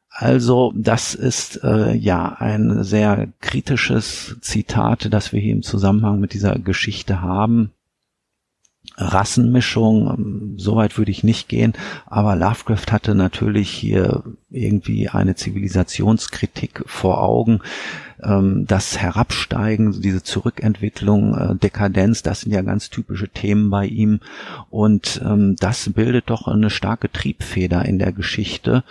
Also 0.09 0.73
das 0.75 1.15
ist 1.15 1.63
äh, 1.63 1.93
ja 1.93 2.35
ein 2.39 2.83
sehr 2.83 3.29
kritisches 3.39 4.35
Zitat, 4.41 5.13
das 5.13 5.31
wir 5.31 5.39
hier 5.39 5.53
im 5.53 5.63
Zusammenhang 5.63 6.19
mit 6.19 6.33
dieser 6.33 6.59
Geschichte 6.59 7.21
haben. 7.21 7.71
Rassenmischung, 8.95 10.07
ähm, 10.07 10.53
soweit 10.57 10.97
würde 10.97 11.11
ich 11.11 11.23
nicht 11.23 11.49
gehen, 11.49 11.73
aber 12.05 12.35
Lovecraft 12.35 12.91
hatte 12.91 13.15
natürlich 13.15 13.69
hier 13.69 14.23
irgendwie 14.49 15.09
eine 15.09 15.35
Zivilisationskritik 15.35 16.83
vor 16.85 17.21
Augen, 17.21 17.61
ähm, 18.23 18.65
das 18.67 18.97
Herabsteigen, 18.97 20.01
diese 20.01 20.23
Zurückentwicklung, 20.23 21.37
äh, 21.37 21.55
Dekadenz, 21.55 22.23
das 22.23 22.41
sind 22.41 22.51
ja 22.51 22.61
ganz 22.61 22.89
typische 22.89 23.29
Themen 23.29 23.69
bei 23.69 23.85
ihm. 23.85 24.19
Und 24.69 25.21
ähm, 25.23 25.55
das 25.59 25.91
bildet 25.93 26.29
doch 26.29 26.47
eine 26.47 26.69
starke 26.69 27.11
Triebfeder 27.11 27.85
in 27.85 27.99
der 27.99 28.11
Geschichte 28.11 28.83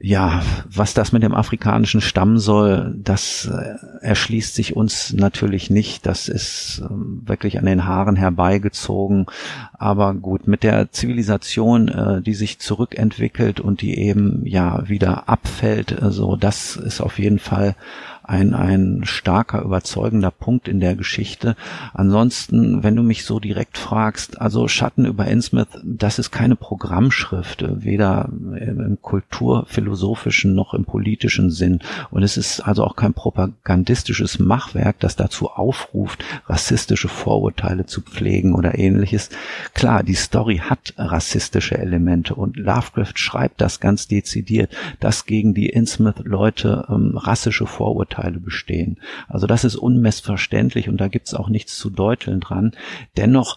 ja, 0.00 0.42
was 0.68 0.92
das 0.92 1.12
mit 1.12 1.22
dem 1.22 1.34
afrikanischen 1.34 2.00
Stamm 2.00 2.38
soll, 2.38 2.94
das 2.98 3.46
äh, 3.46 4.04
erschließt 4.04 4.52
sich 4.52 4.74
uns 4.74 5.12
natürlich 5.12 5.70
nicht. 5.70 6.04
Das 6.04 6.28
ist 6.28 6.82
ähm, 6.84 7.22
wirklich 7.24 7.58
an 7.58 7.66
den 7.66 7.84
Haaren 7.84 8.16
herbeigezogen. 8.16 9.26
Aber 9.72 10.12
gut, 10.14 10.48
mit 10.48 10.64
der 10.64 10.90
Zivilisation, 10.90 11.88
äh, 11.88 12.22
die 12.22 12.34
sich 12.34 12.58
zurückentwickelt 12.58 13.60
und 13.60 13.82
die 13.82 13.96
eben 13.96 14.44
ja 14.44 14.88
wieder 14.88 15.28
abfällt, 15.28 16.02
also 16.02 16.34
das 16.34 16.74
ist 16.74 17.00
auf 17.00 17.20
jeden 17.20 17.38
Fall 17.38 17.76
ein, 18.24 18.54
ein 18.54 19.02
starker, 19.04 19.62
überzeugender 19.62 20.30
Punkt 20.30 20.66
in 20.66 20.80
der 20.80 20.96
Geschichte. 20.96 21.56
Ansonsten, 21.92 22.82
wenn 22.82 22.96
du 22.96 23.02
mich 23.02 23.24
so 23.24 23.38
direkt 23.38 23.76
fragst, 23.76 24.40
also 24.40 24.66
Schatten 24.66 25.04
über 25.04 25.26
Innsmouth, 25.26 25.68
das 25.84 26.18
ist 26.18 26.30
keine 26.30 26.56
Programmschrift, 26.56 27.64
weder 27.84 28.30
im 28.30 28.98
kulturphilosophischen 29.02 30.54
noch 30.54 30.72
im 30.72 30.84
politischen 30.84 31.50
Sinn. 31.50 31.80
Und 32.10 32.22
es 32.22 32.38
ist 32.38 32.60
also 32.60 32.84
auch 32.84 32.96
kein 32.96 33.12
propagandistisches 33.12 34.38
Machwerk, 34.38 34.98
das 35.00 35.16
dazu 35.16 35.50
aufruft, 35.50 36.24
rassistische 36.46 37.08
Vorurteile 37.08 37.84
zu 37.84 38.00
pflegen 38.00 38.54
oder 38.54 38.78
ähnliches. 38.78 39.28
Klar, 39.74 40.02
die 40.02 40.14
Story 40.14 40.62
hat 40.64 40.94
rassistische 40.96 41.76
Elemente 41.76 42.34
und 42.34 42.56
Lovecraft 42.56 43.16
schreibt 43.16 43.60
das 43.60 43.80
ganz 43.80 44.08
dezidiert, 44.08 44.74
dass 45.00 45.26
gegen 45.26 45.52
die 45.52 45.68
Innsmouth-Leute 45.68 46.86
ähm, 46.88 47.16
rassische 47.16 47.66
Vorurteile 47.66 48.13
Vorurteile 48.14 48.40
bestehen. 48.40 48.98
Also 49.28 49.46
das 49.46 49.64
ist 49.64 49.76
unmissverständlich 49.76 50.88
und 50.88 51.00
da 51.00 51.08
gibt's 51.08 51.34
auch 51.34 51.48
nichts 51.48 51.76
zu 51.76 51.90
deuteln 51.90 52.40
dran. 52.40 52.72
Dennoch 53.16 53.56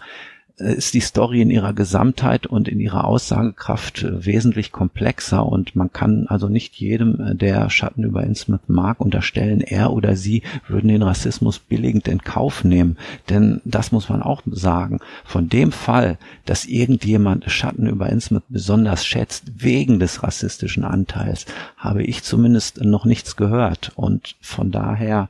ist 0.58 0.96
die 0.96 1.02
Story 1.02 1.42
in 1.42 1.52
ihrer 1.52 1.74
Gesamtheit 1.74 2.48
und 2.48 2.68
in 2.68 2.80
ihrer 2.80 3.06
Aussagekraft 3.06 4.04
äh, 4.04 4.26
wesentlich 4.26 4.72
komplexer 4.72 5.46
und 5.46 5.76
man 5.76 5.94
kann 5.94 6.26
also 6.28 6.50
nicht 6.50 6.76
jedem, 6.76 7.20
äh, 7.22 7.36
der 7.36 7.70
Schatten 7.70 8.04
über 8.04 8.24
Innsmouth 8.24 8.68
mag, 8.68 9.00
unterstellen, 9.00 9.62
er 9.62 9.94
oder 9.94 10.16
sie 10.16 10.42
würden 10.68 10.88
den 10.88 11.04
Rassismus 11.04 11.60
billigend 11.60 12.08
in 12.08 12.24
Kauf 12.24 12.64
nehmen. 12.64 12.98
Denn 13.30 13.62
das 13.66 13.92
muss 13.92 14.10
man 14.10 14.24
auch 14.24 14.42
sagen. 14.48 15.00
Von 15.24 15.48
dem 15.48 15.72
Fall, 15.72 16.18
dass 16.46 16.66
irgendjemand 16.66 17.52
Schatten 17.52 17.86
über 17.86 18.10
Innsmouth 18.10 18.44
besonders 18.50 19.06
schätzt, 19.06 19.64
wegen 19.64 20.00
des 20.00 20.24
rassistischen 20.24 20.84
Anteils, 20.84 21.46
habe 21.78 22.04
ich 22.04 22.24
zumindest 22.24 22.84
noch 22.84 23.06
nichts 23.06 23.36
gehört. 23.36 23.92
Und 23.96 24.36
von 24.42 24.72
daher 24.72 25.30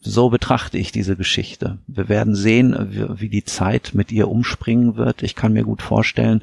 so 0.00 0.28
betrachte 0.30 0.76
ich 0.76 0.90
diese 0.90 1.16
Geschichte. 1.16 1.78
Wir 1.86 2.08
werden 2.08 2.34
sehen, 2.34 2.76
wie 3.18 3.28
die 3.28 3.44
Zeit 3.44 3.92
mit 3.94 4.10
ihr 4.10 4.28
umspringen 4.28 4.96
wird. 4.96 5.22
Ich 5.22 5.36
kann 5.36 5.52
mir 5.52 5.62
gut 5.62 5.82
vorstellen, 5.82 6.42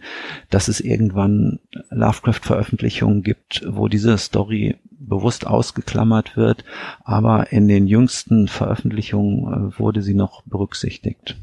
dass 0.49 0.67
es 0.67 0.79
irgendwann 0.79 1.59
Lovecraft-Veröffentlichungen 1.89 3.23
gibt, 3.23 3.63
wo 3.67 3.87
diese 3.87 4.17
Story 4.17 4.77
bewusst 4.91 5.45
ausgeklammert 5.45 6.37
wird, 6.37 6.63
aber 7.03 7.51
in 7.51 7.67
den 7.67 7.87
jüngsten 7.87 8.47
Veröffentlichungen 8.47 9.71
äh, 9.73 9.79
wurde 9.79 10.01
sie 10.01 10.15
noch 10.15 10.41
berücksichtigt. 10.43 11.37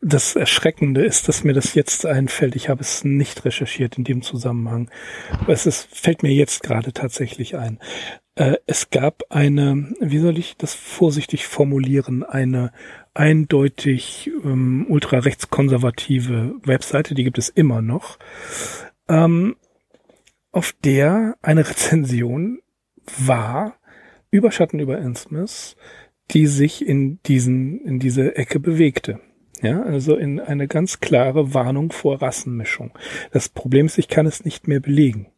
Das 0.00 0.36
Erschreckende 0.36 1.04
ist, 1.04 1.28
dass 1.28 1.44
mir 1.44 1.52
das 1.52 1.74
jetzt 1.74 2.06
einfällt. 2.06 2.56
Ich 2.56 2.68
habe 2.68 2.80
es 2.80 3.04
nicht 3.04 3.44
recherchiert 3.44 3.98
in 3.98 4.04
dem 4.04 4.22
Zusammenhang. 4.22 4.90
Es 5.46 5.66
ist, 5.66 5.88
fällt 5.94 6.22
mir 6.22 6.32
jetzt 6.32 6.62
gerade 6.62 6.92
tatsächlich 6.92 7.56
ein. 7.56 7.78
Äh, 8.34 8.56
es 8.66 8.90
gab 8.90 9.22
eine, 9.30 9.94
wie 10.00 10.18
soll 10.18 10.38
ich 10.38 10.56
das 10.56 10.74
vorsichtig 10.74 11.46
formulieren, 11.46 12.22
eine 12.22 12.72
eindeutig 13.14 14.30
ähm, 14.44 14.86
ultrarechtskonservative 14.88 16.54
Webseite, 16.64 17.14
die 17.14 17.24
gibt 17.24 17.38
es 17.38 17.48
immer 17.48 17.80
noch, 17.80 18.18
ähm, 19.08 19.56
auf 20.52 20.74
der 20.84 21.36
eine 21.42 21.68
Rezension 21.68 22.60
war 23.18 23.74
über 24.30 24.50
Schatten 24.50 24.80
über 24.80 24.98
Innsmouth, 24.98 25.76
die 26.30 26.46
sich 26.46 26.86
in 26.86 27.20
diesen, 27.22 27.80
in 27.84 27.98
diese 27.98 28.36
Ecke 28.36 28.60
bewegte. 28.60 29.20
Ja, 29.62 29.82
also 29.82 30.16
in 30.16 30.40
eine 30.40 30.68
ganz 30.68 31.00
klare 31.00 31.54
Warnung 31.54 31.92
vor 31.92 32.20
Rassenmischung. 32.20 32.92
Das 33.32 33.48
Problem 33.48 33.86
ist, 33.86 33.98
ich 33.98 34.08
kann 34.08 34.26
es 34.26 34.44
nicht 34.44 34.68
mehr 34.68 34.80
belegen. 34.80 35.28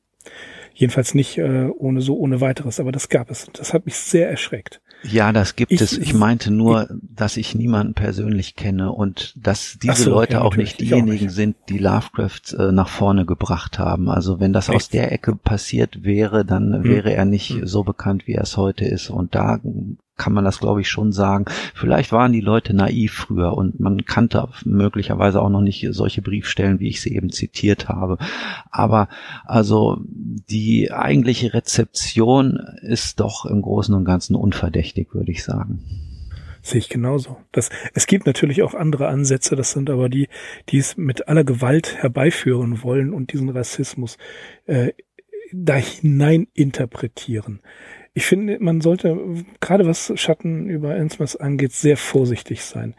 Jedenfalls 0.75 1.15
nicht 1.15 1.39
äh, 1.39 1.69
ohne 1.77 2.01
so 2.01 2.17
ohne 2.19 2.41
weiteres, 2.41 2.79
aber 2.79 2.93
das 2.93 3.09
gab 3.09 3.31
es. 3.31 3.49
Das 3.53 3.75
hat 3.75 3.87
mich 3.87 3.97
sehr 3.97 4.31
erschreckt. 4.31 4.81
Ja, 5.03 5.33
das 5.33 5.57
gibt 5.57 5.73
ich, 5.73 5.81
es. 5.81 5.97
Ich 5.97 6.15
meinte 6.15 6.51
nur, 6.51 6.83
ich, 6.83 6.97
dass 7.03 7.37
ich 7.37 7.55
niemanden 7.55 7.95
persönlich 7.95 8.57
kenne 8.57 8.93
und 8.93 9.35
dass 9.37 9.79
diese 9.81 10.05
so, 10.05 10.11
Leute 10.11 10.35
ja, 10.35 10.43
auch 10.43 10.57
nicht 10.57 10.81
diejenigen 10.81 11.19
auch 11.19 11.23
nicht. 11.23 11.31
sind, 11.31 11.57
die 11.69 11.79
Lovecraft 11.79 12.55
äh, 12.59 12.73
nach 12.73 12.89
vorne 12.89 13.25
gebracht 13.25 13.79
haben. 13.79 14.09
Also 14.09 14.41
wenn 14.41 14.53
das 14.53 14.69
Echt? 14.69 14.77
aus 14.77 14.89
der 14.89 15.13
Ecke 15.13 15.37
passiert 15.37 16.05
wäre, 16.05 16.45
dann 16.45 16.73
hm. 16.73 16.85
wäre 16.85 17.13
er 17.13 17.25
nicht 17.25 17.51
hm. 17.51 17.67
so 17.67 17.85
bekannt, 17.85 18.27
wie 18.27 18.35
er 18.35 18.43
es 18.43 18.57
heute 18.57 18.85
ist. 18.85 19.11
Und 19.11 19.35
da 19.35 19.61
kann 20.19 20.33
man 20.33 20.45
das, 20.45 20.59
glaube 20.59 20.81
ich, 20.81 20.89
schon 20.89 21.13
sagen. 21.13 21.47
Vielleicht 21.75 22.13
waren 22.13 22.33
die 22.33 22.41
Leute 22.41 22.75
naiv 22.75 23.13
früher 23.15 23.57
und 23.57 23.81
man 23.81 24.05
kannte 24.05 24.49
möglicherweise 24.65 25.41
auch 25.41 25.49
noch 25.49 25.61
nicht 25.61 25.87
solche 25.91 26.21
Briefstellen, 26.21 26.81
wie 26.81 26.89
ich 26.89 27.01
sie 27.01 27.15
eben 27.15 27.31
zitiert 27.31 27.89
habe. 27.89 28.19
Aber 28.71 29.09
also 29.47 29.99
die 30.05 30.93
eigentliche 30.93 31.55
Rezeption 31.55 32.59
ist 32.83 33.21
doch 33.21 33.47
im 33.47 33.63
Großen 33.63 33.95
und 33.95 34.05
Ganzen 34.05 34.35
unverdächtig, 34.35 35.15
würde 35.15 35.31
ich 35.31 35.45
sagen. 35.45 35.85
Sehe 36.61 36.81
ich 36.81 36.89
genauso. 36.89 37.39
Das, 37.53 37.71
es 37.95 38.07
gibt 38.07 38.27
natürlich 38.27 38.63
auch 38.63 38.75
andere 38.75 39.09
Ansätze, 39.09 39.57
das 39.57 39.71
sind 39.71 39.89
aber 39.89 40.09
die, 40.09 40.29
die 40.69 40.79
es 40.79 40.97
mit 40.97 41.29
aller 41.29 41.45
Gewalt 41.45 41.97
herbeiführen 42.03 42.83
wollen 42.83 43.15
und 43.15 43.33
diesen 43.33 43.49
Rassismus 43.49 44.19
äh, 44.67 44.93
da 45.53 45.77
hinein 45.77 46.49
interpretieren 46.53 47.61
ich 48.15 48.27
finde, 48.27 48.59
man 48.61 48.81
sollte, 48.81 49.17
gerade 49.61 49.87
was 49.87 50.13
Schatten 50.17 50.69
über 50.69 50.97
Innsmouth 50.97 51.41
angeht, 51.41 51.73
sehr 51.73 51.97
vorsichtig 51.97 52.65
sein. 52.65 52.95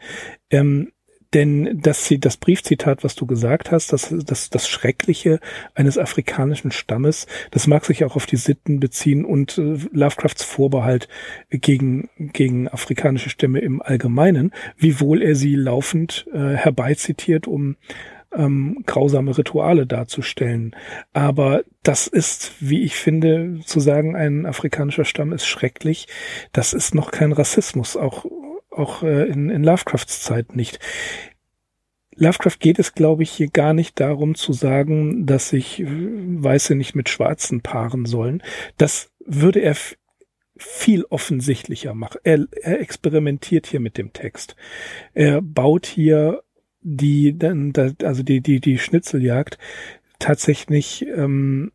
Ähm, 0.50 0.92
denn 1.32 1.80
das, 1.80 2.12
das 2.18 2.36
Briefzitat, 2.38 3.04
was 3.04 3.14
du 3.14 3.24
gesagt 3.24 3.70
hast, 3.70 3.92
das, 3.92 4.12
das, 4.24 4.50
das 4.50 4.68
Schreckliche 4.68 5.38
eines 5.74 5.96
afrikanischen 5.96 6.72
Stammes, 6.72 7.28
das 7.52 7.68
mag 7.68 7.84
sich 7.84 8.04
auch 8.04 8.16
auf 8.16 8.26
die 8.26 8.36
Sitten 8.36 8.80
beziehen 8.80 9.24
und 9.24 9.56
äh, 9.56 9.78
Lovecrafts 9.92 10.42
Vorbehalt 10.42 11.08
gegen, 11.50 12.10
gegen 12.18 12.66
afrikanische 12.66 13.30
Stämme 13.30 13.60
im 13.60 13.80
Allgemeinen, 13.80 14.52
wiewohl 14.76 15.22
er 15.22 15.36
sie 15.36 15.54
laufend 15.54 16.26
äh, 16.32 16.54
herbeizitiert, 16.54 17.46
um 17.46 17.76
ähm, 18.32 18.82
grausame 18.86 19.36
Rituale 19.36 19.86
darzustellen. 19.86 20.74
Aber 21.12 21.64
das 21.82 22.06
ist, 22.06 22.52
wie 22.60 22.82
ich 22.82 22.96
finde, 22.96 23.60
zu 23.64 23.80
sagen, 23.80 24.16
ein 24.16 24.46
afrikanischer 24.46 25.04
Stamm 25.04 25.32
ist 25.32 25.46
schrecklich. 25.46 26.08
Das 26.52 26.72
ist 26.72 26.94
noch 26.94 27.10
kein 27.10 27.32
Rassismus, 27.32 27.96
auch, 27.96 28.24
auch 28.70 29.02
äh, 29.02 29.24
in, 29.24 29.50
in 29.50 29.64
Lovecrafts 29.64 30.22
Zeit 30.22 30.54
nicht. 30.56 30.78
Lovecraft 32.16 32.58
geht 32.60 32.78
es, 32.78 32.94
glaube 32.94 33.22
ich, 33.22 33.30
hier 33.30 33.48
gar 33.48 33.72
nicht 33.72 33.98
darum 33.98 34.34
zu 34.34 34.52
sagen, 34.52 35.24
dass 35.26 35.48
sich 35.48 35.80
äh, 35.80 35.86
Weiße 35.88 36.74
nicht 36.74 36.94
mit 36.94 37.08
Schwarzen 37.08 37.62
paaren 37.62 38.04
sollen. 38.04 38.42
Das 38.76 39.10
würde 39.24 39.60
er 39.60 39.74
viel 40.56 41.04
offensichtlicher 41.04 41.94
machen. 41.94 42.20
Er, 42.22 42.46
er 42.60 42.80
experimentiert 42.80 43.66
hier 43.66 43.80
mit 43.80 43.96
dem 43.96 44.12
Text. 44.12 44.54
Er 45.14 45.40
baut 45.40 45.86
hier 45.86 46.42
die 46.82 47.36
dann, 47.38 47.72
also 48.02 48.22
die, 48.22 48.40
die, 48.40 48.60
die 48.60 48.78
Schnitzeljagd 48.78 49.58
tatsächlich 50.18 51.06
ähm, 51.06 51.72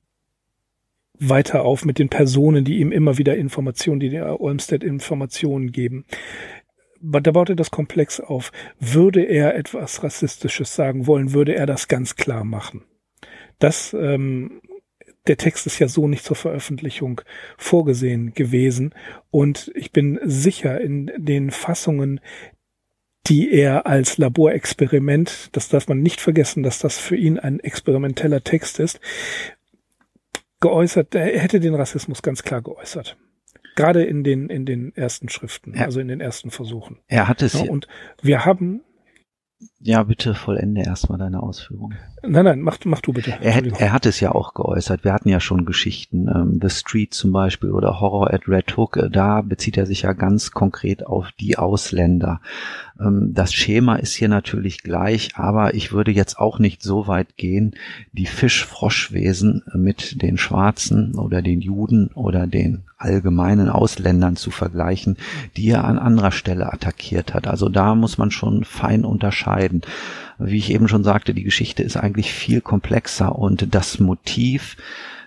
weiter 1.19 1.63
auf 1.63 1.85
mit 1.85 1.99
den 1.99 2.09
Personen, 2.09 2.65
die 2.65 2.79
ihm 2.79 2.91
immer 2.91 3.17
wieder 3.17 3.35
Informationen, 3.35 3.99
die 3.99 4.09
der 4.09 4.39
Olmsted 4.39 4.83
Informationen 4.83 5.71
geben. 5.71 6.05
Da 7.01 7.31
baut 7.31 7.49
er 7.49 7.55
das 7.55 7.71
Komplex 7.71 8.19
auf. 8.19 8.51
Würde 8.79 9.21
er 9.23 9.55
etwas 9.55 10.03
Rassistisches 10.03 10.75
sagen 10.75 11.07
wollen, 11.07 11.33
würde 11.33 11.55
er 11.55 11.65
das 11.65 11.87
ganz 11.87 12.15
klar 12.15 12.43
machen. 12.43 12.83
Das, 13.59 13.93
ähm, 13.93 14.61
der 15.27 15.37
Text 15.37 15.65
ist 15.65 15.79
ja 15.79 15.87
so 15.87 16.07
nicht 16.07 16.23
zur 16.23 16.35
Veröffentlichung 16.35 17.21
vorgesehen 17.57 18.33
gewesen. 18.33 18.93
Und 19.31 19.71
ich 19.75 19.91
bin 19.91 20.19
sicher, 20.23 20.79
in 20.81 21.11
den 21.17 21.51
Fassungen, 21.51 22.19
die 23.27 23.51
er 23.51 23.87
als 23.87 24.17
Laborexperiment, 24.17 25.49
das 25.53 25.69
darf 25.69 25.87
man 25.87 26.01
nicht 26.01 26.21
vergessen, 26.21 26.63
dass 26.63 26.79
das 26.79 26.97
für 26.97 27.15
ihn 27.15 27.39
ein 27.39 27.59
experimenteller 27.59 28.43
Text 28.43 28.79
ist, 28.79 28.99
geäußert, 30.59 31.15
er 31.15 31.39
hätte 31.39 31.59
den 31.59 31.75
Rassismus 31.75 32.21
ganz 32.21 32.43
klar 32.43 32.61
geäußert. 32.61 33.17
Gerade 33.75 34.03
in 34.03 34.23
den, 34.23 34.49
in 34.49 34.65
den 34.65 34.95
ersten 34.95 35.27
Schriften, 35.29 35.75
ja. 35.75 35.85
also 35.85 35.99
in 35.99 36.07
den 36.07 36.21
ersten 36.21 36.49
Versuchen. 36.49 36.99
Er 37.07 37.27
hat 37.27 37.41
es. 37.41 37.53
Ja, 37.53 37.69
und 37.69 37.87
wir 38.21 38.45
haben, 38.45 38.81
ja, 39.85 40.01
bitte 40.01 40.33
vollende 40.33 40.81
erstmal 40.81 41.19
deine 41.19 41.43
Ausführung. 41.43 41.93
Nein, 42.23 42.45
nein, 42.45 42.61
mach, 42.61 42.79
mach 42.85 43.01
du 43.01 43.13
bitte. 43.13 43.35
Er, 43.39 43.53
hat, 43.53 43.65
er 43.79 43.93
hat 43.93 44.07
es 44.07 44.19
ja 44.19 44.31
auch 44.31 44.55
geäußert. 44.55 45.03
Wir 45.03 45.13
hatten 45.13 45.29
ja 45.29 45.39
schon 45.39 45.63
Geschichten, 45.63 46.27
ähm, 46.27 46.59
The 46.59 46.71
Street 46.71 47.13
zum 47.13 47.31
Beispiel 47.31 47.69
oder 47.69 47.99
Horror 47.99 48.33
at 48.33 48.47
Red 48.47 48.75
Hook. 48.75 48.97
Äh, 48.97 49.09
da 49.11 49.41
bezieht 49.41 49.77
er 49.77 49.85
sich 49.85 50.01
ja 50.01 50.13
ganz 50.13 50.51
konkret 50.51 51.05
auf 51.05 51.31
die 51.39 51.59
Ausländer. 51.59 52.41
Ähm, 52.99 53.31
das 53.35 53.53
Schema 53.53 53.97
ist 53.97 54.13
hier 54.13 54.27
natürlich 54.27 54.81
gleich, 54.81 55.35
aber 55.35 55.75
ich 55.75 55.91
würde 55.91 56.11
jetzt 56.11 56.39
auch 56.39 56.57
nicht 56.57 56.81
so 56.81 57.07
weit 57.07 57.37
gehen, 57.37 57.75
die 58.11 58.25
Fisch-Froschwesen 58.25 59.63
mit 59.75 60.21
den 60.23 60.37
Schwarzen 60.37 61.15
oder 61.15 61.43
den 61.43 61.61
Juden 61.61 62.07
oder 62.15 62.47
den 62.47 62.85
allgemeinen 62.97 63.69
Ausländern 63.69 64.35
zu 64.35 64.51
vergleichen, 64.51 65.17
die 65.57 65.69
er 65.69 65.83
an 65.83 65.99
anderer 65.99 66.31
Stelle 66.31 66.71
attackiert 66.71 67.33
hat. 67.33 67.47
Also 67.47 67.69
da 67.69 67.93
muss 67.93 68.17
man 68.17 68.31
schon 68.31 68.63
fein 68.63 69.03
unterscheiden. 69.05 69.74
Wie 70.37 70.57
ich 70.57 70.71
eben 70.71 70.87
schon 70.87 71.03
sagte, 71.03 71.33
die 71.33 71.43
Geschichte 71.43 71.83
ist 71.83 71.97
eigentlich 71.97 72.33
viel 72.33 72.61
komplexer 72.61 73.37
und 73.37 73.73
das 73.73 73.99
Motiv, 73.99 74.75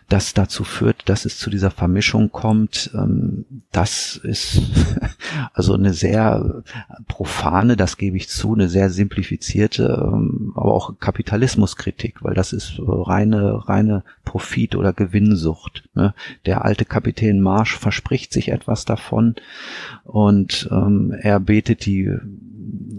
das 0.09 0.33
dazu 0.33 0.65
führt, 0.65 1.07
dass 1.07 1.27
es 1.27 1.39
zu 1.39 1.51
dieser 1.51 1.71
Vermischung 1.71 2.33
kommt, 2.33 2.91
ähm, 2.95 3.45
das 3.73 4.17
ist 4.17 4.63
also 5.53 5.75
eine 5.75 5.93
sehr 5.93 6.63
profane, 7.07 7.77
das 7.77 7.99
gebe 7.99 8.17
ich 8.17 8.31
zu, 8.31 8.55
eine 8.55 8.71
sehr 8.71 8.89
simplifizierte, 8.89 10.09
ähm, 10.11 10.53
aber 10.57 10.73
auch 10.73 10.99
Kapitalismuskritik, 10.99 12.23
weil 12.25 12.33
das 12.33 12.55
ist 12.55 12.81
reine, 12.81 13.69
reine 13.69 14.03
Profit- 14.25 14.77
oder 14.77 14.95
Gewinnsucht. 14.95 15.89
Ne? 15.95 16.15
Der 16.47 16.65
alte 16.65 16.87
Kapitän 16.87 17.41
Marsch 17.41 17.77
verspricht 17.77 18.33
sich 18.33 18.49
etwas 18.49 18.87
davon 18.87 19.35
und 20.05 20.69
ähm, 20.73 21.15
er 21.21 21.39
betet 21.39 21.85
die 21.85 22.11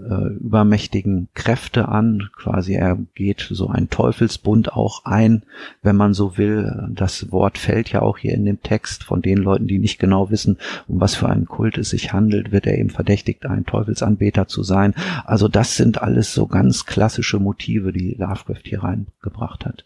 äh, 0.09 0.33
übermächtigen 0.35 1.29
Kräfte 1.33 1.87
an. 1.87 2.29
Quasi 2.35 2.73
er 2.73 2.97
geht 3.15 3.47
so 3.49 3.67
ein 3.67 3.89
Teufelsbund 3.89 4.73
auch 4.73 5.05
ein, 5.05 5.43
wenn 5.81 5.95
man 5.95 6.13
so 6.13 6.37
will. 6.37 6.89
Das 6.89 7.31
Wort 7.31 7.57
fällt 7.57 7.91
ja 7.91 8.01
auch 8.01 8.17
hier 8.17 8.33
in 8.33 8.45
dem 8.45 8.61
Text 8.61 9.03
von 9.03 9.21
den 9.21 9.37
Leuten, 9.37 9.67
die 9.67 9.79
nicht 9.79 9.99
genau 9.99 10.29
wissen, 10.29 10.57
um 10.87 10.99
was 10.99 11.15
für 11.15 11.29
einen 11.29 11.45
Kult 11.45 11.77
es 11.77 11.89
sich 11.89 12.13
handelt, 12.13 12.51
wird 12.51 12.67
er 12.67 12.77
eben 12.77 12.89
verdächtigt, 12.89 13.45
ein 13.45 13.65
Teufelsanbeter 13.65 14.47
zu 14.47 14.63
sein. 14.63 14.93
Also 15.25 15.47
das 15.47 15.75
sind 15.75 16.01
alles 16.01 16.33
so 16.33 16.47
ganz 16.47 16.85
klassische 16.85 17.39
Motive, 17.39 17.93
die 17.93 18.15
Lovecraft 18.17 18.63
hier 18.63 18.83
reingebracht 18.83 19.65
hat. 19.65 19.85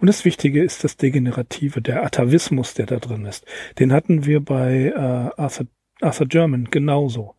Und 0.00 0.06
das 0.06 0.24
Wichtige 0.24 0.62
ist 0.62 0.84
das 0.84 0.96
Degenerative, 0.96 1.82
der 1.82 2.04
Atavismus, 2.04 2.74
der 2.74 2.86
da 2.86 2.98
drin 2.98 3.24
ist. 3.24 3.44
Den 3.78 3.92
hatten 3.92 4.24
wir 4.24 4.40
bei 4.40 4.92
äh, 4.94 5.40
Arthur, 5.40 5.66
Arthur 6.00 6.26
German 6.26 6.66
genauso. 6.70 7.35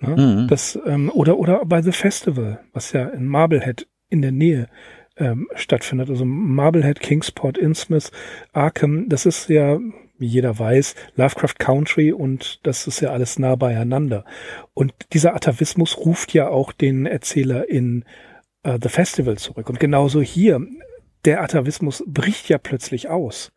Ne? 0.00 0.16
Mhm. 0.16 0.48
Das, 0.48 0.78
ähm, 0.86 1.10
oder, 1.12 1.38
oder 1.38 1.64
bei 1.64 1.82
The 1.82 1.92
Festival, 1.92 2.60
was 2.72 2.92
ja 2.92 3.08
in 3.08 3.26
Marblehead 3.26 3.86
in 4.08 4.22
der 4.22 4.32
Nähe 4.32 4.68
ähm, 5.16 5.48
stattfindet. 5.54 6.08
Also 6.10 6.24
Marblehead, 6.24 7.00
Kingsport, 7.00 7.58
Innsmouth, 7.58 8.10
Arkham, 8.52 9.08
das 9.08 9.26
ist 9.26 9.48
ja 9.48 9.78
wie 10.18 10.26
jeder 10.26 10.58
weiß, 10.58 10.94
Lovecraft 11.16 11.58
Country 11.58 12.12
und 12.12 12.66
das 12.66 12.86
ist 12.86 13.00
ja 13.00 13.10
alles 13.10 13.38
nah 13.38 13.54
beieinander. 13.54 14.24
Und 14.74 14.92
dieser 15.12 15.34
Atavismus 15.34 15.96
ruft 15.96 16.34
ja 16.34 16.48
auch 16.48 16.72
den 16.72 17.06
Erzähler 17.06 17.68
in 17.68 18.04
uh, 18.66 18.78
The 18.82 18.88
Festival 18.88 19.38
zurück. 19.38 19.70
Und 19.70 19.80
genauso 19.80 20.20
hier, 20.20 20.60
der 21.24 21.42
Atavismus 21.42 22.04
bricht 22.06 22.48
ja 22.48 22.58
plötzlich 22.58 23.08
aus. 23.08 23.52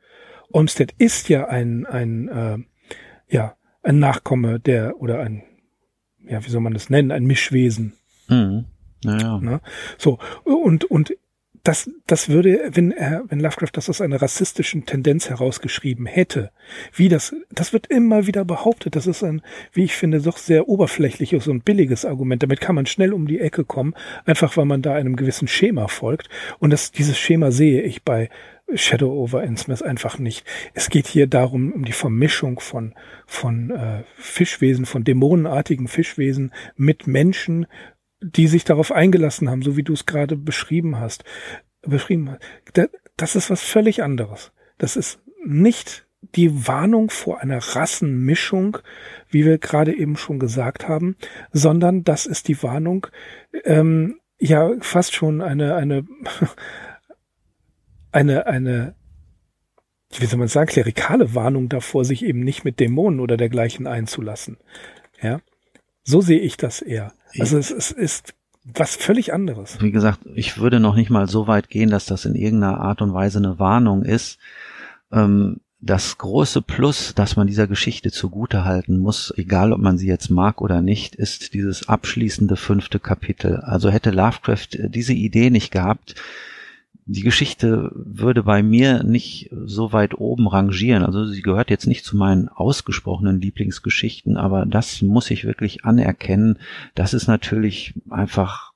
Olmsted 0.52 0.94
ist 0.98 1.30
ja 1.30 1.48
ein, 1.48 1.86
ein, 1.86 2.28
äh, 2.28 2.58
ja, 3.28 3.56
ein 3.82 4.00
Nachkomme 4.00 4.60
der, 4.60 5.02
oder 5.02 5.20
ein, 5.20 5.44
ja, 6.28 6.44
wie 6.46 6.50
soll 6.50 6.62
man 6.62 6.74
das 6.74 6.90
nennen, 6.90 7.12
ein 7.12 7.26
Mischwesen. 7.26 7.94
Mhm. 8.28 8.66
Naja. 9.04 9.40
Ne? 9.40 9.62
So, 9.98 10.20
und, 10.44 10.86
und 10.86 11.14
das, 11.64 11.90
das 12.08 12.30
würde, 12.30 12.72
wenn 12.74 12.92
er, 12.92 13.24
wenn 13.28 13.40
Lovecraft 13.40 13.72
das 13.74 13.90
aus 13.90 14.02
einer 14.02 14.22
rassistischen 14.22 14.86
Tendenz 14.86 15.30
herausgeschrieben 15.30 16.08
hätte, 16.08 16.52
wie 16.94 17.08
das, 17.08 17.36
das 17.52 17.72
wird 17.72 17.88
immer 17.88 18.26
wieder 18.26 18.46
behauptet, 18.46 18.96
das 18.96 19.06
ist 19.06 19.24
ein, 19.24 19.42
wie 19.72 19.84
ich 19.84 19.94
finde, 19.94 20.22
doch 20.22 20.38
sehr 20.38 20.68
oberflächliches 20.68 21.48
und 21.48 21.64
billiges 21.64 22.04
Argument. 22.04 22.42
Damit 22.42 22.62
kann 22.62 22.76
man 22.76 22.88
schnell 22.88 23.14
um 23.14 23.28
die 23.28 23.40
Ecke 23.40 23.64
kommen, 23.64 23.94
einfach 24.26 24.58
weil 24.58 24.66
man 24.66 24.82
da 24.82 24.96
einem 24.96 25.16
gewissen 25.16 25.48
Schema 25.48 25.88
folgt. 25.88 26.30
Und 26.58 26.72
das, 26.72 26.92
dieses 26.92 27.20
Schema 27.20 27.52
sehe 27.52 27.82
ich 27.84 28.04
bei 28.04 28.30
Shadow 28.76 29.12
over 29.12 29.44
Innsmouth 29.44 29.84
einfach 29.84 30.18
nicht. 30.18 30.46
Es 30.74 30.90
geht 30.90 31.08
hier 31.08 31.28
darum, 31.28 31.72
um 31.72 31.86
die 31.86 31.92
Vermischung 31.92 32.60
von, 32.60 32.94
von 33.26 33.72
äh, 33.72 34.04
Fischwesen, 34.16 34.86
von 34.86 35.04
dämonenartigen 35.04 35.88
Fischwesen 35.88 36.54
mit 36.76 37.08
Menschen, 37.08 37.68
die 38.22 38.48
sich 38.48 38.64
darauf 38.64 38.92
eingelassen 38.92 39.50
haben, 39.50 39.62
so 39.62 39.78
wie 39.78 39.84
du 39.84 39.94
es 39.94 40.06
gerade 40.06 40.36
beschrieben 40.36 41.00
hast. 41.00 41.24
Beschrieben 41.82 42.32
hast. 42.32 42.90
Das 43.18 43.36
ist 43.36 43.50
was 43.50 43.62
völlig 43.62 44.04
anderes. 44.04 44.52
Das 44.78 44.96
ist 44.96 45.20
nicht 45.44 46.06
die 46.36 46.68
Warnung 46.68 47.10
vor 47.10 47.42
einer 47.42 47.58
Rassenmischung, 47.58 48.78
wie 49.30 49.46
wir 49.46 49.58
gerade 49.58 49.96
eben 49.96 50.18
schon 50.18 50.40
gesagt 50.40 50.88
haben, 50.88 51.16
sondern 51.52 52.04
das 52.04 52.26
ist 52.26 52.48
die 52.48 52.62
Warnung, 52.62 53.08
ähm, 53.64 54.20
ja, 54.40 54.72
fast 54.80 55.14
schon 55.14 55.42
eine, 55.42 55.76
eine, 55.76 56.06
eine, 58.12 58.48
eine, 58.48 58.96
wie 60.18 60.26
soll 60.26 60.40
man 60.40 60.48
sagen, 60.48 60.70
klerikale 60.70 61.36
Warnung 61.36 61.70
davor, 61.70 62.06
sich 62.06 62.24
eben 62.24 62.42
nicht 62.42 62.66
mit 62.66 62.80
Dämonen 62.80 63.20
oder 63.20 63.38
dergleichen 63.38 63.88
einzulassen. 63.88 64.58
Ja. 65.22 65.42
So 66.04 66.22
sehe 66.22 66.40
ich 66.40 66.58
das 66.58 66.82
eher. 66.82 67.14
Also 67.40 67.58
es, 67.58 67.72
es 67.72 67.92
ist 67.92 68.34
was 68.64 68.96
völlig 68.96 69.34
anderes. 69.34 69.82
Wie 69.82 69.92
gesagt, 69.92 70.20
ich 70.36 70.58
würde 70.58 70.80
noch 70.80 70.96
nicht 70.96 71.10
mal 71.10 71.28
so 71.28 71.48
weit 71.48 71.70
gehen, 71.70 71.90
dass 71.90 72.06
das 72.06 72.26
in 72.26 72.36
irgendeiner 72.36 72.80
Art 72.80 73.02
und 73.02 73.14
Weise 73.14 73.40
eine 73.40 73.60
Warnung 73.60 74.04
ist. 74.04 74.38
Ähm, 75.12 75.62
das 75.84 76.20
große 76.20 76.62
Plus, 76.62 77.16
das 77.16 77.36
man 77.36 77.48
dieser 77.48 77.66
Geschichte 77.66 78.12
zugute 78.12 78.66
halten 78.66 79.00
muss, 79.00 79.34
egal 79.36 79.74
ob 79.74 79.82
man 79.82 79.98
sie 79.98 80.08
jetzt 80.08 80.30
mag 80.30 80.62
oder 80.62 80.82
nicht, 80.82 81.16
ist 81.16 81.56
dieses 81.56 81.90
abschließende 81.90 82.56
fünfte 82.56 83.00
Kapitel. 83.00 83.58
Also 83.58 83.90
hätte 83.90 84.12
Lovecraft 84.12 84.68
diese 84.90 85.14
Idee 85.14 85.50
nicht 85.50 85.72
gehabt, 85.72 86.14
die 87.06 87.22
Geschichte 87.22 87.92
würde 87.94 88.44
bei 88.44 88.64
mir 88.64 89.04
nicht 89.04 89.50
so 89.66 89.92
weit 89.92 90.16
oben 90.16 90.48
rangieren. 90.48 91.04
Also 91.04 91.26
sie 91.26 91.42
gehört 91.42 91.70
jetzt 91.70 91.88
nicht 91.88 92.06
zu 92.06 92.16
meinen 92.16 92.48
ausgesprochenen 92.48 93.42
Lieblingsgeschichten, 93.42 94.38
aber 94.38 94.66
das 94.66 95.02
muss 95.02 95.32
ich 95.32 95.46
wirklich 95.46 95.84
anerkennen. 95.84 96.60
Das 96.96 97.14
ist 97.14 97.28
natürlich 97.28 97.94
einfach 98.10 98.71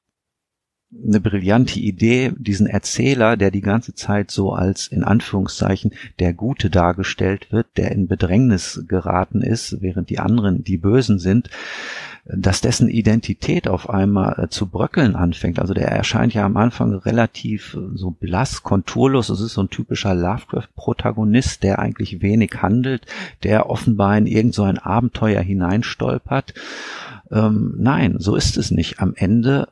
eine 0.91 1.19
brillante 1.19 1.79
Idee, 1.79 2.31
diesen 2.37 2.67
Erzähler, 2.67 3.37
der 3.37 3.51
die 3.51 3.61
ganze 3.61 3.95
Zeit 3.95 4.31
so 4.31 4.53
als 4.53 4.87
in 4.87 5.03
Anführungszeichen 5.03 5.93
der 6.19 6.33
Gute 6.33 6.69
dargestellt 6.69 7.51
wird, 7.51 7.67
der 7.77 7.91
in 7.91 8.07
Bedrängnis 8.07 8.83
geraten 8.87 9.41
ist, 9.41 9.81
während 9.81 10.09
die 10.09 10.19
anderen 10.19 10.63
die 10.63 10.77
Bösen 10.77 11.19
sind, 11.19 11.49
dass 12.25 12.61
dessen 12.61 12.89
Identität 12.89 13.67
auf 13.67 13.89
einmal 13.89 14.39
äh, 14.39 14.49
zu 14.49 14.67
bröckeln 14.67 15.15
anfängt. 15.15 15.59
Also 15.59 15.73
der 15.73 15.89
erscheint 15.89 16.33
ja 16.33 16.43
am 16.43 16.57
Anfang 16.57 16.93
relativ 16.93 17.75
äh, 17.75 17.95
so 17.95 18.09
blass, 18.09 18.63
konturlos. 18.63 19.29
Es 19.29 19.41
ist 19.41 19.53
so 19.53 19.61
ein 19.61 19.69
typischer 19.69 20.15
Lovecraft-Protagonist, 20.15 21.61
der 21.61 21.79
eigentlich 21.79 22.21
wenig 22.21 22.61
handelt, 22.61 23.05
der 23.43 23.69
offenbar 23.69 24.17
in 24.17 24.25
irgend 24.25 24.55
so 24.55 24.63
Abenteuer 24.63 25.41
hineinstolpert. 25.41 26.55
Ähm, 27.31 27.75
nein, 27.77 28.15
so 28.17 28.35
ist 28.35 28.57
es 28.57 28.71
nicht. 28.71 28.99
Am 28.99 29.13
Ende 29.15 29.67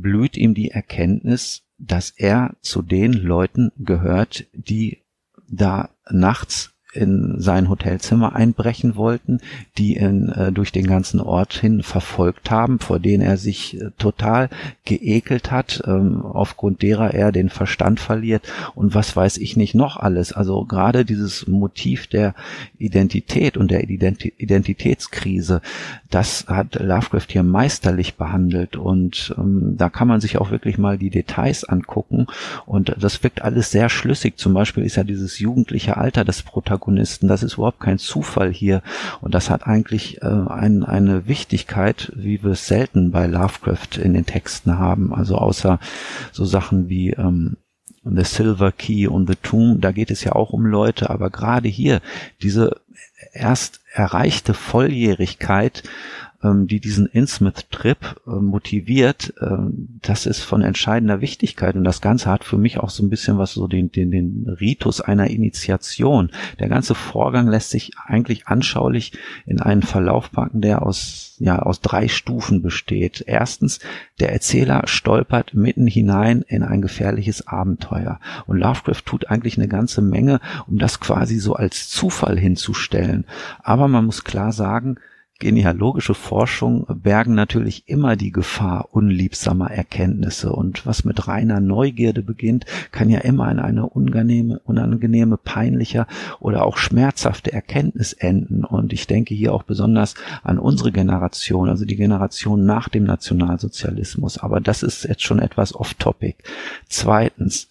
blüht 0.00 0.36
ihm 0.36 0.54
die 0.54 0.70
Erkenntnis, 0.70 1.64
dass 1.78 2.10
er 2.10 2.56
zu 2.60 2.82
den 2.82 3.12
Leuten 3.12 3.72
gehört, 3.76 4.46
die 4.52 5.02
da 5.48 5.90
nachts 6.10 6.74
in 6.92 7.40
sein 7.40 7.68
Hotelzimmer 7.68 8.36
einbrechen 8.36 8.96
wollten, 8.96 9.40
die 9.78 9.96
ihn 9.96 10.28
äh, 10.28 10.52
durch 10.52 10.72
den 10.72 10.86
ganzen 10.86 11.20
Ort 11.20 11.54
hin 11.54 11.82
verfolgt 11.82 12.50
haben, 12.50 12.78
vor 12.78 13.00
denen 13.00 13.22
er 13.22 13.38
sich 13.38 13.80
äh, 13.80 13.90
total 13.98 14.50
geekelt 14.84 15.50
hat, 15.50 15.82
ähm, 15.86 16.22
aufgrund 16.22 16.82
derer 16.82 17.14
er 17.14 17.32
den 17.32 17.48
Verstand 17.48 17.98
verliert 17.98 18.46
und 18.74 18.94
was 18.94 19.16
weiß 19.16 19.38
ich 19.38 19.56
nicht 19.56 19.74
noch 19.74 19.96
alles. 19.96 20.32
Also 20.32 20.64
gerade 20.64 21.04
dieses 21.04 21.46
Motiv 21.46 22.08
der 22.08 22.34
Identität 22.78 23.56
und 23.56 23.70
der 23.70 23.88
Ident 23.88 24.22
Identitätskrise, 24.22 25.62
das 26.10 26.46
hat 26.46 26.74
Lovecraft 26.74 27.28
hier 27.28 27.42
meisterlich 27.42 28.16
behandelt 28.16 28.76
und 28.76 29.34
ähm, 29.38 29.76
da 29.78 29.88
kann 29.88 30.08
man 30.08 30.20
sich 30.20 30.36
auch 30.36 30.50
wirklich 30.50 30.76
mal 30.76 30.98
die 30.98 31.10
Details 31.10 31.64
angucken 31.64 32.26
und 32.66 32.94
das 33.00 33.22
wirkt 33.22 33.40
alles 33.40 33.70
sehr 33.70 33.88
schlüssig. 33.88 34.36
Zum 34.36 34.52
Beispiel 34.52 34.84
ist 34.84 34.96
ja 34.96 35.04
dieses 35.04 35.38
jugendliche 35.38 35.96
Alter 35.96 36.24
des 36.24 36.42
Protagonisten 36.42 36.81
Protagonisten. 36.82 37.28
Das 37.28 37.42
ist 37.42 37.54
überhaupt 37.54 37.80
kein 37.80 37.98
Zufall 37.98 38.52
hier. 38.52 38.82
Und 39.20 39.34
das 39.34 39.50
hat 39.50 39.66
eigentlich 39.66 40.20
äh, 40.22 40.26
ein, 40.26 40.82
eine 40.82 41.26
Wichtigkeit, 41.26 42.12
wie 42.14 42.42
wir 42.42 42.52
es 42.52 42.66
selten 42.66 43.12
bei 43.12 43.26
Lovecraft 43.26 43.98
in 44.02 44.14
den 44.14 44.26
Texten 44.26 44.78
haben. 44.78 45.14
Also 45.14 45.36
außer 45.36 45.78
so 46.32 46.44
Sachen 46.44 46.88
wie 46.88 47.10
ähm, 47.10 47.56
The 48.04 48.24
Silver 48.24 48.72
Key 48.72 49.06
und 49.06 49.28
The 49.28 49.36
Tomb, 49.36 49.80
da 49.80 49.92
geht 49.92 50.10
es 50.10 50.24
ja 50.24 50.32
auch 50.32 50.52
um 50.52 50.66
Leute, 50.66 51.08
aber 51.08 51.30
gerade 51.30 51.68
hier 51.68 52.00
diese 52.42 52.80
erst 53.32 53.80
erreichte 53.92 54.54
Volljährigkeit 54.54 55.84
ähm, 56.42 56.66
die 56.66 56.80
diesen 56.80 57.06
Innsmouth-Trip 57.06 58.20
äh, 58.26 58.30
motiviert, 58.30 59.34
äh, 59.40 59.56
das 60.02 60.26
ist 60.26 60.40
von 60.40 60.62
entscheidender 60.62 61.20
Wichtigkeit. 61.20 61.76
Und 61.76 61.84
das 61.84 62.00
Ganze 62.00 62.30
hat 62.30 62.44
für 62.44 62.58
mich 62.58 62.78
auch 62.78 62.90
so 62.90 63.02
ein 63.02 63.10
bisschen 63.10 63.38
was 63.38 63.52
so 63.52 63.66
den, 63.66 63.90
den, 63.90 64.10
den 64.10 64.56
Ritus 64.60 65.00
einer 65.00 65.28
Initiation. 65.30 66.30
Der 66.58 66.68
ganze 66.68 66.94
Vorgang 66.94 67.48
lässt 67.48 67.70
sich 67.70 67.92
eigentlich 68.04 68.46
anschaulich 68.48 69.12
in 69.46 69.60
einen 69.60 69.82
Verlauf 69.82 70.32
packen, 70.32 70.60
der 70.60 70.82
aus, 70.82 71.36
ja, 71.38 71.60
aus 71.60 71.80
drei 71.80 72.08
Stufen 72.08 72.62
besteht. 72.62 73.24
Erstens, 73.26 73.78
der 74.20 74.32
Erzähler 74.32 74.82
stolpert 74.86 75.54
mitten 75.54 75.86
hinein 75.86 76.42
in 76.42 76.62
ein 76.62 76.82
gefährliches 76.82 77.46
Abenteuer. 77.46 78.18
Und 78.46 78.58
Lovecraft 78.58 79.02
tut 79.04 79.30
eigentlich 79.30 79.56
eine 79.58 79.68
ganze 79.68 80.02
Menge, 80.02 80.40
um 80.66 80.78
das 80.78 81.00
quasi 81.00 81.38
so 81.38 81.54
als 81.54 81.88
Zufall 81.88 82.38
hinzustellen. 82.38 83.26
Aber 83.62 83.88
man 83.88 84.04
muss 84.04 84.24
klar 84.24 84.52
sagen, 84.52 84.96
genealogische 85.42 86.14
Forschung 86.14 86.86
bergen 86.88 87.34
natürlich 87.34 87.88
immer 87.88 88.14
die 88.14 88.30
Gefahr 88.30 88.90
unliebsamer 88.92 89.72
Erkenntnisse. 89.72 90.52
Und 90.52 90.86
was 90.86 91.04
mit 91.04 91.26
reiner 91.26 91.58
Neugierde 91.58 92.22
beginnt, 92.22 92.64
kann 92.92 93.10
ja 93.10 93.18
immer 93.18 93.50
in 93.50 93.58
eine 93.58 93.88
unangenehme, 93.88 94.60
unangenehme, 94.60 95.36
peinlicher 95.36 96.06
oder 96.38 96.64
auch 96.64 96.76
schmerzhafte 96.76 97.52
Erkenntnis 97.52 98.12
enden. 98.12 98.64
Und 98.64 98.92
ich 98.92 99.08
denke 99.08 99.34
hier 99.34 99.52
auch 99.52 99.64
besonders 99.64 100.14
an 100.44 100.60
unsere 100.60 100.92
Generation, 100.92 101.68
also 101.68 101.84
die 101.84 101.96
Generation 101.96 102.64
nach 102.64 102.88
dem 102.88 103.02
Nationalsozialismus, 103.02 104.38
aber 104.38 104.60
das 104.60 104.84
ist 104.84 105.02
jetzt 105.04 105.22
schon 105.22 105.40
etwas 105.40 105.74
off-topic. 105.74 106.36
Zweitens, 106.88 107.68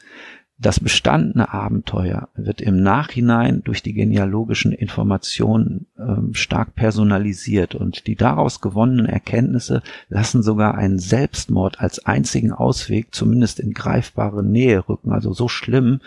das 0.62 0.80
bestandene 0.80 1.52
Abenteuer 1.52 2.30
wird 2.36 2.62
im 2.62 2.84
Nachhinein 2.84 3.64
durch 3.64 3.82
die 3.82 3.94
genealogischen 3.94 4.72
Informationen 4.72 5.88
äh, 5.98 6.34
stark 6.34 6.76
personalisiert 6.76 7.74
und 7.74 8.06
die 8.06 8.16
daraus 8.16 8.62
gewonnenen 8.62 9.08
Erkenntnisse 9.08 9.82
lassen 10.08 10.44
sogar 10.44 10.76
einen 10.76 11.00
Selbstmord 11.00 11.80
als 11.80 12.06
einzigen 12.06 12.52
Ausweg 12.52 13.08
zumindest 13.12 13.60
in 13.60 13.74
greifbare 13.74 14.44
Nähe 14.44 14.88
rücken. 14.88 15.12
Also 15.12 15.34
so 15.34 15.48
schlimm 15.48 16.00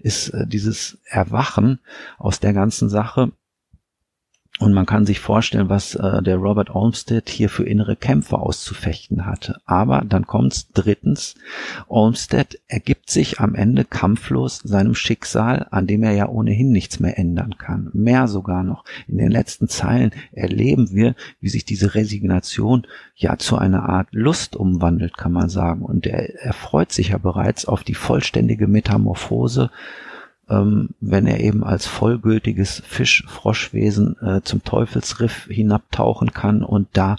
ist 0.00 0.30
äh, 0.30 0.44
dieses 0.44 0.98
Erwachen 1.04 1.78
aus 2.18 2.40
der 2.40 2.52
ganzen 2.52 2.88
Sache, 2.88 3.30
und 4.60 4.74
man 4.74 4.84
kann 4.84 5.06
sich 5.06 5.20
vorstellen, 5.20 5.70
was 5.70 5.94
äh, 5.94 6.22
der 6.22 6.36
Robert 6.36 6.74
Olmsted 6.74 7.30
hier 7.30 7.48
für 7.48 7.64
innere 7.64 7.96
Kämpfe 7.96 8.38
auszufechten 8.38 9.24
hatte. 9.24 9.56
Aber 9.64 10.02
dann 10.06 10.26
kommt's 10.26 10.68
drittens. 10.74 11.34
Olmsted 11.88 12.60
ergibt 12.68 13.08
sich 13.08 13.40
am 13.40 13.54
Ende 13.54 13.86
kampflos 13.86 14.58
seinem 14.58 14.94
Schicksal, 14.94 15.66
an 15.70 15.86
dem 15.86 16.02
er 16.02 16.12
ja 16.12 16.28
ohnehin 16.28 16.72
nichts 16.72 17.00
mehr 17.00 17.18
ändern 17.18 17.56
kann. 17.56 17.88
Mehr 17.94 18.28
sogar 18.28 18.62
noch. 18.62 18.84
In 19.08 19.16
den 19.16 19.30
letzten 19.30 19.66
Zeilen 19.66 20.10
erleben 20.32 20.90
wir, 20.90 21.14
wie 21.40 21.48
sich 21.48 21.64
diese 21.64 21.94
Resignation 21.94 22.86
ja 23.16 23.38
zu 23.38 23.56
einer 23.56 23.88
Art 23.88 24.08
Lust 24.10 24.56
umwandelt, 24.56 25.16
kann 25.16 25.32
man 25.32 25.48
sagen. 25.48 25.80
Und 25.80 26.06
er, 26.06 26.38
er 26.38 26.52
freut 26.52 26.92
sich 26.92 27.08
ja 27.08 27.18
bereits 27.18 27.64
auf 27.64 27.82
die 27.82 27.94
vollständige 27.94 28.66
Metamorphose 28.66 29.70
ähm, 30.50 30.90
wenn 31.00 31.26
er 31.26 31.40
eben 31.40 31.64
als 31.64 31.86
vollgültiges 31.86 32.82
Fisch-Froschwesen 32.86 34.16
äh, 34.20 34.40
zum 34.42 34.64
Teufelsriff 34.64 35.46
hinabtauchen 35.48 36.32
kann 36.32 36.62
und 36.62 36.88
da 36.92 37.16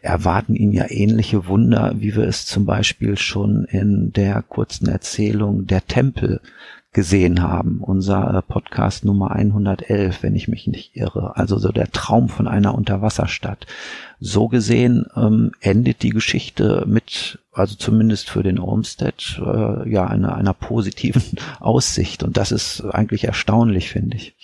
erwarten 0.00 0.54
ihn 0.54 0.72
ja 0.72 0.86
ähnliche 0.88 1.46
Wunder, 1.46 1.94
wie 1.96 2.14
wir 2.14 2.24
es 2.24 2.46
zum 2.46 2.64
Beispiel 2.64 3.18
schon 3.18 3.64
in 3.64 4.12
der 4.12 4.42
kurzen 4.42 4.88
Erzählung 4.88 5.66
Der 5.66 5.86
Tempel 5.86 6.40
gesehen 6.92 7.42
haben. 7.42 7.80
Unser 7.80 8.34
äh, 8.34 8.42
Podcast 8.42 9.04
Nummer 9.04 9.32
111, 9.32 10.22
wenn 10.22 10.34
ich 10.34 10.48
mich 10.48 10.66
nicht 10.66 10.96
irre. 10.96 11.36
Also 11.36 11.58
so 11.58 11.70
der 11.70 11.90
Traum 11.90 12.28
von 12.28 12.48
einer 12.48 12.74
Unterwasserstadt. 12.74 13.66
So 14.20 14.48
gesehen 14.48 15.06
ähm, 15.14 15.52
endet 15.60 16.02
die 16.02 16.10
Geschichte 16.10 16.84
mit, 16.86 17.38
also 17.52 17.76
zumindest 17.76 18.30
für 18.30 18.42
den 18.42 18.58
Olmsted, 18.58 19.40
äh, 19.44 19.88
ja, 19.88 20.06
einer, 20.06 20.34
einer 20.34 20.54
positiven 20.54 21.22
Aussicht. 21.60 22.22
Und 22.22 22.36
das 22.36 22.52
ist 22.52 22.82
eigentlich 22.82 23.24
erstaunlich, 23.24 23.90
finde 23.90 24.16
ich. 24.16 24.34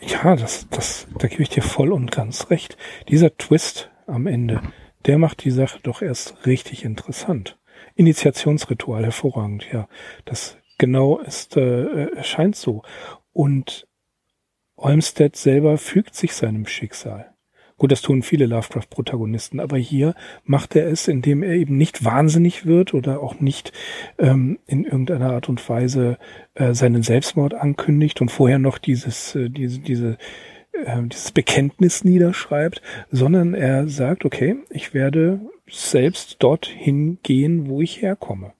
Ja, 0.00 0.36
das, 0.36 0.66
das, 0.70 1.06
da 1.18 1.28
gebe 1.28 1.42
ich 1.42 1.48
dir 1.48 1.62
voll 1.62 1.92
und 1.92 2.10
ganz 2.10 2.50
recht. 2.50 2.76
Dieser 3.08 3.36
Twist 3.36 3.90
am 4.06 4.26
Ende, 4.26 4.60
der 5.06 5.18
macht 5.18 5.44
die 5.44 5.50
Sache 5.50 5.78
doch 5.82 6.02
erst 6.02 6.46
richtig 6.46 6.84
interessant. 6.84 7.58
Initiationsritual 7.94 9.04
hervorragend, 9.04 9.66
ja. 9.72 9.88
Das 10.24 10.56
genau 10.78 11.18
ist, 11.18 11.56
äh, 11.56 12.06
erscheint 12.10 12.56
so. 12.56 12.82
Und 13.32 13.86
Olmsted 14.76 15.36
selber 15.36 15.78
fügt 15.78 16.14
sich 16.14 16.34
seinem 16.34 16.66
Schicksal. 16.66 17.34
Gut, 17.76 17.90
das 17.90 18.02
tun 18.02 18.22
viele 18.22 18.46
Lovecraft-Protagonisten, 18.46 19.58
aber 19.58 19.76
hier 19.76 20.14
macht 20.44 20.76
er 20.76 20.86
es, 20.86 21.08
indem 21.08 21.42
er 21.42 21.54
eben 21.54 21.76
nicht 21.76 22.04
wahnsinnig 22.04 22.66
wird 22.66 22.94
oder 22.94 23.20
auch 23.20 23.40
nicht 23.40 23.72
ähm, 24.16 24.60
in 24.66 24.84
irgendeiner 24.84 25.32
Art 25.32 25.48
und 25.48 25.68
Weise 25.68 26.18
äh, 26.54 26.72
seinen 26.72 27.02
Selbstmord 27.02 27.52
ankündigt 27.52 28.20
und 28.20 28.30
vorher 28.30 28.60
noch 28.60 28.78
dieses, 28.78 29.34
äh, 29.34 29.50
diese, 29.50 29.80
diese, 29.80 30.18
äh, 30.84 31.02
dieses 31.04 31.32
Bekenntnis 31.32 32.04
niederschreibt, 32.04 32.82
sondern 33.10 33.54
er 33.54 33.88
sagt, 33.88 34.24
okay, 34.24 34.56
ich 34.70 34.94
werde 34.94 35.40
selbst 35.68 36.42
dorthin 36.42 37.18
gehen, 37.22 37.68
wo 37.68 37.80
ich 37.80 38.02
herkomme. 38.02 38.52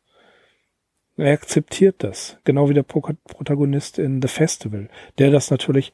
Er 1.17 1.33
akzeptiert 1.33 1.97
das, 1.99 2.39
genau 2.45 2.69
wie 2.69 2.75
der 2.75 2.83
Protagonist 2.83 3.99
in 3.99 4.21
The 4.21 4.29
Festival, 4.29 4.89
der 5.19 5.31
das 5.31 5.51
natürlich 5.51 5.93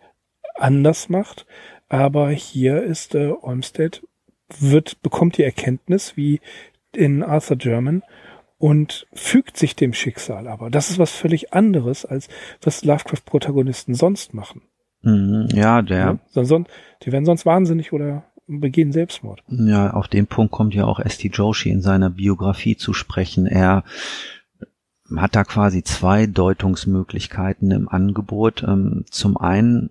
anders 0.54 1.08
macht, 1.08 1.46
aber 1.88 2.30
hier 2.30 2.82
ist 2.82 3.14
äh, 3.14 3.32
Olmsted 3.40 4.02
wird 4.58 5.02
bekommt 5.02 5.36
die 5.38 5.44
Erkenntnis 5.44 6.16
wie 6.16 6.40
in 6.94 7.22
Arthur 7.22 7.56
German 7.56 8.02
und 8.58 9.06
fügt 9.12 9.56
sich 9.56 9.76
dem 9.76 9.92
Schicksal 9.92 10.48
aber. 10.48 10.70
Das 10.70 10.90
ist 10.90 10.98
was 10.98 11.12
völlig 11.12 11.52
anderes 11.52 12.04
als 12.04 12.28
was 12.62 12.84
Lovecraft 12.84 13.24
Protagonisten 13.24 13.94
sonst 13.94 14.34
machen. 14.34 14.62
Mhm, 15.02 15.48
ja, 15.54 15.82
der. 15.82 16.18
Ja, 16.34 16.44
sonst, 16.44 16.70
die 17.02 17.12
werden 17.12 17.24
sonst 17.24 17.46
wahnsinnig 17.46 17.92
oder 17.92 18.24
begehen 18.46 18.92
Selbstmord. 18.92 19.42
Ja, 19.48 19.92
auf 19.92 20.08
den 20.08 20.26
Punkt 20.26 20.52
kommt 20.52 20.74
ja 20.74 20.84
auch 20.84 20.98
S.T. 20.98 21.28
Joshi 21.28 21.70
in 21.70 21.82
seiner 21.82 22.10
Biografie 22.10 22.76
zu 22.76 22.92
sprechen. 22.92 23.46
Er 23.46 23.84
hat 25.16 25.34
da 25.36 25.44
quasi 25.44 25.82
zwei 25.82 26.26
Deutungsmöglichkeiten 26.26 27.70
im 27.70 27.88
Angebot. 27.88 28.62
Ähm, 28.62 29.04
zum 29.10 29.36
einen 29.36 29.90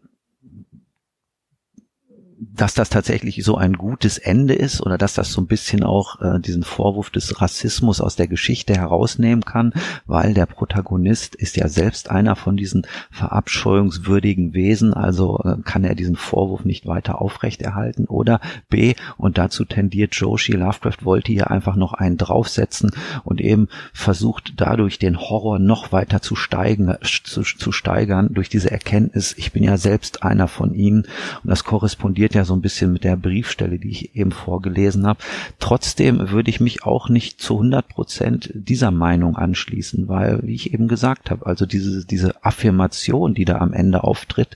dass 2.39 2.73
das 2.73 2.89
tatsächlich 2.89 3.43
so 3.43 3.57
ein 3.57 3.73
gutes 3.73 4.17
Ende 4.17 4.53
ist 4.53 4.81
oder 4.81 4.97
dass 4.97 5.13
das 5.13 5.31
so 5.31 5.41
ein 5.41 5.47
bisschen 5.47 5.83
auch 5.83 6.21
äh, 6.21 6.39
diesen 6.39 6.63
Vorwurf 6.63 7.09
des 7.09 7.41
Rassismus 7.41 7.99
aus 7.99 8.15
der 8.15 8.27
Geschichte 8.27 8.73
herausnehmen 8.73 9.43
kann, 9.43 9.73
weil 10.05 10.33
der 10.33 10.45
Protagonist 10.45 11.35
ist 11.35 11.57
ja 11.57 11.67
selbst 11.67 12.09
einer 12.09 12.37
von 12.37 12.55
diesen 12.55 12.87
verabscheuungswürdigen 13.11 14.53
Wesen, 14.53 14.93
also 14.93 15.39
äh, 15.43 15.57
kann 15.63 15.83
er 15.83 15.95
diesen 15.95 16.15
Vorwurf 16.15 16.63
nicht 16.63 16.85
weiter 16.85 17.21
aufrechterhalten? 17.21 18.05
Oder 18.05 18.39
B, 18.69 18.93
und 19.17 19.37
dazu 19.37 19.65
tendiert 19.65 20.15
Joshi, 20.15 20.53
Lovecraft 20.53 21.03
wollte 21.03 21.33
hier 21.33 21.51
einfach 21.51 21.75
noch 21.75 21.93
einen 21.93 22.17
draufsetzen 22.17 22.91
und 23.23 23.41
eben 23.41 23.67
versucht 23.93 24.53
dadurch 24.55 24.97
den 24.97 25.19
Horror 25.19 25.59
noch 25.59 25.91
weiter 25.91 26.21
zu 26.21 26.35
steigen, 26.35 26.95
zu, 27.03 27.41
zu 27.41 27.71
steigern 27.71 28.29
durch 28.33 28.47
diese 28.47 28.71
Erkenntnis, 28.71 29.35
ich 29.37 29.51
bin 29.51 29.63
ja 29.63 29.77
selbst 29.77 30.23
einer 30.23 30.47
von 30.47 30.73
ihnen. 30.73 31.03
Und 31.43 31.49
das 31.49 31.63
korrespondiert 31.63 32.28
korrespondiert 32.29 32.35
ja 32.35 32.45
so 32.45 32.53
ein 32.53 32.61
bisschen 32.61 32.93
mit 32.93 33.03
der 33.03 33.15
Briefstelle, 33.15 33.79
die 33.79 33.89
ich 33.89 34.15
eben 34.15 34.31
vorgelesen 34.31 35.05
habe. 35.05 35.19
Trotzdem 35.59 36.31
würde 36.31 36.49
ich 36.49 36.59
mich 36.59 36.83
auch 36.83 37.09
nicht 37.09 37.41
zu 37.41 37.55
100 37.55 37.87
Prozent 37.87 38.51
dieser 38.53 38.91
Meinung 38.91 39.35
anschließen, 39.35 40.07
weil, 40.07 40.41
wie 40.43 40.55
ich 40.55 40.73
eben 40.73 40.87
gesagt 40.87 41.31
habe, 41.31 41.45
also 41.45 41.65
diese, 41.65 42.05
diese 42.05 42.43
Affirmation, 42.43 43.33
die 43.33 43.45
da 43.45 43.57
am 43.57 43.73
Ende 43.73 44.03
auftritt, 44.03 44.55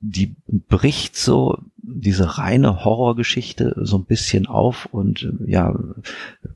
die 0.00 0.36
bricht 0.46 1.16
so 1.16 1.58
diese 1.86 2.38
reine 2.38 2.84
Horrorgeschichte 2.84 3.74
so 3.82 3.98
ein 3.98 4.04
bisschen 4.04 4.46
auf 4.46 4.86
und 4.86 5.32
ja 5.46 5.74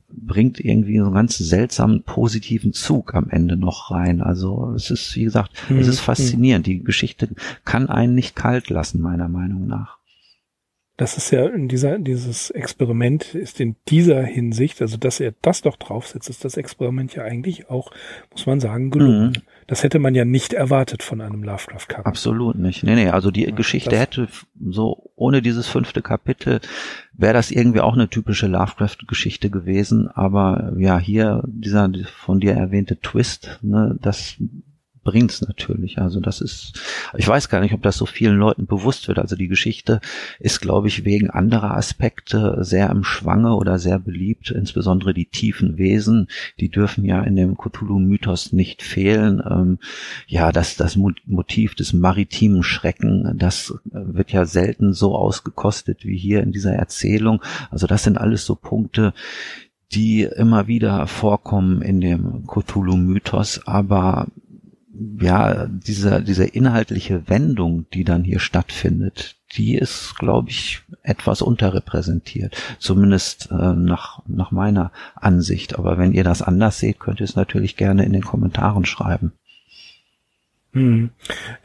bringt 0.07 0.59
irgendwie 0.59 0.97
so 0.97 1.05
einen 1.05 1.13
ganz 1.13 1.37
seltsamen 1.37 2.03
positiven 2.03 2.73
Zug 2.73 3.15
am 3.15 3.29
Ende 3.29 3.57
noch 3.57 3.91
rein. 3.91 4.21
Also 4.21 4.73
es 4.75 4.91
ist 4.91 5.15
wie 5.15 5.23
gesagt, 5.23 5.51
hm, 5.67 5.79
es 5.79 5.87
ist 5.87 5.99
faszinierend. 5.99 6.65
Die 6.67 6.83
Geschichte 6.83 7.29
kann 7.63 7.89
einen 7.89 8.15
nicht 8.15 8.35
kalt 8.35 8.69
lassen 8.69 9.01
meiner 9.01 9.29
Meinung 9.29 9.67
nach 9.67 9.98
das 10.99 11.15
ist 11.15 11.31
ja 11.31 11.45
in 11.45 11.69
dieser, 11.69 11.97
dieses 11.97 12.49
Experiment 12.49 13.33
ist 13.33 13.61
in 13.61 13.77
dieser 13.87 14.21
Hinsicht, 14.21 14.81
also 14.81 14.97
dass 14.97 15.21
er 15.21 15.33
das 15.41 15.61
doch 15.61 15.77
draufsetzt, 15.77 16.29
ist 16.29 16.43
das 16.43 16.57
Experiment 16.57 17.15
ja 17.15 17.23
eigentlich 17.23 17.69
auch, 17.69 17.91
muss 18.31 18.45
man 18.45 18.59
sagen, 18.59 18.91
gelungen. 18.91 19.29
Mhm. 19.29 19.41
Das 19.65 19.83
hätte 19.83 19.99
man 19.99 20.13
ja 20.13 20.25
nicht 20.25 20.51
erwartet 20.51 21.01
von 21.01 21.21
einem 21.21 21.41
Lovecraft-Cover. 21.41 22.05
Absolut 22.05 22.57
nicht. 22.57 22.83
Nee, 22.83 22.95
nee, 22.95 23.07
also 23.07 23.31
die 23.31 23.45
ja, 23.45 23.51
Geschichte 23.51 23.97
hätte 23.97 24.27
so, 24.59 25.09
ohne 25.15 25.41
dieses 25.41 25.67
fünfte 25.67 26.01
Kapitel, 26.01 26.59
wäre 27.13 27.33
das 27.33 27.49
irgendwie 27.49 27.79
auch 27.79 27.93
eine 27.93 28.09
typische 28.09 28.47
Lovecraft-Geschichte 28.47 29.49
gewesen. 29.49 30.09
Aber 30.09 30.73
ja, 30.77 30.99
hier 30.99 31.43
dieser 31.45 31.89
von 32.13 32.41
dir 32.41 32.55
erwähnte 32.55 32.99
Twist, 32.99 33.59
ne, 33.61 33.97
das 34.01 34.35
bringt's 35.03 35.41
natürlich. 35.41 35.97
Also 35.97 36.19
das 36.19 36.41
ist, 36.41 36.79
ich 37.17 37.27
weiß 37.27 37.49
gar 37.49 37.61
nicht, 37.61 37.73
ob 37.73 37.81
das 37.81 37.97
so 37.97 38.05
vielen 38.05 38.37
Leuten 38.37 38.65
bewusst 38.65 39.07
wird. 39.07 39.19
Also 39.19 39.35
die 39.35 39.47
Geschichte 39.47 39.99
ist, 40.39 40.61
glaube 40.61 40.87
ich, 40.87 41.05
wegen 41.05 41.29
anderer 41.29 41.75
Aspekte 41.75 42.57
sehr 42.61 42.89
im 42.89 43.03
Schwange 43.03 43.55
oder 43.55 43.79
sehr 43.79 43.99
beliebt. 43.99 44.51
Insbesondere 44.51 45.13
die 45.13 45.25
tiefen 45.25 45.77
Wesen, 45.77 46.27
die 46.59 46.69
dürfen 46.69 47.05
ja 47.05 47.21
in 47.21 47.35
dem 47.35 47.57
Cthulhu-Mythos 47.57 48.53
nicht 48.53 48.81
fehlen. 48.81 49.41
Ähm, 49.49 49.79
ja, 50.27 50.51
das, 50.51 50.75
das 50.75 50.95
Motiv 50.95 51.75
des 51.75 51.93
maritimen 51.93 52.63
Schrecken, 52.63 53.35
das 53.37 53.73
wird 53.85 54.31
ja 54.31 54.45
selten 54.45 54.93
so 54.93 55.15
ausgekostet 55.15 56.05
wie 56.05 56.17
hier 56.17 56.41
in 56.41 56.51
dieser 56.51 56.73
Erzählung. 56.73 57.41
Also 57.71 57.87
das 57.87 58.03
sind 58.03 58.17
alles 58.17 58.45
so 58.45 58.55
Punkte, 58.55 59.13
die 59.91 60.23
immer 60.23 60.67
wieder 60.67 61.07
vorkommen 61.07 61.81
in 61.81 61.99
dem 62.01 62.45
Cthulhu-Mythos, 62.45 63.65
aber 63.65 64.27
ja, 65.19 65.67
diese, 65.67 66.21
diese 66.23 66.45
inhaltliche 66.45 67.29
Wendung, 67.29 67.85
die 67.93 68.03
dann 68.03 68.23
hier 68.23 68.39
stattfindet, 68.39 69.37
die 69.53 69.75
ist, 69.75 70.15
glaube 70.17 70.49
ich, 70.49 70.81
etwas 71.03 71.41
unterrepräsentiert. 71.41 72.55
Zumindest 72.79 73.49
äh, 73.51 73.73
nach, 73.73 74.21
nach 74.27 74.51
meiner 74.51 74.91
Ansicht. 75.15 75.77
Aber 75.77 75.97
wenn 75.97 76.11
ihr 76.11 76.23
das 76.23 76.41
anders 76.41 76.79
seht, 76.79 76.99
könnt 76.99 77.19
ihr 77.19 77.25
es 77.25 77.35
natürlich 77.35 77.77
gerne 77.77 78.05
in 78.05 78.13
den 78.13 78.23
Kommentaren 78.23 78.85
schreiben. 78.85 79.33
Hm. 80.73 81.11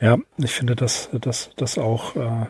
Ja, 0.01 0.19
ich 0.39 0.53
finde 0.53 0.77
das, 0.77 1.11
das, 1.13 1.51
das 1.57 1.77
auch, 1.77 2.17
äh, 2.17 2.47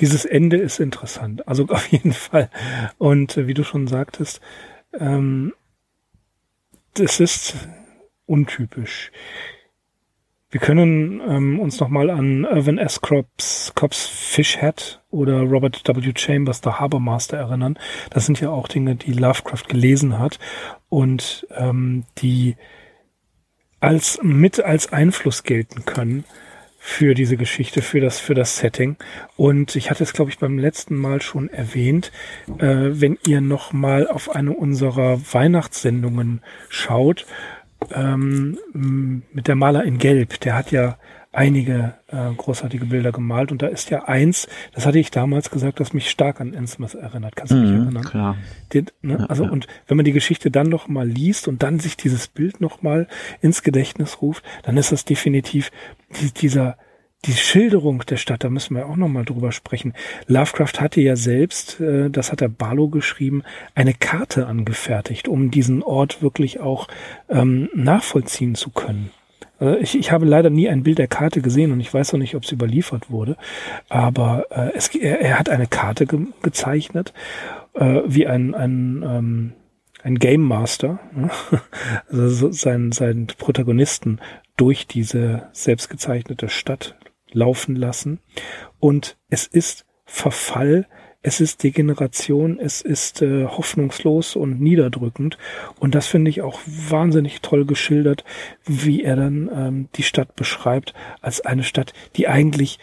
dieses 0.00 0.24
Ende 0.24 0.56
ist 0.56 0.80
interessant. 0.80 1.46
Also 1.48 1.66
auf 1.68 1.88
jeden 1.88 2.12
Fall. 2.12 2.50
Und 2.98 3.36
äh, 3.36 3.46
wie 3.46 3.54
du 3.54 3.64
schon 3.64 3.88
sagtest, 3.88 4.40
ähm, 4.98 5.52
das 6.94 7.20
ist 7.20 7.54
untypisch. 8.28 9.10
Wir 10.50 10.60
können 10.60 11.20
ähm, 11.28 11.60
uns 11.60 11.78
nochmal 11.78 12.08
an 12.08 12.44
Irvin 12.44 12.78
S. 12.78 13.02
Cobbs, 13.02 13.72
Cobbs 13.74 14.06
Fishhead 14.06 15.02
oder 15.10 15.42
Robert 15.42 15.82
W. 15.86 16.12
Chambers, 16.16 16.62
The 16.64 16.70
Harbor 16.70 17.00
Master 17.00 17.36
erinnern. 17.36 17.78
Das 18.10 18.24
sind 18.24 18.40
ja 18.40 18.48
auch 18.48 18.66
Dinge, 18.66 18.96
die 18.96 19.12
Lovecraft 19.12 19.68
gelesen 19.68 20.18
hat 20.18 20.38
und 20.88 21.46
ähm, 21.54 22.04
die 22.16 22.56
als 23.80 24.20
mit 24.22 24.60
als 24.60 24.90
Einfluss 24.90 25.42
gelten 25.42 25.84
können 25.84 26.24
für 26.78 27.14
diese 27.14 27.36
Geschichte, 27.36 27.82
für 27.82 28.00
das, 28.00 28.18
für 28.18 28.34
das 28.34 28.56
Setting. 28.56 28.96
Und 29.36 29.76
ich 29.76 29.90
hatte 29.90 30.02
es, 30.04 30.14
glaube 30.14 30.30
ich, 30.30 30.38
beim 30.38 30.58
letzten 30.58 30.96
Mal 30.96 31.20
schon 31.20 31.50
erwähnt, 31.50 32.10
äh, 32.58 32.88
wenn 32.92 33.18
ihr 33.26 33.42
noch 33.42 33.74
mal 33.74 34.06
auf 34.06 34.30
eine 34.30 34.52
unserer 34.52 35.20
Weihnachtssendungen 35.32 36.40
schaut, 36.70 37.26
ähm, 37.92 38.58
mit 39.32 39.48
der 39.48 39.56
Maler 39.56 39.84
in 39.84 39.98
Gelb, 39.98 40.40
der 40.40 40.56
hat 40.56 40.70
ja 40.70 40.98
einige 41.32 41.94
äh, 42.08 42.32
großartige 42.36 42.86
Bilder 42.86 43.12
gemalt 43.12 43.52
und 43.52 43.62
da 43.62 43.66
ist 43.66 43.90
ja 43.90 44.04
eins, 44.04 44.48
das 44.72 44.86
hatte 44.86 44.98
ich 44.98 45.10
damals 45.10 45.50
gesagt, 45.50 45.78
das 45.78 45.92
mich 45.92 46.10
stark 46.10 46.40
an 46.40 46.54
Innsmouth 46.54 46.94
erinnert. 46.94 47.36
Kannst 47.36 47.52
du 47.52 47.56
mich 47.56 47.70
mhm, 47.70 47.82
erinnern? 47.82 48.04
Klar. 48.04 48.36
Den, 48.72 48.86
ne? 49.02 49.18
ja, 49.20 49.26
also 49.26 49.44
ja. 49.44 49.50
und 49.50 49.66
wenn 49.86 49.96
man 49.96 50.04
die 50.04 50.12
Geschichte 50.12 50.50
dann 50.50 50.68
noch 50.68 50.88
mal 50.88 51.06
liest 51.06 51.46
und 51.46 51.62
dann 51.62 51.78
sich 51.80 51.96
dieses 51.96 52.28
Bild 52.28 52.60
noch 52.60 52.82
mal 52.82 53.06
ins 53.40 53.62
Gedächtnis 53.62 54.22
ruft, 54.22 54.42
dann 54.62 54.76
ist 54.76 54.90
das 54.90 55.04
definitiv 55.04 55.70
die, 56.20 56.32
dieser 56.32 56.76
die 57.24 57.32
Schilderung 57.32 58.04
der 58.06 58.16
Stadt, 58.16 58.44
da 58.44 58.50
müssen 58.50 58.76
wir 58.76 58.86
auch 58.86 58.96
noch 58.96 59.08
mal 59.08 59.24
drüber 59.24 59.50
sprechen. 59.50 59.92
Lovecraft 60.26 60.80
hatte 60.80 61.00
ja 61.00 61.16
selbst, 61.16 61.80
äh, 61.80 62.10
das 62.10 62.30
hat 62.30 62.40
der 62.40 62.48
Barlow 62.48 62.88
geschrieben, 62.88 63.42
eine 63.74 63.94
Karte 63.94 64.46
angefertigt, 64.46 65.26
um 65.28 65.50
diesen 65.50 65.82
Ort 65.82 66.22
wirklich 66.22 66.60
auch 66.60 66.88
ähm, 67.28 67.68
nachvollziehen 67.74 68.54
zu 68.54 68.70
können. 68.70 69.10
Äh, 69.60 69.78
ich, 69.78 69.98
ich 69.98 70.12
habe 70.12 70.26
leider 70.26 70.50
nie 70.50 70.68
ein 70.68 70.82
Bild 70.82 70.98
der 70.98 71.08
Karte 71.08 71.42
gesehen 71.42 71.72
und 71.72 71.80
ich 71.80 71.92
weiß 71.92 72.14
auch 72.14 72.18
nicht, 72.18 72.34
ob 72.34 72.44
es 72.44 72.52
überliefert 72.52 73.10
wurde. 73.10 73.36
Aber 73.88 74.46
äh, 74.50 74.72
es, 74.74 74.88
er, 74.94 75.20
er 75.20 75.38
hat 75.38 75.48
eine 75.48 75.66
Karte 75.66 76.06
ge 76.06 76.20
gezeichnet, 76.42 77.12
äh, 77.74 78.02
wie 78.06 78.26
ein, 78.26 78.54
ein, 78.54 79.04
ähm, 79.06 79.52
ein 80.02 80.18
Game 80.18 80.42
Master, 80.42 81.00
ne? 81.14 81.30
also 82.10 82.52
sein, 82.52 82.92
sein 82.92 83.26
Protagonisten 83.38 84.20
durch 84.56 84.86
diese 84.86 85.48
selbstgezeichnete 85.52 86.48
Stadt 86.48 86.96
laufen 87.32 87.76
lassen. 87.76 88.20
Und 88.78 89.16
es 89.28 89.46
ist 89.46 89.84
Verfall 90.04 90.86
es 91.20 91.40
ist 91.40 91.64
Degeneration, 91.64 92.60
es 92.60 92.80
ist 92.80 93.22
äh, 93.22 93.44
hoffnungslos 93.44 94.36
und 94.36 94.60
niederdrückend. 94.60 95.36
Und 95.80 95.94
das 95.94 96.06
finde 96.06 96.30
ich 96.30 96.42
auch 96.42 96.60
wahnsinnig 96.64 97.40
toll 97.40 97.64
geschildert, 97.66 98.24
wie 98.64 99.02
er 99.02 99.16
dann 99.16 99.50
ähm, 99.52 99.88
die 99.96 100.04
Stadt 100.04 100.36
beschreibt, 100.36 100.94
als 101.20 101.40
eine 101.40 101.64
Stadt, 101.64 101.92
die 102.16 102.28
eigentlich 102.28 102.78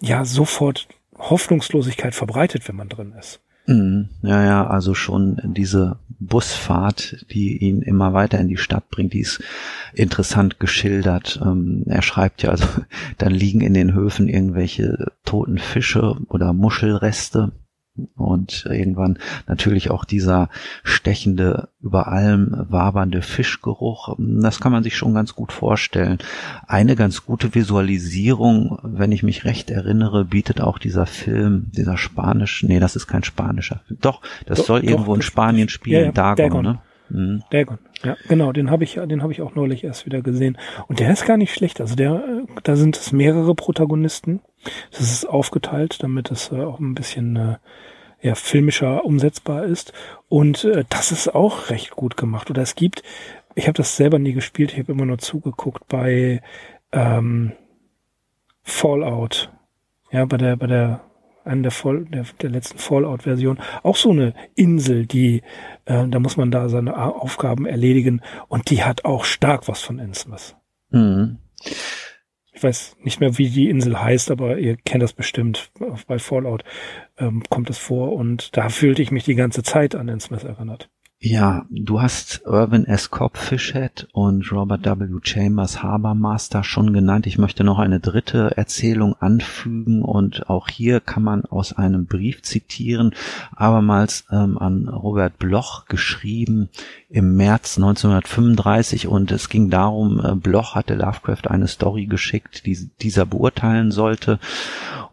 ja 0.00 0.24
sofort 0.24 0.88
Hoffnungslosigkeit 1.16 2.14
verbreitet, 2.14 2.66
wenn 2.68 2.76
man 2.76 2.88
drin 2.88 3.14
ist. 3.18 3.40
Mhm. 3.66 4.10
Ja, 4.22 4.44
ja, 4.44 4.66
also 4.66 4.94
schon 4.94 5.40
diese 5.42 5.98
Busfahrt, 6.20 7.24
die 7.30 7.56
ihn 7.58 7.82
immer 7.82 8.12
weiter 8.12 8.38
in 8.38 8.48
die 8.48 8.56
Stadt 8.56 8.90
bringt, 8.90 9.14
die 9.14 9.20
ist 9.20 9.42
interessant 9.94 10.60
geschildert. 10.60 11.40
Ähm, 11.42 11.84
er 11.86 12.02
schreibt 12.02 12.42
ja, 12.42 12.50
also 12.50 12.66
dann 13.18 13.32
liegen 13.32 13.60
in 13.60 13.74
den 13.74 13.94
Höfen 13.94 14.28
irgendwelche 14.28 15.12
toten 15.24 15.58
Fische 15.58 16.16
oder 16.28 16.52
Muschelreste 16.52 17.52
und 18.16 18.66
irgendwann 18.68 19.18
natürlich 19.46 19.90
auch 19.90 20.04
dieser 20.04 20.48
stechende, 20.82 21.68
über 21.80 22.08
allem 22.08 22.66
wabernde 22.68 23.22
Fischgeruch. 23.22 24.16
Das 24.18 24.60
kann 24.60 24.72
man 24.72 24.82
sich 24.82 24.96
schon 24.96 25.14
ganz 25.14 25.34
gut 25.34 25.52
vorstellen. 25.52 26.18
Eine 26.66 26.96
ganz 26.96 27.24
gute 27.24 27.54
Visualisierung, 27.54 28.78
wenn 28.82 29.12
ich 29.12 29.22
mich 29.22 29.44
recht 29.44 29.70
erinnere, 29.70 30.24
bietet 30.24 30.60
auch 30.60 30.78
dieser 30.78 31.06
Film, 31.06 31.70
dieser 31.72 31.96
spanisch, 31.96 32.64
nee, 32.64 32.80
das 32.80 32.96
ist 32.96 33.06
kein 33.06 33.22
spanischer 33.22 33.80
Film. 33.86 34.00
Doch, 34.00 34.20
das 34.46 34.58
doch, 34.58 34.66
soll 34.66 34.80
doch, 34.82 34.88
irgendwo 34.88 35.14
in 35.14 35.22
Spanien 35.22 35.68
spielen, 35.68 36.00
ja, 36.00 36.06
ja, 36.06 36.12
Dagon, 36.34 36.36
Dagon, 36.36 36.62
ne? 36.62 36.78
Mhm. 37.10 37.42
Dagon. 37.50 37.78
Ja, 38.02 38.16
genau, 38.28 38.52
den 38.52 38.70
habe 38.70 38.84
ich, 38.84 38.94
den 38.94 39.22
habe 39.22 39.32
ich 39.32 39.40
auch 39.40 39.54
neulich 39.54 39.84
erst 39.84 40.04
wieder 40.04 40.20
gesehen. 40.20 40.58
Und 40.88 41.00
der 41.00 41.12
ist 41.12 41.26
gar 41.26 41.36
nicht 41.36 41.54
schlecht. 41.54 41.80
Also 41.80 41.94
der, 41.94 42.22
da 42.62 42.76
sind 42.76 42.96
es 42.96 43.12
mehrere 43.12 43.54
Protagonisten. 43.54 44.40
Das 44.90 45.00
ist 45.00 45.26
aufgeteilt, 45.26 46.02
damit 46.02 46.30
es 46.30 46.52
äh, 46.52 46.62
auch 46.62 46.80
ein 46.80 46.94
bisschen 46.94 47.36
äh, 47.36 47.56
ja, 48.20 48.34
filmischer 48.34 49.04
umsetzbar 49.04 49.64
ist. 49.64 49.92
Und 50.28 50.64
äh, 50.64 50.84
das 50.88 51.12
ist 51.12 51.34
auch 51.34 51.70
recht 51.70 51.90
gut 51.90 52.16
gemacht. 52.16 52.50
Oder 52.50 52.62
es 52.62 52.74
gibt, 52.74 53.02
ich 53.54 53.66
habe 53.66 53.76
das 53.76 53.96
selber 53.96 54.18
nie 54.18 54.32
gespielt, 54.32 54.72
ich 54.72 54.78
habe 54.78 54.92
immer 54.92 55.06
nur 55.06 55.18
zugeguckt 55.18 55.86
bei 55.88 56.42
ähm, 56.92 57.52
Fallout. 58.62 59.50
Ja, 60.10 60.24
bei 60.24 60.36
der, 60.36 60.56
bei 60.56 60.66
der 60.66 61.00
einen 61.44 61.62
der, 61.62 61.72
Voll, 61.72 62.06
der, 62.06 62.24
der 62.40 62.50
letzten 62.50 62.78
Fallout-Version, 62.78 63.58
auch 63.82 63.96
so 63.96 64.10
eine 64.10 64.34
Insel, 64.54 65.06
die, 65.06 65.42
äh, 65.84 66.08
da 66.08 66.18
muss 66.18 66.36
man 66.36 66.50
da 66.50 66.68
seine 66.68 66.96
Aufgaben 66.96 67.66
erledigen 67.66 68.22
und 68.48 68.70
die 68.70 68.82
hat 68.82 69.04
auch 69.04 69.24
stark 69.24 69.68
was 69.68 69.82
von 69.82 69.98
Innsmouth. 69.98 70.56
Mhm. 70.90 71.38
Ich 72.54 72.62
weiß 72.62 72.96
nicht 73.00 73.18
mehr, 73.18 73.36
wie 73.36 73.50
die 73.50 73.68
Insel 73.68 74.00
heißt, 74.00 74.30
aber 74.30 74.58
ihr 74.58 74.76
kennt 74.76 75.02
das 75.02 75.12
bestimmt. 75.12 75.72
Bei 76.06 76.20
Fallout 76.20 76.62
ähm, 77.18 77.42
kommt 77.50 77.68
es 77.68 77.78
vor 77.78 78.12
und 78.12 78.56
da 78.56 78.68
fühlte 78.68 79.02
ich 79.02 79.10
mich 79.10 79.24
die 79.24 79.34
ganze 79.34 79.64
Zeit 79.64 79.96
an 79.96 80.08
Innsmouth 80.08 80.44
erinnert. 80.44 80.88
Ja, 81.20 81.64
du 81.70 82.02
hast 82.02 82.42
Irvin 82.44 82.84
S. 82.86 83.10
Cobb 83.10 83.38
Fishhead 83.38 84.08
und 84.12 84.52
Robert 84.52 84.84
W. 84.84 85.20
Chambers 85.22 85.82
Harbor 85.82 86.14
Master 86.14 86.62
schon 86.62 86.92
genannt. 86.92 87.26
Ich 87.26 87.38
möchte 87.38 87.64
noch 87.64 87.78
eine 87.78 87.98
dritte 87.98 88.54
Erzählung 88.58 89.14
anfügen 89.20 90.02
und 90.02 90.50
auch 90.50 90.68
hier 90.68 91.00
kann 91.00 91.22
man 91.22 91.46
aus 91.46 91.72
einem 91.72 92.04
Brief 92.04 92.42
zitieren, 92.42 93.14
abermals 93.56 94.26
ähm, 94.30 94.58
an 94.58 94.86
Robert 94.88 95.38
Bloch 95.38 95.86
geschrieben 95.86 96.68
im 97.08 97.36
März 97.36 97.78
1935 97.78 99.08
und 99.08 99.32
es 99.32 99.48
ging 99.48 99.70
darum, 99.70 100.20
äh, 100.22 100.34
Bloch 100.34 100.74
hatte 100.74 100.94
Lovecraft 100.94 101.48
eine 101.48 101.68
Story 101.68 102.04
geschickt, 102.04 102.66
die 102.66 102.90
dieser 103.00 103.24
beurteilen 103.24 103.92
sollte 103.92 104.38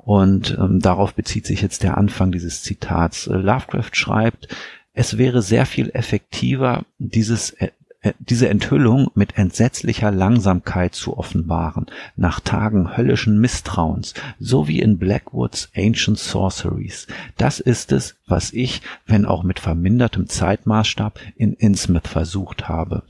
und 0.04 0.58
ähm, 0.60 0.80
darauf 0.82 1.14
bezieht 1.14 1.45
sich 1.45 1.62
jetzt 1.62 1.84
der 1.84 1.97
Anfang 1.97 2.32
dieses 2.32 2.64
Zitats. 2.64 3.28
Äh, 3.28 3.38
Lovecraft 3.38 3.91
schreibt, 3.93 4.49
es 4.93 5.17
wäre 5.17 5.41
sehr 5.41 5.65
viel 5.65 5.89
effektiver, 5.93 6.85
dieses 6.99 7.51
äh, 7.51 7.69
äh, 8.01 8.13
diese 8.19 8.49
Enthüllung 8.49 9.11
mit 9.13 9.37
entsetzlicher 9.37 10.11
Langsamkeit 10.11 10.95
zu 10.95 11.17
offenbaren, 11.17 11.85
nach 12.15 12.39
Tagen 12.39 12.97
höllischen 12.97 13.39
Misstrauens, 13.39 14.15
so 14.39 14.67
wie 14.67 14.79
in 14.79 14.97
Blackwoods 14.97 15.69
Ancient 15.75 16.17
Sorceries. 16.17 17.05
Das 17.37 17.59
ist 17.59 17.91
es, 17.91 18.15
was 18.25 18.53
ich, 18.53 18.81
wenn 19.05 19.25
auch 19.25 19.43
mit 19.43 19.59
vermindertem 19.59 20.27
Zeitmaßstab, 20.27 21.19
in 21.35 21.53
Innsmouth 21.53 22.07
versucht 22.07 22.67
habe. 22.67 23.03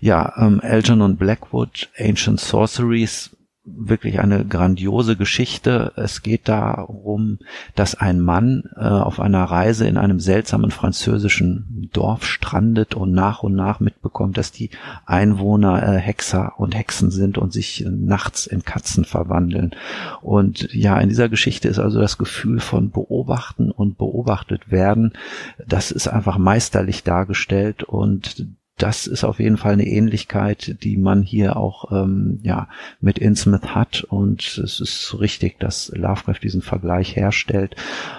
Ja, 0.00 0.32
ähm, 0.36 0.60
Algernon 0.62 1.16
Blackwood, 1.16 1.88
Ancient 1.98 2.38
Sorceries, 2.38 3.30
wirklich 3.76 4.20
eine 4.20 4.44
grandiose 4.44 5.16
Geschichte. 5.16 5.92
Es 5.96 6.22
geht 6.22 6.48
darum, 6.48 7.38
dass 7.74 7.94
ein 7.94 8.20
Mann 8.20 8.64
äh, 8.76 8.80
auf 8.80 9.20
einer 9.20 9.44
Reise 9.44 9.86
in 9.86 9.96
einem 9.96 10.20
seltsamen 10.20 10.70
französischen 10.70 11.88
Dorf 11.92 12.24
strandet 12.24 12.94
und 12.94 13.12
nach 13.12 13.42
und 13.42 13.54
nach 13.54 13.80
mitbekommt, 13.80 14.38
dass 14.38 14.52
die 14.52 14.70
Einwohner 15.06 15.82
äh, 15.82 15.98
Hexer 15.98 16.54
und 16.58 16.76
Hexen 16.76 17.10
sind 17.10 17.38
und 17.38 17.52
sich 17.52 17.84
äh, 17.84 17.88
nachts 17.90 18.46
in 18.46 18.64
Katzen 18.64 19.04
verwandeln. 19.04 19.74
Und 20.22 20.72
ja, 20.72 20.98
in 20.98 21.08
dieser 21.08 21.28
Geschichte 21.28 21.68
ist 21.68 21.78
also 21.78 22.00
das 22.00 22.18
Gefühl 22.18 22.60
von 22.60 22.90
beobachten 22.90 23.70
und 23.70 23.98
beobachtet 23.98 24.70
werden, 24.70 25.12
das 25.66 25.90
ist 25.90 26.08
einfach 26.08 26.38
meisterlich 26.38 27.04
dargestellt 27.04 27.82
und 27.82 28.46
das 28.78 29.06
ist 29.06 29.24
auf 29.24 29.40
jeden 29.40 29.56
Fall 29.56 29.72
eine 29.72 29.86
Ähnlichkeit, 29.86 30.76
die 30.82 30.96
man 30.96 31.22
hier 31.22 31.56
auch 31.56 31.92
ähm, 31.92 32.40
ja 32.42 32.68
mit 33.00 33.18
Innsmouth 33.18 33.74
hat 33.74 34.04
und 34.04 34.58
es 34.58 34.80
ist 34.80 35.16
richtig, 35.18 35.58
dass 35.58 35.92
Lovecraft 35.94 36.40
diesen 36.42 36.62
Vergleich 36.62 37.16
herstellt, 37.16 37.76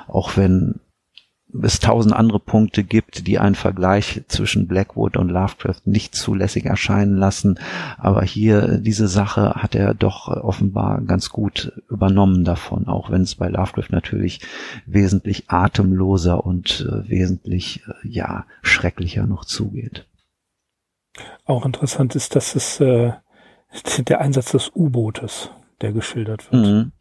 auch 0.08 0.38
wenn 0.38 0.80
es 1.64 1.80
tausend 1.80 2.14
andere 2.14 2.40
Punkte 2.40 2.84
gibt, 2.84 3.26
die 3.26 3.40
einen 3.40 3.56
Vergleich 3.56 4.22
zwischen 4.28 4.68
Blackwood 4.68 5.18
und 5.18 5.30
Lovecraft 5.30 5.82
nicht 5.86 6.16
zulässig 6.16 6.66
erscheinen 6.66 7.16
lassen. 7.18 7.60
Aber 7.98 8.24
hier 8.24 8.78
diese 8.78 9.08
Sache 9.08 9.56
hat 9.56 9.74
er 9.74 9.94
doch 9.94 10.28
offenbar 10.28 11.02
ganz 11.02 11.30
gut 11.30 11.74
übernommen 11.90 12.44
davon, 12.44 12.88
auch 12.88 13.10
wenn 13.10 13.24
es 13.24 13.36
bei 13.36 13.50
Lovecraft 13.50 13.90
natürlich 13.90 14.42
wesentlich 14.86 15.46
atemloser 15.50 16.46
und 16.46 16.88
äh, 16.88 17.10
wesentlich 17.10 17.82
äh, 17.88 18.08
ja 18.08 18.46
schrecklicher 18.62 19.26
noch 19.26 19.46
zugeht. 19.46 20.06
Auch 21.50 21.66
interessant 21.66 22.14
ist, 22.14 22.36
dass 22.36 22.54
es 22.54 22.80
äh, 22.80 23.12
der 24.08 24.22
Einsatz 24.22 24.52
des 24.52 24.72
U-Bootes, 24.76 25.50
der 25.82 25.94
geschildert 25.94 26.52
wird. 26.52 26.64
Mhm. 26.64 26.92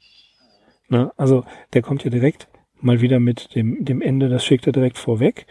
Ne? 0.88 1.12
Also 1.18 1.44
der 1.74 1.82
kommt 1.82 2.02
ja 2.02 2.08
direkt 2.08 2.48
mal 2.80 3.02
wieder 3.02 3.20
mit 3.20 3.54
dem, 3.54 3.84
dem 3.84 4.00
Ende, 4.00 4.30
das 4.30 4.46
schickt 4.46 4.66
er 4.66 4.72
direkt 4.72 4.96
vorweg. 4.96 5.46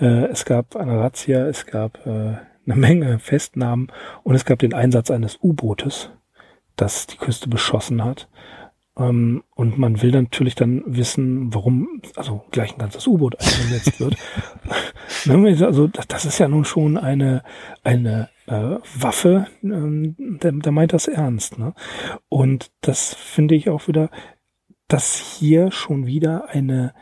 Äh, 0.00 0.28
es 0.28 0.46
gab 0.46 0.76
eine 0.76 0.98
Razzia, 0.98 1.46
es 1.46 1.66
gab 1.66 2.06
äh, 2.06 2.10
eine 2.10 2.38
Menge 2.64 3.18
Festnahmen 3.18 3.92
und 4.22 4.34
es 4.34 4.46
gab 4.46 4.60
den 4.60 4.72
Einsatz 4.72 5.10
eines 5.10 5.38
U-Bootes, 5.42 6.08
das 6.74 7.06
die 7.06 7.18
Küste 7.18 7.50
beschossen 7.50 8.02
hat. 8.02 8.30
Ähm, 8.96 9.44
und 9.56 9.76
man 9.76 10.00
will 10.00 10.12
natürlich 10.12 10.54
dann 10.54 10.84
wissen, 10.86 11.52
warum 11.52 12.00
also 12.16 12.46
gleich 12.50 12.72
ein 12.72 12.78
ganzes 12.78 13.06
U-Boot 13.06 13.38
eingesetzt 13.38 14.00
wird. 14.00 14.16
Ne, 15.24 15.56
also 15.64 15.88
das 15.88 16.26
ist 16.26 16.38
ja 16.38 16.48
nun 16.48 16.64
schon 16.64 16.96
eine, 16.96 17.42
eine 17.82 18.28
äh, 18.48 18.78
Waffe, 18.96 19.46
ähm, 19.62 20.16
der, 20.18 20.52
der 20.52 20.72
meint 20.72 20.92
das 20.92 21.06
ernst. 21.06 21.58
Ne? 21.58 21.74
Und 22.28 22.72
das 22.80 23.14
finde 23.14 23.54
ich 23.54 23.68
auch 23.68 23.88
wieder, 23.88 24.10
dass 24.88 25.16
hier 25.16 25.70
schon 25.70 26.06
wieder 26.06 26.48
eine 26.48 26.94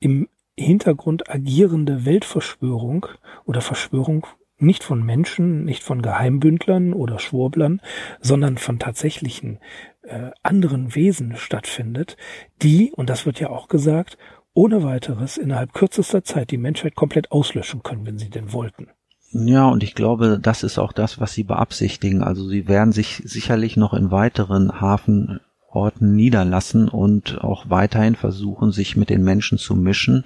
im 0.00 0.28
Hintergrund 0.56 1.30
agierende 1.30 2.04
Weltverschwörung 2.04 3.06
oder 3.44 3.60
Verschwörung 3.60 4.26
nicht 4.60 4.82
von 4.82 5.04
Menschen, 5.04 5.64
nicht 5.64 5.84
von 5.84 6.02
Geheimbündlern 6.02 6.92
oder 6.92 7.20
Schwurblern, 7.20 7.80
sondern 8.20 8.58
von 8.58 8.80
tatsächlichen 8.80 9.60
äh, 10.02 10.32
anderen 10.42 10.96
Wesen 10.96 11.36
stattfindet, 11.36 12.16
die, 12.60 12.92
und 12.92 13.08
das 13.08 13.24
wird 13.24 13.38
ja 13.38 13.50
auch 13.50 13.68
gesagt, 13.68 14.18
ohne 14.54 14.82
weiteres 14.82 15.36
innerhalb 15.36 15.72
kürzester 15.72 16.24
Zeit 16.24 16.50
die 16.50 16.58
Menschheit 16.58 16.96
komplett 16.96 17.30
auslöschen 17.30 17.84
können, 17.84 18.04
wenn 18.04 18.18
sie 18.18 18.30
denn 18.30 18.52
wollten. 18.52 18.88
Ja, 19.30 19.66
und 19.68 19.82
ich 19.82 19.94
glaube, 19.94 20.38
das 20.40 20.62
ist 20.62 20.78
auch 20.78 20.92
das, 20.92 21.20
was 21.20 21.34
sie 21.34 21.44
beabsichtigen. 21.44 22.22
Also 22.22 22.48
sie 22.48 22.66
werden 22.66 22.92
sich 22.92 23.22
sicherlich 23.24 23.76
noch 23.76 23.92
in 23.92 24.10
weiteren 24.10 24.80
Hafenorten 24.80 26.16
niederlassen 26.16 26.88
und 26.88 27.42
auch 27.42 27.68
weiterhin 27.68 28.16
versuchen, 28.16 28.72
sich 28.72 28.96
mit 28.96 29.10
den 29.10 29.22
Menschen 29.22 29.58
zu 29.58 29.76
mischen, 29.76 30.24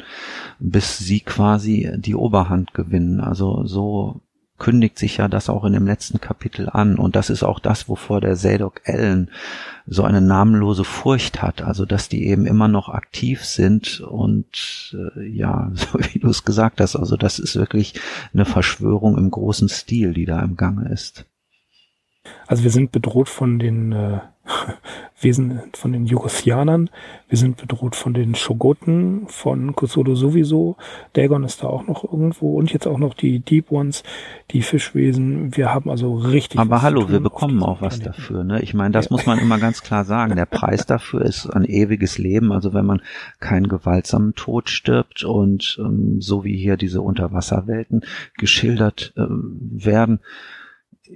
bis 0.60 0.98
sie 0.98 1.20
quasi 1.20 1.90
die 1.96 2.14
Oberhand 2.14 2.74
gewinnen. 2.74 3.20
Also 3.20 3.64
so 3.66 4.20
kündigt 4.62 4.96
sich 4.96 5.16
ja 5.16 5.26
das 5.26 5.50
auch 5.50 5.64
in 5.64 5.72
dem 5.72 5.88
letzten 5.88 6.20
Kapitel 6.20 6.68
an. 6.70 6.96
Und 6.96 7.16
das 7.16 7.30
ist 7.30 7.42
auch 7.42 7.58
das, 7.58 7.88
wovor 7.88 8.20
der 8.20 8.36
Zadok 8.36 8.80
Allen 8.86 9.28
so 9.88 10.04
eine 10.04 10.20
namenlose 10.20 10.84
Furcht 10.84 11.42
hat. 11.42 11.62
Also, 11.62 11.84
dass 11.84 12.08
die 12.08 12.28
eben 12.28 12.46
immer 12.46 12.68
noch 12.68 12.88
aktiv 12.88 13.44
sind 13.44 14.00
und 14.00 14.96
äh, 15.16 15.26
ja, 15.26 15.72
so 15.74 15.98
wie 15.98 16.20
du 16.20 16.28
es 16.28 16.44
gesagt 16.44 16.80
hast, 16.80 16.94
also 16.94 17.16
das 17.16 17.40
ist 17.40 17.56
wirklich 17.56 17.94
eine 18.32 18.44
Verschwörung 18.44 19.18
im 19.18 19.32
großen 19.32 19.68
Stil, 19.68 20.14
die 20.14 20.26
da 20.26 20.40
im 20.40 20.56
Gange 20.56 20.88
ist. 20.90 21.24
Also 22.46 22.64
wir 22.64 22.70
sind 22.70 22.92
bedroht 22.92 23.28
von 23.28 23.58
den 23.58 23.92
äh, 23.92 24.20
Wesen 25.20 25.60
von 25.72 25.92
den 25.92 26.04
Jugoslanern. 26.04 26.90
Wir 27.28 27.38
sind 27.38 27.58
bedroht 27.58 27.94
von 27.94 28.12
den 28.12 28.34
Shogoten, 28.34 29.28
von 29.28 29.74
Kosodo 29.76 30.16
sowieso. 30.16 30.76
Dagon 31.12 31.44
ist 31.44 31.62
da 31.62 31.68
auch 31.68 31.86
noch 31.86 32.04
irgendwo 32.04 32.58
und 32.58 32.72
jetzt 32.72 32.88
auch 32.88 32.98
noch 32.98 33.14
die 33.14 33.38
Deep 33.38 33.70
Ones, 33.70 34.02
die 34.50 34.62
Fischwesen. 34.62 35.56
Wir 35.56 35.72
haben 35.72 35.88
also 35.88 36.14
richtig. 36.14 36.58
Aber 36.58 36.82
hallo, 36.82 37.08
wir 37.08 37.20
bekommen 37.20 37.62
auch 37.62 37.80
was 37.80 38.00
Planeten. 38.00 38.20
dafür. 38.20 38.44
Ne? 38.44 38.62
Ich 38.62 38.74
meine, 38.74 38.92
das 38.92 39.06
ja. 39.06 39.12
muss 39.12 39.26
man 39.26 39.38
immer 39.38 39.58
ganz 39.58 39.82
klar 39.82 40.04
sagen. 40.04 40.34
Der 40.34 40.46
Preis 40.46 40.86
dafür 40.86 41.22
ist 41.22 41.46
ein 41.46 41.64
ewiges 41.64 42.18
Leben. 42.18 42.52
Also 42.52 42.74
wenn 42.74 42.86
man 42.86 43.00
keinen 43.38 43.68
gewaltsamen 43.68 44.34
Tod 44.34 44.70
stirbt 44.70 45.22
und 45.24 45.78
ähm, 45.80 46.20
so 46.20 46.44
wie 46.44 46.56
hier 46.56 46.76
diese 46.76 47.00
Unterwasserwelten 47.00 48.04
geschildert 48.36 49.12
äh, 49.16 49.22
werden, 49.28 50.18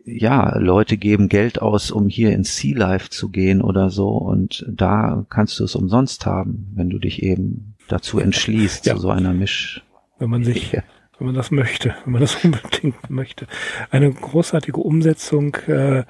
ja, 0.05 0.57
Leute 0.59 0.97
geben 0.97 1.29
Geld 1.29 1.61
aus, 1.63 1.91
um 1.91 2.09
hier 2.09 2.33
ins 2.33 2.57
Sea 2.57 2.77
Life 2.77 3.11
zu 3.11 3.29
gehen 3.29 3.63
oder 3.63 3.91
so 3.91 4.09
und 4.09 4.65
da 4.69 5.25
kannst 5.29 5.61
du 5.61 5.65
es 5.65 5.75
umsonst 5.75 6.27
haben, 6.27 6.73
wenn 6.75 6.91
du 6.91 6.99
dich 6.99 7.23
eben 7.23 7.75
dazu 7.89 8.19
entschließt, 8.19 8.87
ja. 8.87 8.95
zu 8.95 9.01
so 9.01 9.11
einer 9.11 9.33
Misch. 9.33 9.83
Wenn 10.19 10.31
man 10.31 10.45
sich, 10.45 10.73
ja. 10.73 10.83
wenn 11.19 11.27
man 11.27 11.37
das 11.37 11.51
möchte, 11.51 11.95
wenn 12.05 12.15
man 12.15 12.21
das 12.21 12.37
unbedingt 12.45 13.11
möchte. 13.11 13.47
Eine 13.91 14.13
großartige 14.13 14.81
Umsetzung 14.81 15.55
äh, 15.67 16.05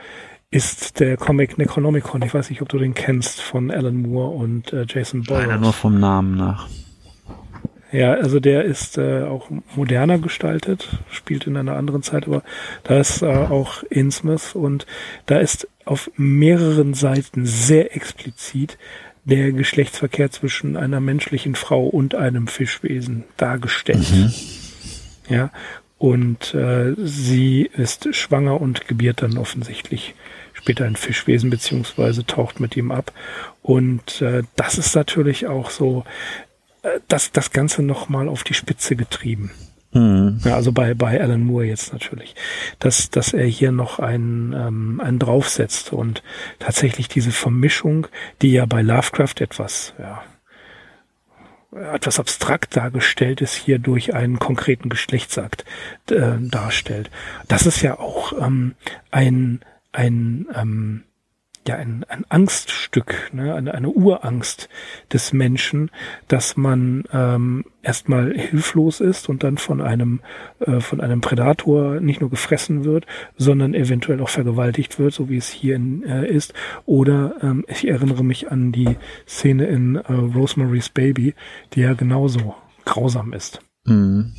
ist 0.50 1.00
der 1.00 1.16
Comic 1.16 1.58
Necronomicon. 1.58 2.22
Ich 2.22 2.32
weiß 2.32 2.50
nicht, 2.50 2.62
ob 2.62 2.68
du 2.68 2.78
den 2.78 2.94
kennst 2.94 3.42
von 3.42 3.70
Alan 3.70 4.00
Moore 4.02 4.36
und 4.36 4.72
äh, 4.72 4.86
Jason 4.88 5.22
Boyle. 5.24 5.46
Leider 5.46 5.58
nur 5.58 5.72
vom 5.72 5.98
Namen 5.98 6.36
nach. 6.36 6.68
Ja, 7.92 8.14
also 8.14 8.40
der 8.40 8.64
ist 8.64 8.98
äh, 8.98 9.22
auch 9.22 9.48
moderner 9.76 10.18
gestaltet, 10.18 10.88
spielt 11.10 11.46
in 11.46 11.56
einer 11.56 11.76
anderen 11.76 12.02
Zeit, 12.02 12.26
aber 12.26 12.42
da 12.82 12.98
ist 12.98 13.22
äh, 13.22 13.26
auch 13.26 13.84
Innsmouth 13.84 14.56
und 14.56 14.86
da 15.26 15.38
ist 15.38 15.68
auf 15.84 16.10
mehreren 16.16 16.94
Seiten 16.94 17.46
sehr 17.46 17.94
explizit 17.94 18.76
der 19.24 19.52
Geschlechtsverkehr 19.52 20.30
zwischen 20.30 20.76
einer 20.76 21.00
menschlichen 21.00 21.54
Frau 21.54 21.84
und 21.86 22.14
einem 22.14 22.48
Fischwesen 22.48 23.24
dargestellt. 23.36 24.10
Mhm. 24.10 24.32
Ja, 25.28 25.50
und 25.98 26.54
äh, 26.54 26.94
sie 26.98 27.70
ist 27.72 28.14
schwanger 28.14 28.60
und 28.60 28.86
gebiert 28.86 29.22
dann 29.22 29.38
offensichtlich 29.38 30.14
später 30.52 30.84
ein 30.84 30.96
Fischwesen 30.96 31.50
beziehungsweise 31.50 32.26
taucht 32.26 32.60
mit 32.60 32.76
ihm 32.76 32.90
ab. 32.90 33.12
Und 33.62 34.20
äh, 34.22 34.42
das 34.56 34.78
ist 34.78 34.94
natürlich 34.94 35.46
auch 35.46 35.70
so 35.70 36.04
das, 37.08 37.32
das 37.32 37.52
Ganze 37.52 37.82
nochmal 37.82 38.28
auf 38.28 38.44
die 38.44 38.54
Spitze 38.54 38.96
getrieben. 38.96 39.50
Mhm. 39.92 40.40
Ja, 40.44 40.54
also 40.54 40.72
bei, 40.72 40.94
bei 40.94 41.20
Alan 41.20 41.42
Moore 41.42 41.64
jetzt 41.66 41.92
natürlich, 41.92 42.34
dass, 42.78 43.10
dass 43.10 43.32
er 43.32 43.46
hier 43.46 43.72
noch 43.72 43.98
einen, 43.98 44.52
ähm, 44.52 45.00
einen 45.00 45.18
draufsetzt 45.18 45.92
und 45.92 46.22
tatsächlich 46.58 47.08
diese 47.08 47.32
Vermischung, 47.32 48.06
die 48.42 48.52
ja 48.52 48.66
bei 48.66 48.82
Lovecraft 48.82 49.40
etwas, 49.40 49.94
ja, 49.98 50.22
etwas 51.92 52.18
abstrakt 52.18 52.76
dargestellt 52.76 53.40
ist, 53.40 53.54
hier 53.54 53.78
durch 53.78 54.14
einen 54.14 54.38
konkreten 54.38 54.88
Geschlechtsakt 54.88 55.64
äh, 56.10 56.32
darstellt. 56.40 57.10
Das 57.48 57.66
ist 57.66 57.82
ja 57.82 57.98
auch 57.98 58.32
ähm, 58.40 58.74
ein, 59.10 59.60
ein 59.92 60.46
ähm, 60.54 61.04
ja 61.68 61.76
ein, 61.76 62.04
ein 62.08 62.24
Angststück, 62.28 63.30
ne? 63.32 63.54
eine, 63.54 63.74
eine 63.74 63.88
Urangst 63.88 64.68
des 65.12 65.32
Menschen, 65.32 65.90
dass 66.28 66.56
man 66.56 67.04
ähm, 67.12 67.64
erstmal 67.82 68.32
hilflos 68.36 69.00
ist 69.00 69.28
und 69.28 69.42
dann 69.42 69.58
von 69.58 69.80
einem 69.80 70.20
äh, 70.60 70.80
von 70.80 71.00
einem 71.00 71.20
Prädator 71.20 72.00
nicht 72.00 72.20
nur 72.20 72.30
gefressen 72.30 72.84
wird, 72.84 73.06
sondern 73.36 73.74
eventuell 73.74 74.20
auch 74.20 74.28
vergewaltigt 74.28 74.98
wird, 74.98 75.14
so 75.14 75.28
wie 75.28 75.36
es 75.36 75.48
hier 75.48 75.76
in, 75.76 76.02
äh, 76.04 76.26
ist. 76.26 76.54
Oder 76.84 77.36
ähm, 77.42 77.64
ich 77.68 77.86
erinnere 77.86 78.24
mich 78.24 78.50
an 78.50 78.72
die 78.72 78.96
Szene 79.26 79.66
in 79.66 79.96
äh, 79.96 80.12
Rosemary's 80.12 80.88
Baby, 80.88 81.34
die 81.74 81.80
ja 81.80 81.94
genauso 81.94 82.54
grausam 82.84 83.32
ist. 83.32 83.60
Mhm. 83.84 84.34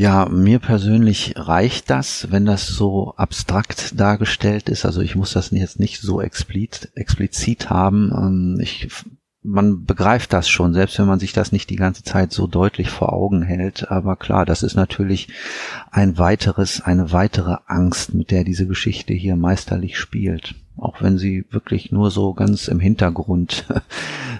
Ja, 0.00 0.28
mir 0.28 0.60
persönlich 0.60 1.34
reicht 1.34 1.90
das, 1.90 2.30
wenn 2.30 2.46
das 2.46 2.68
so 2.68 3.14
abstrakt 3.16 3.98
dargestellt 3.98 4.68
ist. 4.68 4.86
Also 4.86 5.00
ich 5.00 5.16
muss 5.16 5.32
das 5.32 5.50
jetzt 5.50 5.80
nicht 5.80 6.00
so 6.00 6.20
explizit, 6.22 6.92
explizit 6.94 7.68
haben. 7.68 8.12
Ähm, 8.16 8.60
ich, 8.60 8.86
man 9.42 9.86
begreift 9.86 10.32
das 10.32 10.48
schon, 10.48 10.72
selbst 10.72 11.00
wenn 11.00 11.08
man 11.08 11.18
sich 11.18 11.32
das 11.32 11.50
nicht 11.50 11.68
die 11.68 11.74
ganze 11.74 12.04
Zeit 12.04 12.32
so 12.32 12.46
deutlich 12.46 12.90
vor 12.90 13.12
Augen 13.12 13.42
hält. 13.42 13.90
Aber 13.90 14.14
klar, 14.14 14.46
das 14.46 14.62
ist 14.62 14.76
natürlich 14.76 15.30
ein 15.90 16.16
weiteres, 16.16 16.80
eine 16.80 17.10
weitere 17.10 17.56
Angst, 17.66 18.14
mit 18.14 18.30
der 18.30 18.44
diese 18.44 18.68
Geschichte 18.68 19.14
hier 19.14 19.34
meisterlich 19.34 19.98
spielt 19.98 20.54
auch 20.78 21.02
wenn 21.02 21.18
sie 21.18 21.44
wirklich 21.50 21.92
nur 21.92 22.10
so 22.10 22.34
ganz 22.34 22.68
im 22.68 22.80
Hintergrund 22.80 23.66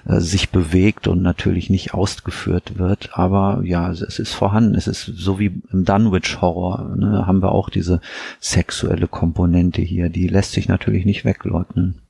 äh, 0.08 0.20
sich 0.20 0.48
bewegt 0.50 1.06
und 1.06 1.22
natürlich 1.22 1.68
nicht 1.68 1.92
ausgeführt 1.92 2.78
wird. 2.78 3.10
Aber 3.12 3.60
ja, 3.62 3.90
es 3.90 4.18
ist 4.18 4.32
vorhanden. 4.32 4.74
Es 4.74 4.86
ist 4.86 5.04
so 5.04 5.38
wie 5.38 5.60
im 5.70 5.84
Dunwich 5.84 6.40
Horror. 6.40 6.96
Ne, 6.96 7.26
haben 7.26 7.42
wir 7.42 7.52
auch 7.52 7.68
diese 7.68 8.00
sexuelle 8.40 9.06
Komponente 9.06 9.82
hier. 9.82 10.08
Die 10.08 10.26
lässt 10.26 10.52
sich 10.52 10.66
natürlich 10.66 11.04
nicht 11.04 11.24
wegleugnen. 11.24 12.00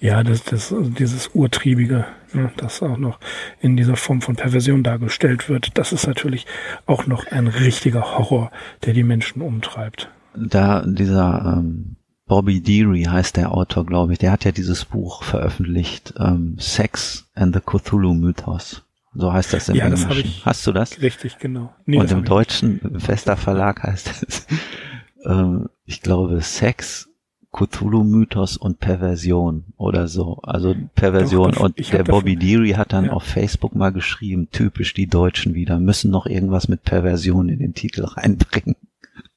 Ja, 0.00 0.22
das, 0.22 0.44
das, 0.44 0.74
dieses 0.98 1.28
Urtriebige, 1.28 2.04
ne, 2.32 2.50
das 2.56 2.82
auch 2.82 2.98
noch 2.98 3.18
in 3.60 3.76
dieser 3.76 3.96
Form 3.96 4.20
von 4.20 4.36
Perversion 4.36 4.82
dargestellt 4.82 5.48
wird, 5.48 5.78
das 5.78 5.92
ist 5.92 6.06
natürlich 6.06 6.46
auch 6.86 7.06
noch 7.06 7.26
ein 7.30 7.46
richtiger 7.48 8.18
Horror, 8.18 8.50
der 8.84 8.92
die 8.92 9.02
Menschen 9.02 9.42
umtreibt. 9.42 10.10
Da 10.34 10.84
dieser 10.86 11.58
ähm, 11.58 11.96
Bobby 12.28 12.60
Deary 12.60 13.04
heißt 13.04 13.38
der 13.38 13.52
Autor, 13.52 13.86
glaube 13.86 14.12
ich. 14.12 14.18
Der 14.18 14.30
hat 14.30 14.44
ja 14.44 14.52
dieses 14.52 14.84
Buch 14.84 15.22
veröffentlicht, 15.22 16.14
ähm, 16.18 16.56
Sex 16.58 17.26
and 17.34 17.54
the 17.54 17.60
Cthulhu 17.60 18.12
Mythos. 18.14 18.82
So 19.14 19.32
heißt 19.32 19.54
das 19.54 19.70
im 19.70 19.76
ja, 19.76 19.86
Englischen. 19.86 20.08
Das 20.08 20.18
ich 20.18 20.46
Hast 20.46 20.66
du 20.66 20.72
das? 20.72 21.00
Richtig, 21.00 21.38
genau. 21.38 21.74
Nee, 21.86 21.98
Und 21.98 22.12
im 22.12 22.24
Deutschen, 22.24 22.80
im 22.80 23.00
Fester 23.00 23.36
Verlag 23.36 23.82
heißt 23.82 24.22
es, 24.28 24.46
ähm, 25.24 25.70
ich 25.86 26.02
glaube, 26.02 26.40
Sex, 26.42 27.08
Cthulhu-Mythos 27.50 28.58
und 28.58 28.78
Perversion 28.78 29.64
oder 29.78 30.06
so. 30.06 30.40
Also 30.42 30.76
Perversion. 30.94 31.52
Doch, 31.52 31.60
und 31.62 31.92
der 31.92 32.04
Bobby 32.04 32.36
Deary 32.36 32.72
hat 32.72 32.92
dann 32.92 33.06
ja. 33.06 33.12
auf 33.12 33.24
Facebook 33.24 33.74
mal 33.74 33.90
geschrieben, 33.90 34.48
typisch 34.52 34.92
die 34.92 35.06
Deutschen 35.06 35.54
wieder, 35.54 35.80
müssen 35.80 36.10
noch 36.10 36.26
irgendwas 36.26 36.68
mit 36.68 36.84
Perversion 36.84 37.48
in 37.48 37.58
den 37.58 37.72
Titel 37.72 38.04
reinbringen. 38.04 38.76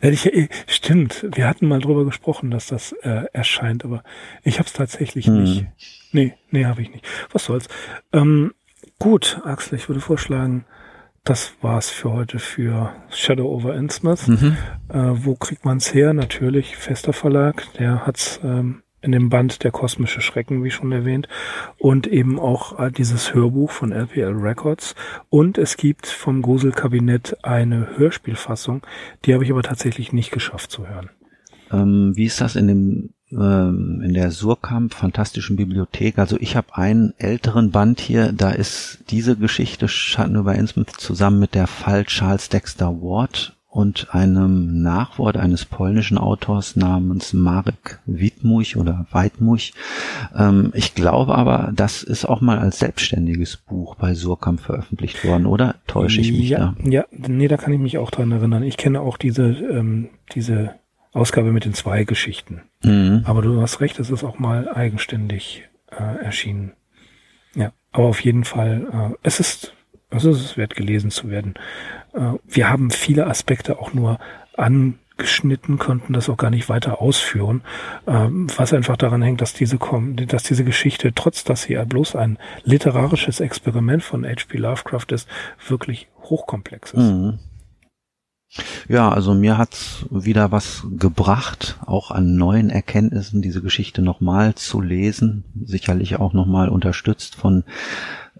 ich, 0.00 0.26
äh, 0.26 0.48
stimmt, 0.66 1.26
wir 1.34 1.46
hatten 1.46 1.66
mal 1.66 1.80
drüber 1.80 2.04
gesprochen, 2.04 2.50
dass 2.50 2.66
das 2.66 2.92
äh, 3.02 3.24
erscheint, 3.32 3.84
aber 3.84 4.02
ich 4.42 4.58
habe 4.58 4.66
es 4.66 4.72
tatsächlich 4.72 5.26
hm. 5.26 5.42
nicht. 5.42 5.66
Nee, 6.12 6.34
nee, 6.50 6.64
habe 6.64 6.82
ich 6.82 6.90
nicht. 6.90 7.06
Was 7.32 7.44
soll's. 7.44 7.68
Ähm, 8.12 8.54
gut, 8.98 9.40
Axel, 9.44 9.78
ich 9.78 9.88
würde 9.88 10.00
vorschlagen, 10.00 10.64
das 11.24 11.52
war's 11.60 11.90
für 11.90 12.12
heute 12.12 12.38
für 12.38 12.94
Shadow 13.10 13.52
over 13.52 13.74
Innsmouth. 13.74 14.28
Mhm. 14.28 14.56
Äh, 14.88 15.24
wo 15.24 15.34
kriegt 15.34 15.64
man's 15.64 15.92
her? 15.92 16.14
Natürlich 16.14 16.76
Fester 16.76 17.12
Verlag, 17.12 17.70
der 17.74 18.06
hat's 18.06 18.40
ähm, 18.42 18.82
in 19.08 19.12
dem 19.12 19.30
Band 19.30 19.64
Der 19.64 19.70
kosmische 19.70 20.20
Schrecken, 20.20 20.62
wie 20.62 20.70
schon 20.70 20.92
erwähnt, 20.92 21.28
und 21.78 22.06
eben 22.06 22.38
auch 22.38 22.78
äh, 22.78 22.90
dieses 22.90 23.32
Hörbuch 23.32 23.70
von 23.70 23.90
LPL 23.90 24.34
Records. 24.34 24.94
Und 25.30 25.56
es 25.56 25.78
gibt 25.78 26.06
vom 26.06 26.42
Gruselkabinett 26.42 27.42
eine 27.42 27.96
Hörspielfassung, 27.96 28.82
die 29.24 29.32
habe 29.32 29.44
ich 29.44 29.50
aber 29.50 29.62
tatsächlich 29.62 30.12
nicht 30.12 30.30
geschafft 30.30 30.70
zu 30.70 30.86
hören. 30.86 31.08
Ähm, 31.72 32.12
wie 32.16 32.26
ist 32.26 32.40
das 32.42 32.54
in 32.54 32.68
dem 32.68 33.10
ähm, 33.30 34.02
in 34.04 34.12
der 34.12 34.30
Surkamp 34.30 34.92
Fantastischen 34.92 35.56
Bibliothek? 35.56 36.18
Also 36.18 36.36
ich 36.38 36.54
habe 36.54 36.76
einen 36.76 37.14
älteren 37.16 37.70
Band 37.70 38.00
hier, 38.00 38.32
da 38.32 38.50
ist 38.50 39.04
diese 39.08 39.36
Geschichte 39.36 39.88
Schatten 39.88 40.36
über 40.36 40.54
Innsmouth 40.54 40.90
zusammen 40.98 41.40
mit 41.40 41.54
der 41.54 41.66
Fall 41.66 42.04
Charles 42.04 42.50
Dexter 42.50 43.00
Ward 43.00 43.57
und 43.78 44.12
einem 44.12 44.82
Nachwort 44.82 45.36
eines 45.36 45.64
polnischen 45.64 46.18
Autors 46.18 46.74
namens 46.74 47.32
Marek 47.32 48.00
Witmuch 48.06 48.74
oder 48.74 49.06
Weitmuch. 49.12 49.70
Ähm, 50.36 50.72
ich 50.74 50.96
glaube 50.96 51.36
aber, 51.36 51.70
das 51.72 52.02
ist 52.02 52.24
auch 52.24 52.40
mal 52.40 52.58
als 52.58 52.80
selbstständiges 52.80 53.56
Buch 53.56 53.94
bei 53.94 54.14
Surkamp 54.14 54.58
veröffentlicht 54.58 55.24
worden, 55.24 55.46
oder? 55.46 55.76
Täusche 55.86 56.20
ich 56.20 56.32
mich 56.32 56.48
ja, 56.48 56.58
da? 56.58 56.90
Ja, 56.90 57.04
nee, 57.12 57.46
da 57.46 57.56
kann 57.56 57.72
ich 57.72 57.78
mich 57.78 57.98
auch 57.98 58.10
dran 58.10 58.32
erinnern. 58.32 58.64
Ich 58.64 58.78
kenne 58.78 59.00
auch 59.00 59.16
diese, 59.16 59.44
ähm, 59.44 60.08
diese 60.34 60.74
Ausgabe 61.12 61.52
mit 61.52 61.64
den 61.64 61.72
zwei 61.72 62.02
Geschichten. 62.02 62.62
Mhm. 62.82 63.22
Aber 63.26 63.42
du 63.42 63.60
hast 63.60 63.80
recht, 63.80 64.00
es 64.00 64.10
ist 64.10 64.24
auch 64.24 64.40
mal 64.40 64.68
eigenständig 64.68 65.68
äh, 65.92 66.24
erschienen. 66.24 66.72
Ja, 67.54 67.70
aber 67.92 68.06
auf 68.06 68.18
jeden 68.24 68.42
Fall, 68.42 68.88
äh, 68.92 69.14
es 69.22 69.38
ist, 69.38 69.72
also 70.10 70.30
es 70.30 70.40
ist 70.40 70.56
wert 70.56 70.74
gelesen 70.74 71.10
zu 71.10 71.30
werden. 71.30 71.54
Äh, 72.14 72.32
wir 72.46 72.68
haben 72.70 72.90
viele 72.90 73.26
Aspekte 73.26 73.78
auch 73.78 73.92
nur 73.92 74.18
angeschnitten, 74.56 75.78
konnten 75.78 76.12
das 76.12 76.28
auch 76.28 76.36
gar 76.36 76.50
nicht 76.50 76.68
weiter 76.68 77.00
ausführen, 77.00 77.62
ähm, 78.06 78.46
was 78.56 78.72
einfach 78.72 78.96
daran 78.96 79.22
hängt, 79.22 79.40
dass 79.40 79.54
diese, 79.54 79.78
dass 80.26 80.42
diese 80.42 80.64
Geschichte, 80.64 81.12
trotz 81.14 81.44
dass 81.44 81.62
sie 81.62 81.76
bloß 81.76 82.16
ein 82.16 82.38
literarisches 82.64 83.40
Experiment 83.40 84.02
von 84.02 84.24
H.P. 84.24 84.58
Lovecraft 84.58 85.06
ist, 85.10 85.28
wirklich 85.66 86.08
hochkomplex 86.22 86.92
ist. 86.92 87.02
Mhm. 87.02 87.38
Ja, 88.88 89.10
also 89.10 89.34
mir 89.34 89.58
hat's 89.58 90.06
wieder 90.10 90.50
was 90.50 90.86
gebracht, 90.96 91.78
auch 91.84 92.10
an 92.10 92.36
neuen 92.36 92.70
Erkenntnissen 92.70 93.42
diese 93.42 93.60
Geschichte 93.60 94.00
nochmal 94.00 94.54
zu 94.54 94.80
lesen. 94.80 95.44
Sicherlich 95.62 96.16
auch 96.16 96.32
nochmal 96.32 96.70
unterstützt 96.70 97.34
von 97.34 97.64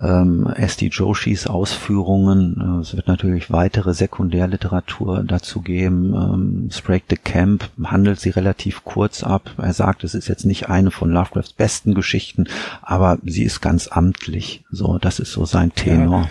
ähm, 0.01 0.47
S.D. 0.47 0.87
Joshis 0.87 1.47
Ausführungen. 1.47 2.79
Äh, 2.79 2.81
es 2.81 2.97
wird 2.97 3.09
natürlich 3.09 3.51
weitere 3.51 3.93
Sekundärliteratur 3.93 5.25
dazu 5.25 5.61
geben. 5.61 6.15
Ähm, 6.15 6.71
Sprague 6.71 7.05
the 7.11 7.17
Camp 7.17 7.69
handelt 7.85 8.21
sie 8.21 8.31
relativ 8.31 8.85
kurz 8.85 9.23
ab. 9.23 9.51
Er 9.59 9.75
sagt, 9.75 10.05
es 10.05 10.15
ist 10.15 10.29
jetzt 10.29 10.47
nicht 10.47 10.69
eine 10.69 10.91
von 10.91 11.11
Lovecrafts 11.11 11.53
besten 11.53 11.95
Geschichten, 11.95 12.47
aber 12.81 13.19
sie 13.25 13.45
ist 13.45 13.61
ganz 13.61 13.89
amtlich. 13.89 14.65
So, 14.71 14.99
das 14.99 15.19
ist 15.19 15.33
so 15.33 15.45
sein 15.45 15.75
Tenor. 15.75 16.23
Ja, 16.23 16.29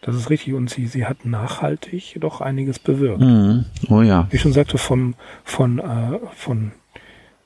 das 0.00 0.14
ist 0.14 0.30
richtig 0.30 0.54
und 0.54 0.70
sie, 0.70 0.86
sie 0.86 1.06
hat 1.06 1.24
nachhaltig 1.24 2.16
doch 2.20 2.40
einiges 2.40 2.78
bewirkt. 2.78 3.20
Mhm. 3.20 3.64
Oh 3.88 4.02
ja. 4.02 4.26
Wie 4.30 4.36
ich 4.36 4.42
schon 4.42 4.52
sagte, 4.52 4.78
von, 4.78 5.14
von, 5.44 5.78
äh, 5.78 6.18
von 6.34 6.72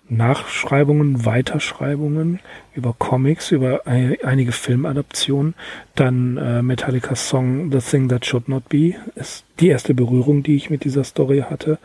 Nachschreibungen, 0.09 1.25
Weiterschreibungen 1.25 2.41
über 2.75 2.95
Comics, 2.99 3.51
über 3.51 3.87
ein, 3.87 4.17
einige 4.23 4.53
Filmadaptionen, 4.53 5.55
dann 5.95 6.37
äh, 6.37 6.63
Metallica's 6.63 7.29
Song 7.29 7.73
The 7.73 7.79
Thing 7.79 8.09
That 8.09 8.27
Should 8.27 8.49
Not 8.49 8.69
Be 8.69 8.95
ist 9.15 9.45
die 9.59 9.69
erste 9.69 9.95
Berührung, 9.95 10.43
die 10.43 10.57
ich 10.57 10.69
mit 10.69 10.85
dieser 10.85 11.05
Story 11.05 11.45
hatte. 11.49 11.79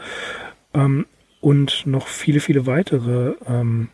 Ähm, 0.74 1.05
und 1.39 1.86
noch 1.86 2.07
viele, 2.07 2.41
viele 2.41 2.65
weitere 2.65 3.36
ähm, 3.47 3.89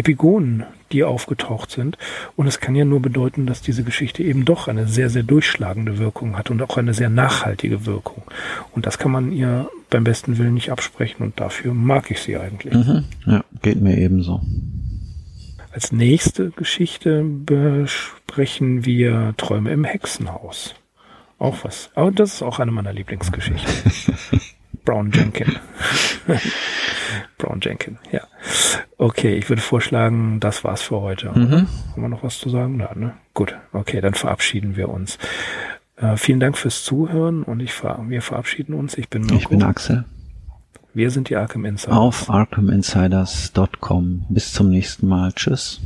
Epigonen, 0.00 0.64
die 0.92 1.04
aufgetaucht 1.04 1.70
sind. 1.70 1.96
Und 2.36 2.46
es 2.46 2.58
kann 2.58 2.74
ja 2.74 2.84
nur 2.84 3.00
bedeuten, 3.00 3.46
dass 3.46 3.60
diese 3.60 3.84
Geschichte 3.84 4.22
eben 4.22 4.44
doch 4.44 4.66
eine 4.66 4.86
sehr, 4.86 5.10
sehr 5.10 5.22
durchschlagende 5.22 5.98
Wirkung 5.98 6.36
hat 6.36 6.50
und 6.50 6.60
auch 6.62 6.76
eine 6.76 6.94
sehr 6.94 7.10
nachhaltige 7.10 7.86
Wirkung. 7.86 8.22
Und 8.72 8.86
das 8.86 8.98
kann 8.98 9.12
man 9.12 9.30
ihr 9.30 9.70
beim 9.90 10.04
besten 10.04 10.38
Willen 10.38 10.54
nicht 10.54 10.70
absprechen 10.70 11.22
und 11.22 11.38
dafür 11.38 11.74
mag 11.74 12.10
ich 12.10 12.20
sie 12.20 12.36
eigentlich. 12.36 12.74
Mhm. 12.74 13.04
Ja, 13.26 13.44
geht 13.62 13.80
mir 13.80 13.96
ebenso. 13.98 14.40
Als 15.72 15.92
nächste 15.92 16.50
Geschichte 16.50 17.22
besprechen 17.22 18.84
wir 18.84 19.34
Träume 19.36 19.70
im 19.70 19.84
Hexenhaus. 19.84 20.74
Auch 21.38 21.58
was. 21.62 21.90
Aber 21.94 22.10
das 22.10 22.34
ist 22.34 22.42
auch 22.42 22.58
eine 22.58 22.72
meiner 22.72 22.92
Lieblingsgeschichten. 22.92 24.40
Brown 24.90 25.12
Jenkin. 25.12 25.56
Brown 27.38 27.60
Jenkin, 27.62 27.98
ja. 28.10 28.22
Okay, 28.98 29.36
ich 29.36 29.48
würde 29.48 29.62
vorschlagen, 29.62 30.40
das 30.40 30.64
war's 30.64 30.82
für 30.82 31.00
heute. 31.00 31.30
Mhm. 31.30 31.68
Haben 31.92 32.02
wir 32.02 32.08
noch 32.08 32.24
was 32.24 32.40
zu 32.40 32.50
sagen? 32.50 32.80
Ja, 32.80 32.92
ne? 32.96 33.14
Gut, 33.32 33.54
okay, 33.72 34.00
dann 34.00 34.14
verabschieden 34.14 34.74
wir 34.74 34.88
uns. 34.88 35.16
Äh, 35.94 36.16
vielen 36.16 36.40
Dank 36.40 36.58
fürs 36.58 36.82
Zuhören 36.82 37.44
und 37.44 37.60
ich 37.60 37.72
ver 37.72 38.04
wir 38.08 38.20
verabschieden 38.20 38.74
uns. 38.74 38.98
Ich 38.98 39.08
bin 39.08 39.22
Mirko. 39.22 39.36
Ich 39.36 39.48
bin 39.48 39.62
Axel. 39.62 40.06
Wir 40.92 41.12
sind 41.12 41.28
die 41.28 41.36
Arkham 41.36 41.64
Insiders. 41.64 41.96
Auf 41.96 42.28
arkhaminsiders.com. 42.28 44.26
Bis 44.28 44.52
zum 44.52 44.70
nächsten 44.70 45.06
Mal. 45.06 45.32
Tschüss. 45.34 45.80